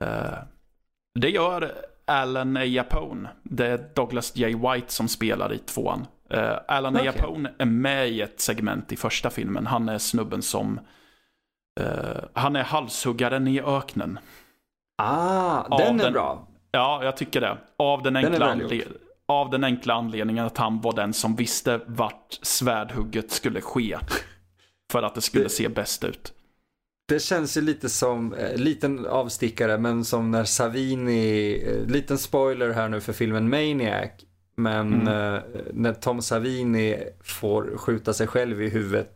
Eh, 0.00 0.38
det 1.20 1.28
gör 1.28 1.72
Alan 2.04 2.56
A. 2.56 2.80
Apone. 2.80 3.28
Det 3.42 3.66
är 3.66 3.90
Douglas 3.94 4.36
J. 4.36 4.54
White 4.54 4.92
som 4.92 5.08
spelar 5.08 5.52
i 5.52 5.58
tvåan. 5.58 6.06
Eh, 6.30 6.56
Alan 6.68 6.96
Okej. 6.96 7.08
A. 7.08 7.12
Apone 7.18 7.52
är 7.58 7.66
med 7.66 8.08
i 8.08 8.20
ett 8.20 8.40
segment 8.40 8.92
i 8.92 8.96
första 8.96 9.30
filmen. 9.30 9.66
Han 9.66 9.88
är 9.88 9.98
snubben 9.98 10.42
som... 10.42 10.80
eh, 11.80 12.24
han 12.32 12.56
är 12.56 12.62
halshuggaren 12.62 13.48
i 13.48 13.60
öknen. 13.60 14.18
Ah, 15.02 15.78
den 15.78 16.00
är 16.00 16.04
den- 16.04 16.12
bra. 16.12 16.48
Ja, 16.72 17.04
jag 17.04 17.16
tycker 17.16 17.40
det. 17.40 17.58
Av 17.76 18.02
den, 18.02 18.16
enkla 18.16 18.54
anle- 18.54 18.84
av 19.28 19.50
den 19.50 19.64
enkla 19.64 19.94
anledningen 19.94 20.46
att 20.46 20.58
han 20.58 20.80
var 20.80 20.92
den 20.92 21.12
som 21.12 21.36
visste 21.36 21.80
vart 21.86 22.38
svärdhugget 22.42 23.30
skulle 23.30 23.60
ske. 23.60 23.96
För 24.92 25.02
att 25.02 25.14
det 25.14 25.20
skulle 25.20 25.44
Det- 25.44 25.48
se 25.50 25.68
bäst 25.68 26.04
ut. 26.04 26.32
Det 27.08 27.18
känns 27.22 27.56
ju 27.56 27.60
lite 27.60 27.88
som, 27.88 28.34
eh, 28.34 28.56
liten 28.56 29.06
avstickare, 29.06 29.78
men 29.78 30.04
som 30.04 30.30
när 30.30 30.44
Savini, 30.44 31.62
eh, 31.66 31.86
liten 31.86 32.18
spoiler 32.18 32.70
här 32.72 32.88
nu 32.88 33.00
för 33.00 33.12
filmen 33.12 33.48
Maniac, 33.50 34.10
men 34.56 34.94
Mm. 34.94 35.34
eh, 35.34 35.40
när 35.72 35.92
Tom 35.92 36.22
Savini 36.22 36.96
får 37.22 37.76
skjuta 37.76 38.12
sig 38.12 38.26
själv 38.26 38.62
i 38.62 38.68
huvudet 38.68 39.13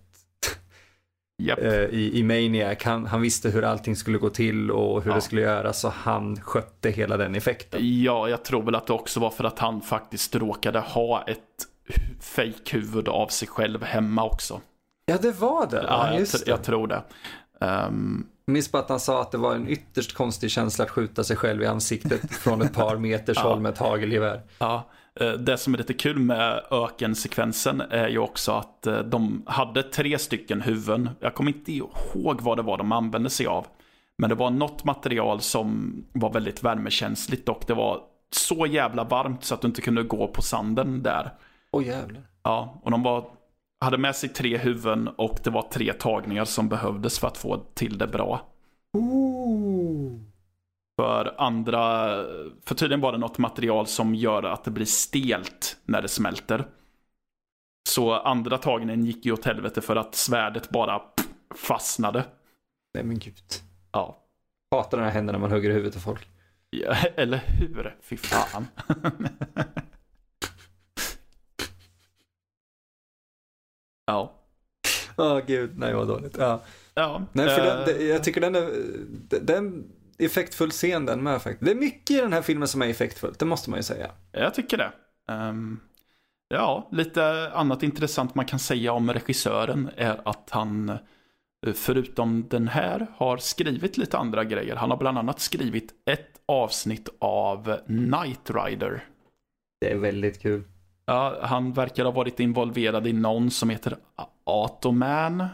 Japp. 1.43 1.59
eh, 1.59 1.73
i, 1.73 2.19
i 2.19 2.23
Maniac, 2.23 2.79
han, 2.85 3.07
han 3.07 3.21
visste 3.21 3.51
hur 3.51 3.65
allting 3.65 3.97
skulle 3.97 4.19
gå 4.19 4.31
till 4.31 4.71
och 4.71 5.03
hur 5.03 5.11
Ja. 5.11 5.15
det 5.15 5.21
skulle 5.21 5.41
göras 5.43 5.81
så 5.81 5.89
han 5.89 6.41
skötte 6.41 6.91
hela 6.91 7.17
den 7.17 7.35
effekten. 7.35 7.81
Ja, 8.03 8.29
jag 8.29 8.43
tror 8.45 8.63
väl 8.63 8.75
att 8.75 8.87
det 8.87 8.93
också 8.93 9.21
var 9.21 9.31
för 9.31 9.45
att 9.45 9.59
han 9.59 9.81
faktiskt 9.81 10.35
råkade 10.37 10.79
ha 10.79 11.23
ett 11.23 11.39
hu- 11.89 12.21
fejkhuvud 12.23 13.09
av 13.09 13.27
sig 13.29 13.49
själv 13.49 13.83
hemma 13.85 14.25
också. 14.25 14.61
Ja, 15.07 15.17
det 15.23 15.41
var 15.41 15.67
det. 15.71 15.77
Ja, 15.77 15.83
Ja, 15.89 16.11
jag, 16.11 16.21
just 16.21 16.45
det. 16.45 16.51
jag 16.51 16.63
tror 16.63 16.87
det. 16.87 17.03
Ehm, 17.61 18.27
Jag 18.47 18.53
minns 18.53 18.73
bara 18.73 18.83
att 18.83 18.89
han 18.89 19.01
sa 19.01 19.21
att 19.23 19.31
det 19.31 19.39
var 19.39 19.55
en 19.55 19.69
ytterst 19.69 20.15
konstig 20.15 20.51
känsla 20.51 20.85
att 20.85 20.91
skjuta 20.91 21.25
sig 21.25 21.37
själv 21.37 21.63
i 21.63 21.67
ansiktet 21.67 22.33
från 22.35 22.63
ett 22.63 22.75
par 22.75 22.97
meters 22.97 23.37
Ja. 23.43 23.43
håll 23.49 23.61
med 23.61 23.73
ett 23.73 23.79
hagelgevär. 23.79 24.41
ja, 24.59 24.89
det 25.25 25.59
som 25.59 25.75
är 25.75 25.79
lite 25.79 25.95
kul 25.95 26.19
med 26.19 26.63
ökensekvensen 26.71 27.81
är 27.81 28.09
ju 28.09 28.19
också 28.19 28.53
att 28.53 28.87
eh, 28.87 28.99
de 28.99 29.43
hade 29.47 29.83
tre 29.83 30.19
stycken 30.19 30.61
huvuden. 30.61 31.11
Jag 31.21 31.35
kommer 31.35 31.51
inte 31.51 31.73
ihåg 31.73 32.41
vad 32.41 32.59
det 32.59 32.63
var 32.63 32.79
de 32.79 32.93
använde 32.93 33.31
sig 33.31 33.47
av. 33.47 33.67
Men 34.19 34.31
det 34.31 34.37
var 34.37 34.51
något 34.51 34.85
material 34.85 35.41
som 35.41 35.95
var 36.13 36.33
väldigt 36.33 36.63
värmekänsligt 36.63 37.49
och 37.49 37.65
det 37.67 37.75
var 37.75 38.01
så 38.31 38.67
jävla 38.67 39.05
varmt 39.05 39.45
så 39.45 39.55
att 39.55 39.61
du 39.61 39.69
inte 39.69 39.81
kunde 39.81 40.03
gå 40.03 40.29
på 40.29 40.43
sanden 40.43 41.03
där. 41.03 41.31
Åh 41.71 41.87
jävlar. 41.87 42.23
Ja, 42.43 42.81
och 42.83 42.91
de 42.91 43.03
var, 43.03 43.25
hade 43.81 43.99
med 43.99 44.17
sig 44.17 44.29
tre 44.29 44.57
huvuden 44.59 45.09
och 45.09 45.39
det 45.45 45.51
var 45.51 45.63
tre 45.63 45.93
tagningar 45.93 46.45
som 46.45 46.69
behövdes 46.69 47.19
för 47.19 47.27
att 47.27 47.37
få 47.37 47.57
till 47.75 47.99
det 47.99 48.07
bra. 48.07 48.41
Ooh. 48.93 50.21
För 50.99 51.35
andra, 51.41 52.09
för 52.65 52.75
tydligen 52.75 53.01
var 53.01 53.13
det 53.13 53.19
något 53.19 53.39
material 53.39 53.87
som 53.87 54.15
gör 54.15 54.43
att 54.43 54.65
det 54.65 54.71
blir 54.71 54.87
stelt 54.87 55.77
när 55.85 56.03
det 56.03 56.09
smälter. 56.09 56.69
Så 57.89 58.13
andra 58.15 58.59
tagningen 58.59 59.05
gick 59.05 59.25
ju 59.27 59.33
åt 59.33 59.45
helvete 59.45 59.81
för 59.81 59.97
att 59.97 60.15
svärdet 60.15 60.71
bara 60.71 61.03
fastnade. 61.55 62.25
Nej 62.95 63.05
men 63.05 63.19
gud. 63.19 63.35
Ja, 63.93 64.23
Hatar 64.75 64.99
den 64.99 65.07
här 65.07 65.13
händerna 65.15 65.39
när 65.39 65.49
man 65.49 65.53
hugger 65.57 65.71
huvudet 65.71 65.97
av 65.97 66.01
folk. 66.01 66.29
Ja, 66.71 66.95
eller 67.17 67.37
hur? 67.37 67.97
Fy 68.03 68.17
fan. 68.17 68.67
ja. 74.07 74.35
Åh 75.17 75.39
gud, 75.47 75.79
nej 75.79 75.95
vad 75.95 76.09
dåligt. 76.09 76.37
Ja. 76.39 76.61
Ja, 76.95 77.23
Nej, 77.33 77.49
för 77.49 77.59
eh, 77.59 77.65
den, 77.67 77.85
det- 77.85 78.05
jag 78.05 78.25
tycker 78.25 78.41
den 78.41 78.55
är, 78.55 78.71
den 79.43 79.93
effektfull 80.19 80.71
scen 80.71 81.07
den 81.07 81.23
med 81.23 81.43
faktiskt. 81.43 81.65
Det 81.65 81.71
är 81.71 81.81
mycket 81.81 82.11
i 82.11 82.21
den 82.21 82.33
här 82.33 82.43
filmen 82.43 82.69
som 82.69 82.83
är 82.83 82.89
effektfullt, 82.89 83.39
det 83.39 83.45
måste 83.45 83.71
man 83.71 83.79
ju 83.79 83.83
säga. 83.83 84.11
Jag 84.33 84.55
tycker 84.55 84.77
det. 84.77 84.93
Ehm, 85.33 85.81
ja, 86.49 86.89
lite 86.93 87.53
annat 87.55 87.83
intressant 87.83 88.35
man 88.35 88.45
kan 88.45 88.59
säga 88.59 88.93
om 88.93 89.13
regissören 89.13 89.91
är 89.97 90.21
att 90.29 90.51
han, 90.51 90.89
eh, 90.89 91.73
förutom 91.75 92.49
den 92.49 92.69
här, 92.69 93.07
har 93.17 93.37
skrivit 93.37 93.97
lite 93.97 94.19
andra 94.19 94.45
grejer. 94.45 94.77
Han 94.77 94.91
har 94.91 94.97
bland 94.97 95.19
annat 95.19 95.41
skrivit 95.41 95.93
ett 96.11 96.41
avsnitt 96.47 97.09
av 97.19 97.77
Knight 97.87 98.51
Rider. 98.51 99.05
Det 99.81 99.93
är 99.93 99.99
väldigt 99.99 100.43
kul. 100.43 100.65
Ja, 101.07 101.39
han 101.43 101.73
verkar 101.73 102.05
ha 102.05 102.11
varit 102.11 102.41
involverad 102.41 103.07
i 103.07 103.13
någon 103.13 103.51
som 103.51 103.71
heter 103.71 103.97
Automan. 104.45 105.47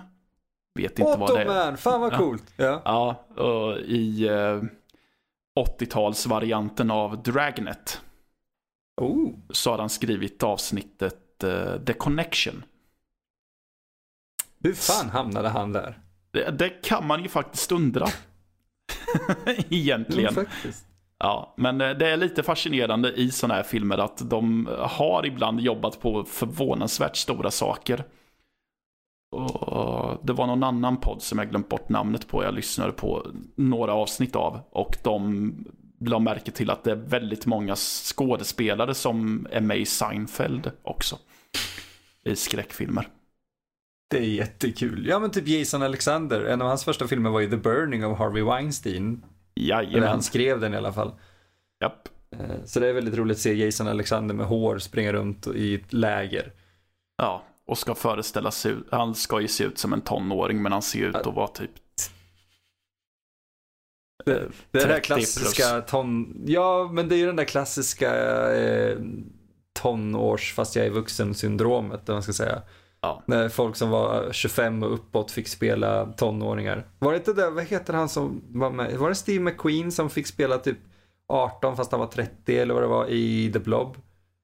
Vet 0.74 0.98
inte 0.98 1.16
vad 1.18 1.34
det 1.34 1.42
är. 1.42 1.46
Automan, 1.46 1.76
fan 1.76 2.00
vad 2.00 2.12
Ja. 2.12 2.18
coolt. 2.18 2.52
Ja. 2.56 2.82
Ja, 2.84 3.24
och 3.42 3.78
i 3.78 4.28
eh, 4.28 4.62
80-talsvarianten 5.60 6.90
av 6.92 7.22
Dragnet 7.22 8.00
Oh. 9.00 9.30
så 9.50 9.70
har 9.70 9.78
han 9.78 9.88
skrivit 9.90 10.42
avsnittet 10.42 11.44
eh, 11.44 11.76
The 11.86 11.92
Connection. 11.92 12.64
Hur 14.62 14.72
fan 14.74 15.10
hamnade 15.10 15.48
han 15.48 15.72
där? 15.72 15.98
Det, 16.30 16.50
det 16.50 16.68
kan 16.68 17.06
man 17.06 17.22
ju 17.22 17.28
faktiskt 17.28 17.72
undra. 17.72 18.06
Egentligen. 19.70 20.34
Faktiskt. 20.34 20.86
Ja, 21.18 21.54
men 21.56 21.80
eh, 21.80 21.90
det 21.90 22.08
är 22.10 22.16
lite 22.16 22.42
fascinerande 22.42 23.12
i 23.12 23.30
sådana 23.30 23.54
här 23.54 23.62
filmer 23.62 23.98
att 23.98 24.30
de 24.30 24.68
har 24.78 25.26
ibland 25.26 25.60
jobbat 25.60 26.00
på 26.00 26.24
förvånansvärt 26.24 27.16
stora 27.16 27.50
saker. 27.50 28.04
Och 29.34 30.26
det 30.26 30.32
var 30.32 30.46
någon 30.46 30.62
annan 30.62 30.96
podd 30.96 31.22
som 31.22 31.38
jag 31.38 31.50
glömt 31.50 31.68
bort 31.68 31.88
namnet 31.88 32.28
på. 32.28 32.44
Jag 32.44 32.54
lyssnade 32.54 32.92
på 32.92 33.26
några 33.56 33.92
avsnitt 33.94 34.36
av. 34.36 34.60
Och 34.70 34.96
de 35.02 35.54
la 36.00 36.18
märke 36.18 36.50
till 36.50 36.70
att 36.70 36.84
det 36.84 36.90
är 36.90 36.96
väldigt 36.96 37.46
många 37.46 37.76
skådespelare 37.76 38.94
som 38.94 39.46
är 39.50 39.60
med 39.60 39.78
i 39.78 39.86
Seinfeld 39.86 40.70
också. 40.82 41.18
I 42.24 42.36
skräckfilmer. 42.36 43.08
Det 44.10 44.18
är 44.18 44.22
jättekul. 44.22 45.06
Ja 45.08 45.18
men 45.18 45.30
typ 45.30 45.48
Jason 45.48 45.82
Alexander, 45.82 46.40
en 46.44 46.62
av 46.62 46.68
hans 46.68 46.84
första 46.84 47.06
filmer 47.06 47.30
var 47.30 47.40
ju 47.40 47.50
The 47.50 47.56
Burning 47.56 48.04
av 48.04 48.14
Harvey 48.16 48.42
Weinstein. 48.42 49.24
Eller 49.56 49.68
Jajamän. 49.68 50.08
han 50.08 50.22
skrev 50.22 50.60
den 50.60 50.74
i 50.74 50.76
alla 50.76 50.92
fall. 50.92 51.12
Japp. 51.80 52.08
Eh, 52.30 52.64
Så 52.64 52.80
det 52.80 52.88
är 52.88 52.92
väldigt 52.92 53.14
roligt 53.16 53.34
att 53.36 53.40
se 53.40 53.54
Jason 53.54 53.88
Alexander 53.88 54.34
med 54.34 54.46
hår 54.46 54.78
springa 54.78 55.12
runt 55.12 55.46
i 55.46 55.74
ett 55.74 55.92
läger. 55.92 56.52
Ja, 57.16 57.42
och 57.66 57.78
ska 57.78 57.94
föreställa 57.94 58.50
sig. 58.50 58.76
Han 58.90 59.14
ska 59.14 59.40
ju 59.40 59.48
se 59.48 59.64
ut 59.64 59.78
som 59.78 59.92
en 59.92 60.00
tonåring 60.00 60.62
men 60.62 60.72
han 60.72 60.82
ser 60.82 61.06
ut 61.06 61.14
att 61.14 61.34
vara 61.34 61.48
typ 61.48 61.70
Det, 64.24 64.50
det 64.70 64.78
är 64.78 64.82
30 64.82 64.88
där 64.88 65.00
klassiska 65.00 65.80
ton... 65.80 66.42
Ja, 66.46 66.90
men 66.92 67.08
det 67.08 67.14
är 67.14 67.18
ju 67.18 67.26
den 67.26 67.36
där 67.36 67.44
klassiska 67.44 68.10
eh, 68.54 68.98
tonårs 69.72 70.54
fast 70.54 70.76
jag 70.76 70.86
är 70.86 70.90
vuxen 70.90 71.34
syndromet, 71.34 72.04
eller 72.04 72.14
man 72.14 72.22
ska 72.22 72.32
säga. 72.32 72.62
Ja. 73.00 73.22
När 73.26 73.48
folk 73.48 73.76
som 73.76 73.90
var 73.90 74.32
25 74.32 74.82
och 74.82 74.94
uppåt 74.94 75.30
fick 75.30 75.48
spela 75.48 76.06
tonåringar. 76.06 76.86
Var 76.98 77.12
det 77.12 77.18
inte 77.18 77.32
det, 77.32 77.50
vad 77.50 77.64
heter 77.64 77.94
han 77.94 78.08
som 78.08 78.42
var 78.48 78.70
med? 78.70 78.98
Var 78.98 79.08
det 79.08 79.14
Steve 79.14 79.44
McQueen 79.44 79.92
som 79.92 80.10
fick 80.10 80.26
spela 80.26 80.58
typ 80.58 80.78
18 81.28 81.76
fast 81.76 81.90
han 81.90 82.00
var 82.00 82.06
30 82.06 82.58
eller 82.58 82.74
vad 82.74 82.82
det 82.82 82.86
var 82.86 83.06
i 83.06 83.52
The 83.52 83.58
Blob? 83.58 83.96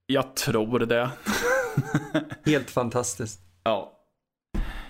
Jag 0.06 0.36
tror 0.36 0.78
det. 0.78 1.10
Helt 2.46 2.70
fantastiskt. 2.70 3.40
Ja. 3.64 3.92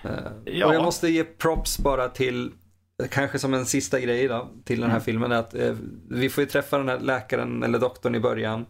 Eh, 0.03 0.09
Ja. 0.45 0.65
Och 0.67 0.75
jag 0.75 0.83
måste 0.83 1.09
ge 1.09 1.23
props 1.23 1.77
bara 1.79 2.09
till, 2.09 2.51
kanske 3.09 3.39
som 3.39 3.53
en 3.53 3.65
sista 3.65 3.99
grej 3.99 4.27
då, 4.27 4.49
till 4.65 4.81
den 4.81 4.89
här 4.89 4.97
Mm. 4.97 5.03
filmen. 5.05 5.31
Att, 5.31 5.53
eh, 5.53 5.75
vi 6.09 6.29
får 6.29 6.43
ju 6.43 6.49
träffa 6.49 6.77
den 6.77 6.89
här 6.89 6.99
läkaren 6.99 7.63
eller 7.63 7.79
doktorn 7.79 8.15
i 8.15 8.19
början. 8.19 8.65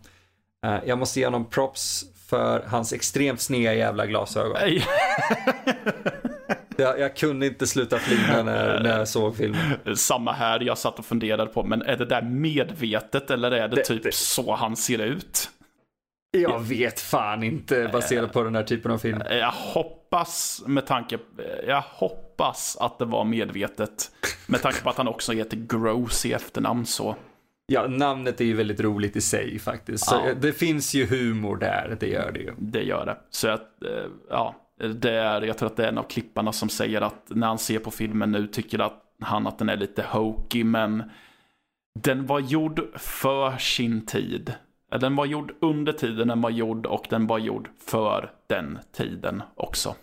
Eh, 0.66 0.78
jag 0.86 0.98
måste 0.98 1.20
ge 1.20 1.26
honom 1.26 1.46
props 1.50 2.04
för 2.30 2.64
hans 2.68 2.94
extremt 2.94 3.42
sneda 3.42 3.74
jävla 3.74 4.06
glasögon. 4.06 4.54
Nej. 4.62 4.84
Jag, 6.78 7.00
jag 7.00 7.16
kunde 7.16 7.46
inte 7.48 7.68
sluta 7.68 7.98
flina 8.00 8.44
när, 8.44 8.80
när 8.84 8.98
jag 8.98 9.08
såg 9.08 9.36
filmen. 9.38 9.60
Samma 9.96 10.32
här, 10.32 10.60
jag 10.60 10.78
satt 10.78 11.00
och 11.00 11.06
funderade 11.06 11.52
på, 11.52 11.64
men 11.64 11.82
är 11.82 11.98
det 11.98 12.06
där 12.06 12.22
medvetet 12.22 13.32
eller 13.32 13.52
är 13.52 13.68
det, 13.68 13.76
Det- 13.76 13.84
typ 13.84 14.04
det- 14.04 14.14
så 14.14 14.56
han 14.56 14.76
ser 14.76 15.00
ut? 15.00 15.50
Jag 16.32 16.60
vet 16.60 17.00
fan 17.00 17.44
inte 17.44 17.90
baserat 17.94 18.34
på 18.34 18.44
den 18.44 18.56
här 18.56 18.64
typen 18.64 18.92
av 18.92 18.98
film. 18.98 19.22
Jag 19.30 19.52
hoppas 19.52 20.64
med 20.68 20.86
tanke, 20.86 21.20
jag 21.68 21.82
hoppas 21.82 22.78
att 22.80 23.00
det 23.00 23.06
var 23.06 23.24
medvetet. 23.26 24.12
Med 24.48 24.62
tanke 24.62 24.82
på 24.82 24.90
att 24.90 24.98
han 24.98 25.08
också 25.08 25.32
heter 25.32 25.58
Gross 25.58 26.26
i 26.26 26.34
efternamn 26.34 26.86
så. 26.86 27.16
Ja, 27.66 27.88
namnet 27.88 28.42
är 28.42 28.46
ju 28.46 28.54
väldigt 28.54 28.80
roligt 28.80 29.16
i 29.16 29.22
sig 29.22 29.60
faktiskt. 29.60 30.06
Så 30.06 30.16
Ja. 30.16 30.30
eh, 30.30 30.36
det 30.38 30.54
finns 30.54 30.94
ju 30.94 31.06
humor 31.06 31.58
där, 31.58 31.98
det 32.00 32.08
gör 32.08 32.32
det 32.32 32.40
ju. 32.40 32.54
Det 32.58 32.82
gör 32.84 33.06
det. 33.06 33.18
Så 33.30 33.48
att, 33.50 33.84
eh, 33.84 34.06
ja, 34.30 34.56
det 35.02 35.12
är, 35.12 35.42
jag 35.42 35.58
tror 35.58 35.70
att 35.70 35.78
det 35.78 35.84
är 35.84 35.90
en 35.90 35.98
av 35.98 36.04
klipparna 36.04 36.52
som 36.52 36.70
säger 36.70 37.02
att 37.02 37.24
när 37.28 37.48
han 37.48 37.58
ser 37.60 37.80
på 37.80 37.92
filmen 37.92 38.32
nu 38.32 38.48
tycker 38.48 38.80
att 38.80 39.04
han 39.22 39.48
att 39.48 39.60
den 39.60 39.70
är 39.70 39.78
lite 39.78 40.04
hokey, 40.04 40.64
men 40.64 41.04
den 42.00 42.26
var 42.26 42.40
gjord 42.40 42.82
för 43.00 43.58
sin 43.58 44.06
tid. 44.06 44.54
Den 45.00 45.16
var 45.16 45.26
gjord 45.26 45.54
under 45.62 45.94
tiden 45.94 46.28
den 46.28 46.42
var 46.42 46.50
gjord 46.50 46.86
och 46.86 47.08
den 47.10 47.28
var 47.28 47.40
gjord 47.40 47.70
för 47.80 48.32
den 48.48 48.80
tiden 48.92 49.44
också. 49.56 49.96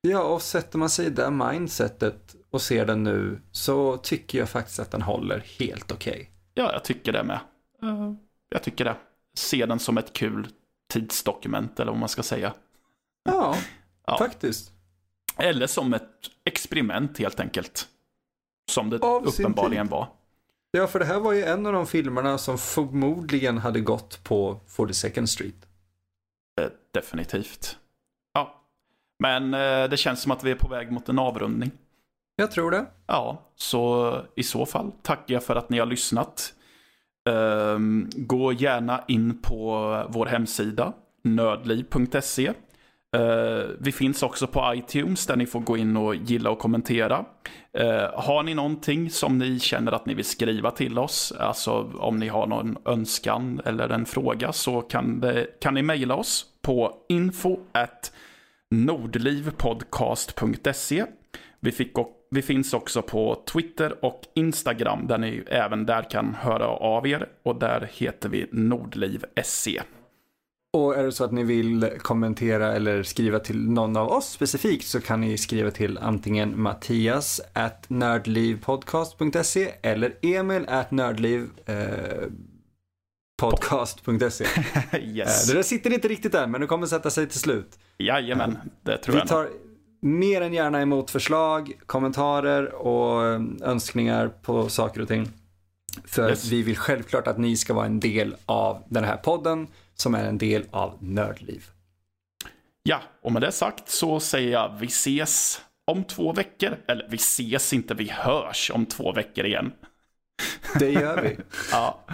Ja, 0.00 0.22
och 0.22 0.42
sätter 0.42 0.78
man 0.78 0.90
sig 0.90 1.06
i 1.06 1.10
det 1.10 1.30
mindsetet 1.30 2.36
och 2.50 2.62
ser 2.62 2.86
den 2.86 3.04
nu 3.04 3.40
så 3.52 3.96
tycker 3.96 4.38
jag 4.38 4.48
faktiskt 4.48 4.78
att 4.78 4.90
den 4.90 5.02
håller 5.02 5.44
helt 5.58 5.92
okej. 5.92 6.30
Ja, 6.54 6.72
jag 6.72 6.84
tycker 6.84 7.12
det 7.12 7.24
med. 7.24 7.40
Jag 8.48 8.62
tycker 8.62 8.84
det. 8.84 8.96
Se 9.34 9.66
den 9.66 9.78
som 9.78 9.98
ett 9.98 10.12
kul 10.12 10.48
tidsdokument 10.92 11.80
eller 11.80 11.92
vad 11.92 12.00
man 12.00 12.08
ska 12.08 12.22
säga. 12.22 12.54
Ja, 13.24 13.56
Ja. 14.06 14.18
faktiskt. 14.18 14.72
Eller 15.36 15.66
som 15.66 15.94
ett 15.94 16.10
experiment 16.44 17.18
helt 17.18 17.40
enkelt. 17.40 17.88
Som 18.70 18.90
det 18.90 18.98
Av 18.98 19.26
uppenbarligen 19.26 19.88
var. 19.88 20.08
Ja, 20.70 20.86
för 20.86 20.98
det 20.98 21.04
här 21.04 21.20
var 21.20 21.32
ju 21.32 21.42
en 21.42 21.66
av 21.66 21.72
de 21.72 21.86
filmerna 21.86 22.38
som 22.38 22.58
förmodligen 22.58 23.58
hade 23.58 23.80
gått 23.80 24.24
på 24.24 24.60
42nd 24.68 25.26
Street. 25.26 25.66
Eh, 26.60 26.68
Definitivt. 26.94 27.78
Ja. 28.34 28.62
Men 29.18 29.54
eh, 29.54 29.88
det 29.90 29.96
känns 29.96 30.22
som 30.22 30.32
att 30.32 30.44
vi 30.44 30.50
är 30.50 30.54
på 30.54 30.68
väg 30.68 30.92
mot 30.92 31.08
en 31.08 31.18
avrundning. 31.18 31.70
Jag 32.36 32.50
tror 32.50 32.70
det. 32.70 32.86
Ja, 33.06 33.42
så 33.56 34.14
i 34.36 34.42
så 34.42 34.66
fall 34.66 34.92
tackar 35.02 35.34
jag 35.34 35.44
för 35.44 35.56
att 35.56 35.70
ni 35.70 35.78
har 35.78 35.86
lyssnat. 35.86 36.54
Ehm, 37.30 38.10
gå 38.16 38.52
gärna 38.52 39.04
in 39.08 39.42
på 39.42 39.66
vår 40.08 40.26
hemsida, 40.26 40.92
nördliv.se. 41.24 42.52
Uh, 43.16 43.64
vi 43.78 43.92
finns 43.92 44.22
också 44.22 44.46
på 44.46 44.74
iTunes 44.74 45.26
där 45.26 45.36
ni 45.36 45.46
får 45.46 45.60
gå 45.60 45.76
in 45.76 45.96
och 45.96 46.14
gilla 46.14 46.50
och 46.50 46.58
kommentera. 46.58 47.24
Uh, 47.80 47.86
har 48.14 48.42
ni 48.42 48.54
någonting 48.54 49.10
som 49.10 49.38
ni 49.38 49.60
känner 49.60 49.92
att 49.92 50.06
ni 50.06 50.14
vill 50.14 50.24
skriva 50.24 50.70
till 50.70 50.98
oss, 50.98 51.32
alltså 51.38 51.92
om 51.98 52.18
ni 52.18 52.28
har 52.28 52.46
någon 52.46 52.76
önskan 52.84 53.60
eller 53.64 53.88
en 53.88 54.06
fråga 54.06 54.52
så 54.52 54.80
kan, 54.80 55.20
det, 55.20 55.46
kan 55.60 55.74
ni 55.74 55.82
mejla 55.82 56.14
oss 56.14 56.46
på 56.62 56.94
info 57.08 57.58
at 57.72 58.12
nordlivpodcast.se. 58.70 61.04
Vi, 61.60 61.72
fick 61.72 61.98
och, 61.98 62.10
vi 62.30 62.42
finns 62.42 62.74
också 62.74 63.02
på 63.02 63.42
Twitter 63.52 64.04
och 64.04 64.20
Instagram 64.34 65.06
där 65.06 65.18
ni 65.18 65.42
även 65.46 65.86
där 65.86 66.10
kan 66.10 66.34
höra 66.34 66.66
av 66.66 67.06
er 67.06 67.28
och 67.42 67.58
där 67.58 67.88
heter 67.92 68.28
vi 68.28 68.46
nordliv.se. 68.52 69.80
Och 70.72 70.96
är 70.96 71.04
det 71.04 71.12
så 71.12 71.24
att 71.24 71.32
ni 71.32 71.44
vill 71.44 71.90
kommentera 71.98 72.72
eller 72.72 73.02
skriva 73.02 73.38
till 73.38 73.70
någon 73.70 73.96
av 73.96 74.08
oss 74.12 74.28
specifikt 74.28 74.86
så 74.86 75.00
kan 75.00 75.20
ni 75.20 75.38
skriva 75.38 75.70
till 75.70 75.98
antingen 75.98 76.60
Mattias 76.62 77.40
at 77.52 77.84
nördlivpodcast.se 77.88 79.72
eller 79.82 80.14
Emil 80.22 80.64
at 80.68 80.90
nördliv 80.90 81.48
eh, 81.66 81.76
podcast.se. 83.42 84.44
Eh, 84.92 85.08
yes. 85.08 85.46
Det 85.46 85.54
där 85.54 85.62
sitter 85.62 85.92
inte 85.92 86.08
riktigt 86.08 86.32
där 86.32 86.46
men 86.46 86.60
det 86.60 86.66
kommer 86.66 86.86
sätta 86.86 87.10
sig 87.10 87.26
till 87.28 87.40
slut. 87.40 87.78
Jajamän, 87.98 88.58
det 88.82 88.96
tror 88.98 89.12
Vi 89.12 89.18
jag 89.18 89.24
nog. 89.24 89.28
tar 89.28 89.48
mer 90.00 90.40
än 90.40 90.52
gärna 90.52 90.80
emot 90.82 91.10
förslag, 91.10 91.72
kommentarer 91.86 92.74
och 92.74 93.26
eh, 93.26 93.40
önskningar 93.62 94.28
på 94.42 94.68
saker 94.68 95.00
och 95.00 95.08
ting. 95.08 95.28
För 96.04 96.28
Yes. 96.30 96.44
vi 96.44 96.62
vill 96.62 96.76
självklart 96.76 97.26
att 97.26 97.38
ni 97.38 97.56
ska 97.56 97.74
vara 97.74 97.86
en 97.86 98.00
del 98.00 98.36
av 98.46 98.82
den 98.88 99.04
här 99.04 99.16
podden 99.16 99.66
som 100.02 100.14
är 100.14 100.24
en 100.24 100.38
del 100.38 100.64
av 100.70 100.96
Nördliv. 101.00 101.64
Ja, 102.82 103.00
och 103.22 103.32
med 103.32 103.42
det 103.42 103.52
sagt 103.52 103.88
så 103.88 104.20
säger 104.20 104.52
jag 104.52 104.76
vi 104.80 104.86
ses 104.86 105.60
om 105.86 106.04
två 106.04 106.32
veckor. 106.32 106.76
Eller 106.88 107.06
vi 107.10 107.16
ses 107.16 107.72
inte, 107.72 107.94
vi 107.94 108.10
hörs 108.10 108.70
om 108.74 108.86
två 108.86 109.12
veckor 109.12 109.44
igen. 109.44 109.72
Det 110.78 110.90
gör 110.90 111.22
vi. 111.22 111.36
Ja, 111.72 112.04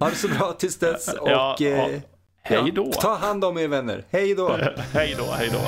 Ha 0.00 0.08
det 0.10 0.16
så 0.16 0.28
bra 0.28 0.52
tills 0.52 0.78
dess 0.78 1.08
och 1.14 1.28
Ja, 1.30 1.56
ja. 1.58 1.66
eh, 1.66 2.00
hej 2.42 2.72
då. 2.74 2.92
ta 2.92 3.14
hand 3.16 3.44
om 3.44 3.58
er 3.58 3.68
vänner. 3.68 4.04
Hej 4.10 4.34
då! 4.34 4.56
hej 4.92 5.14
då, 5.18 5.24
hej 5.32 5.48
då. 5.52 5.60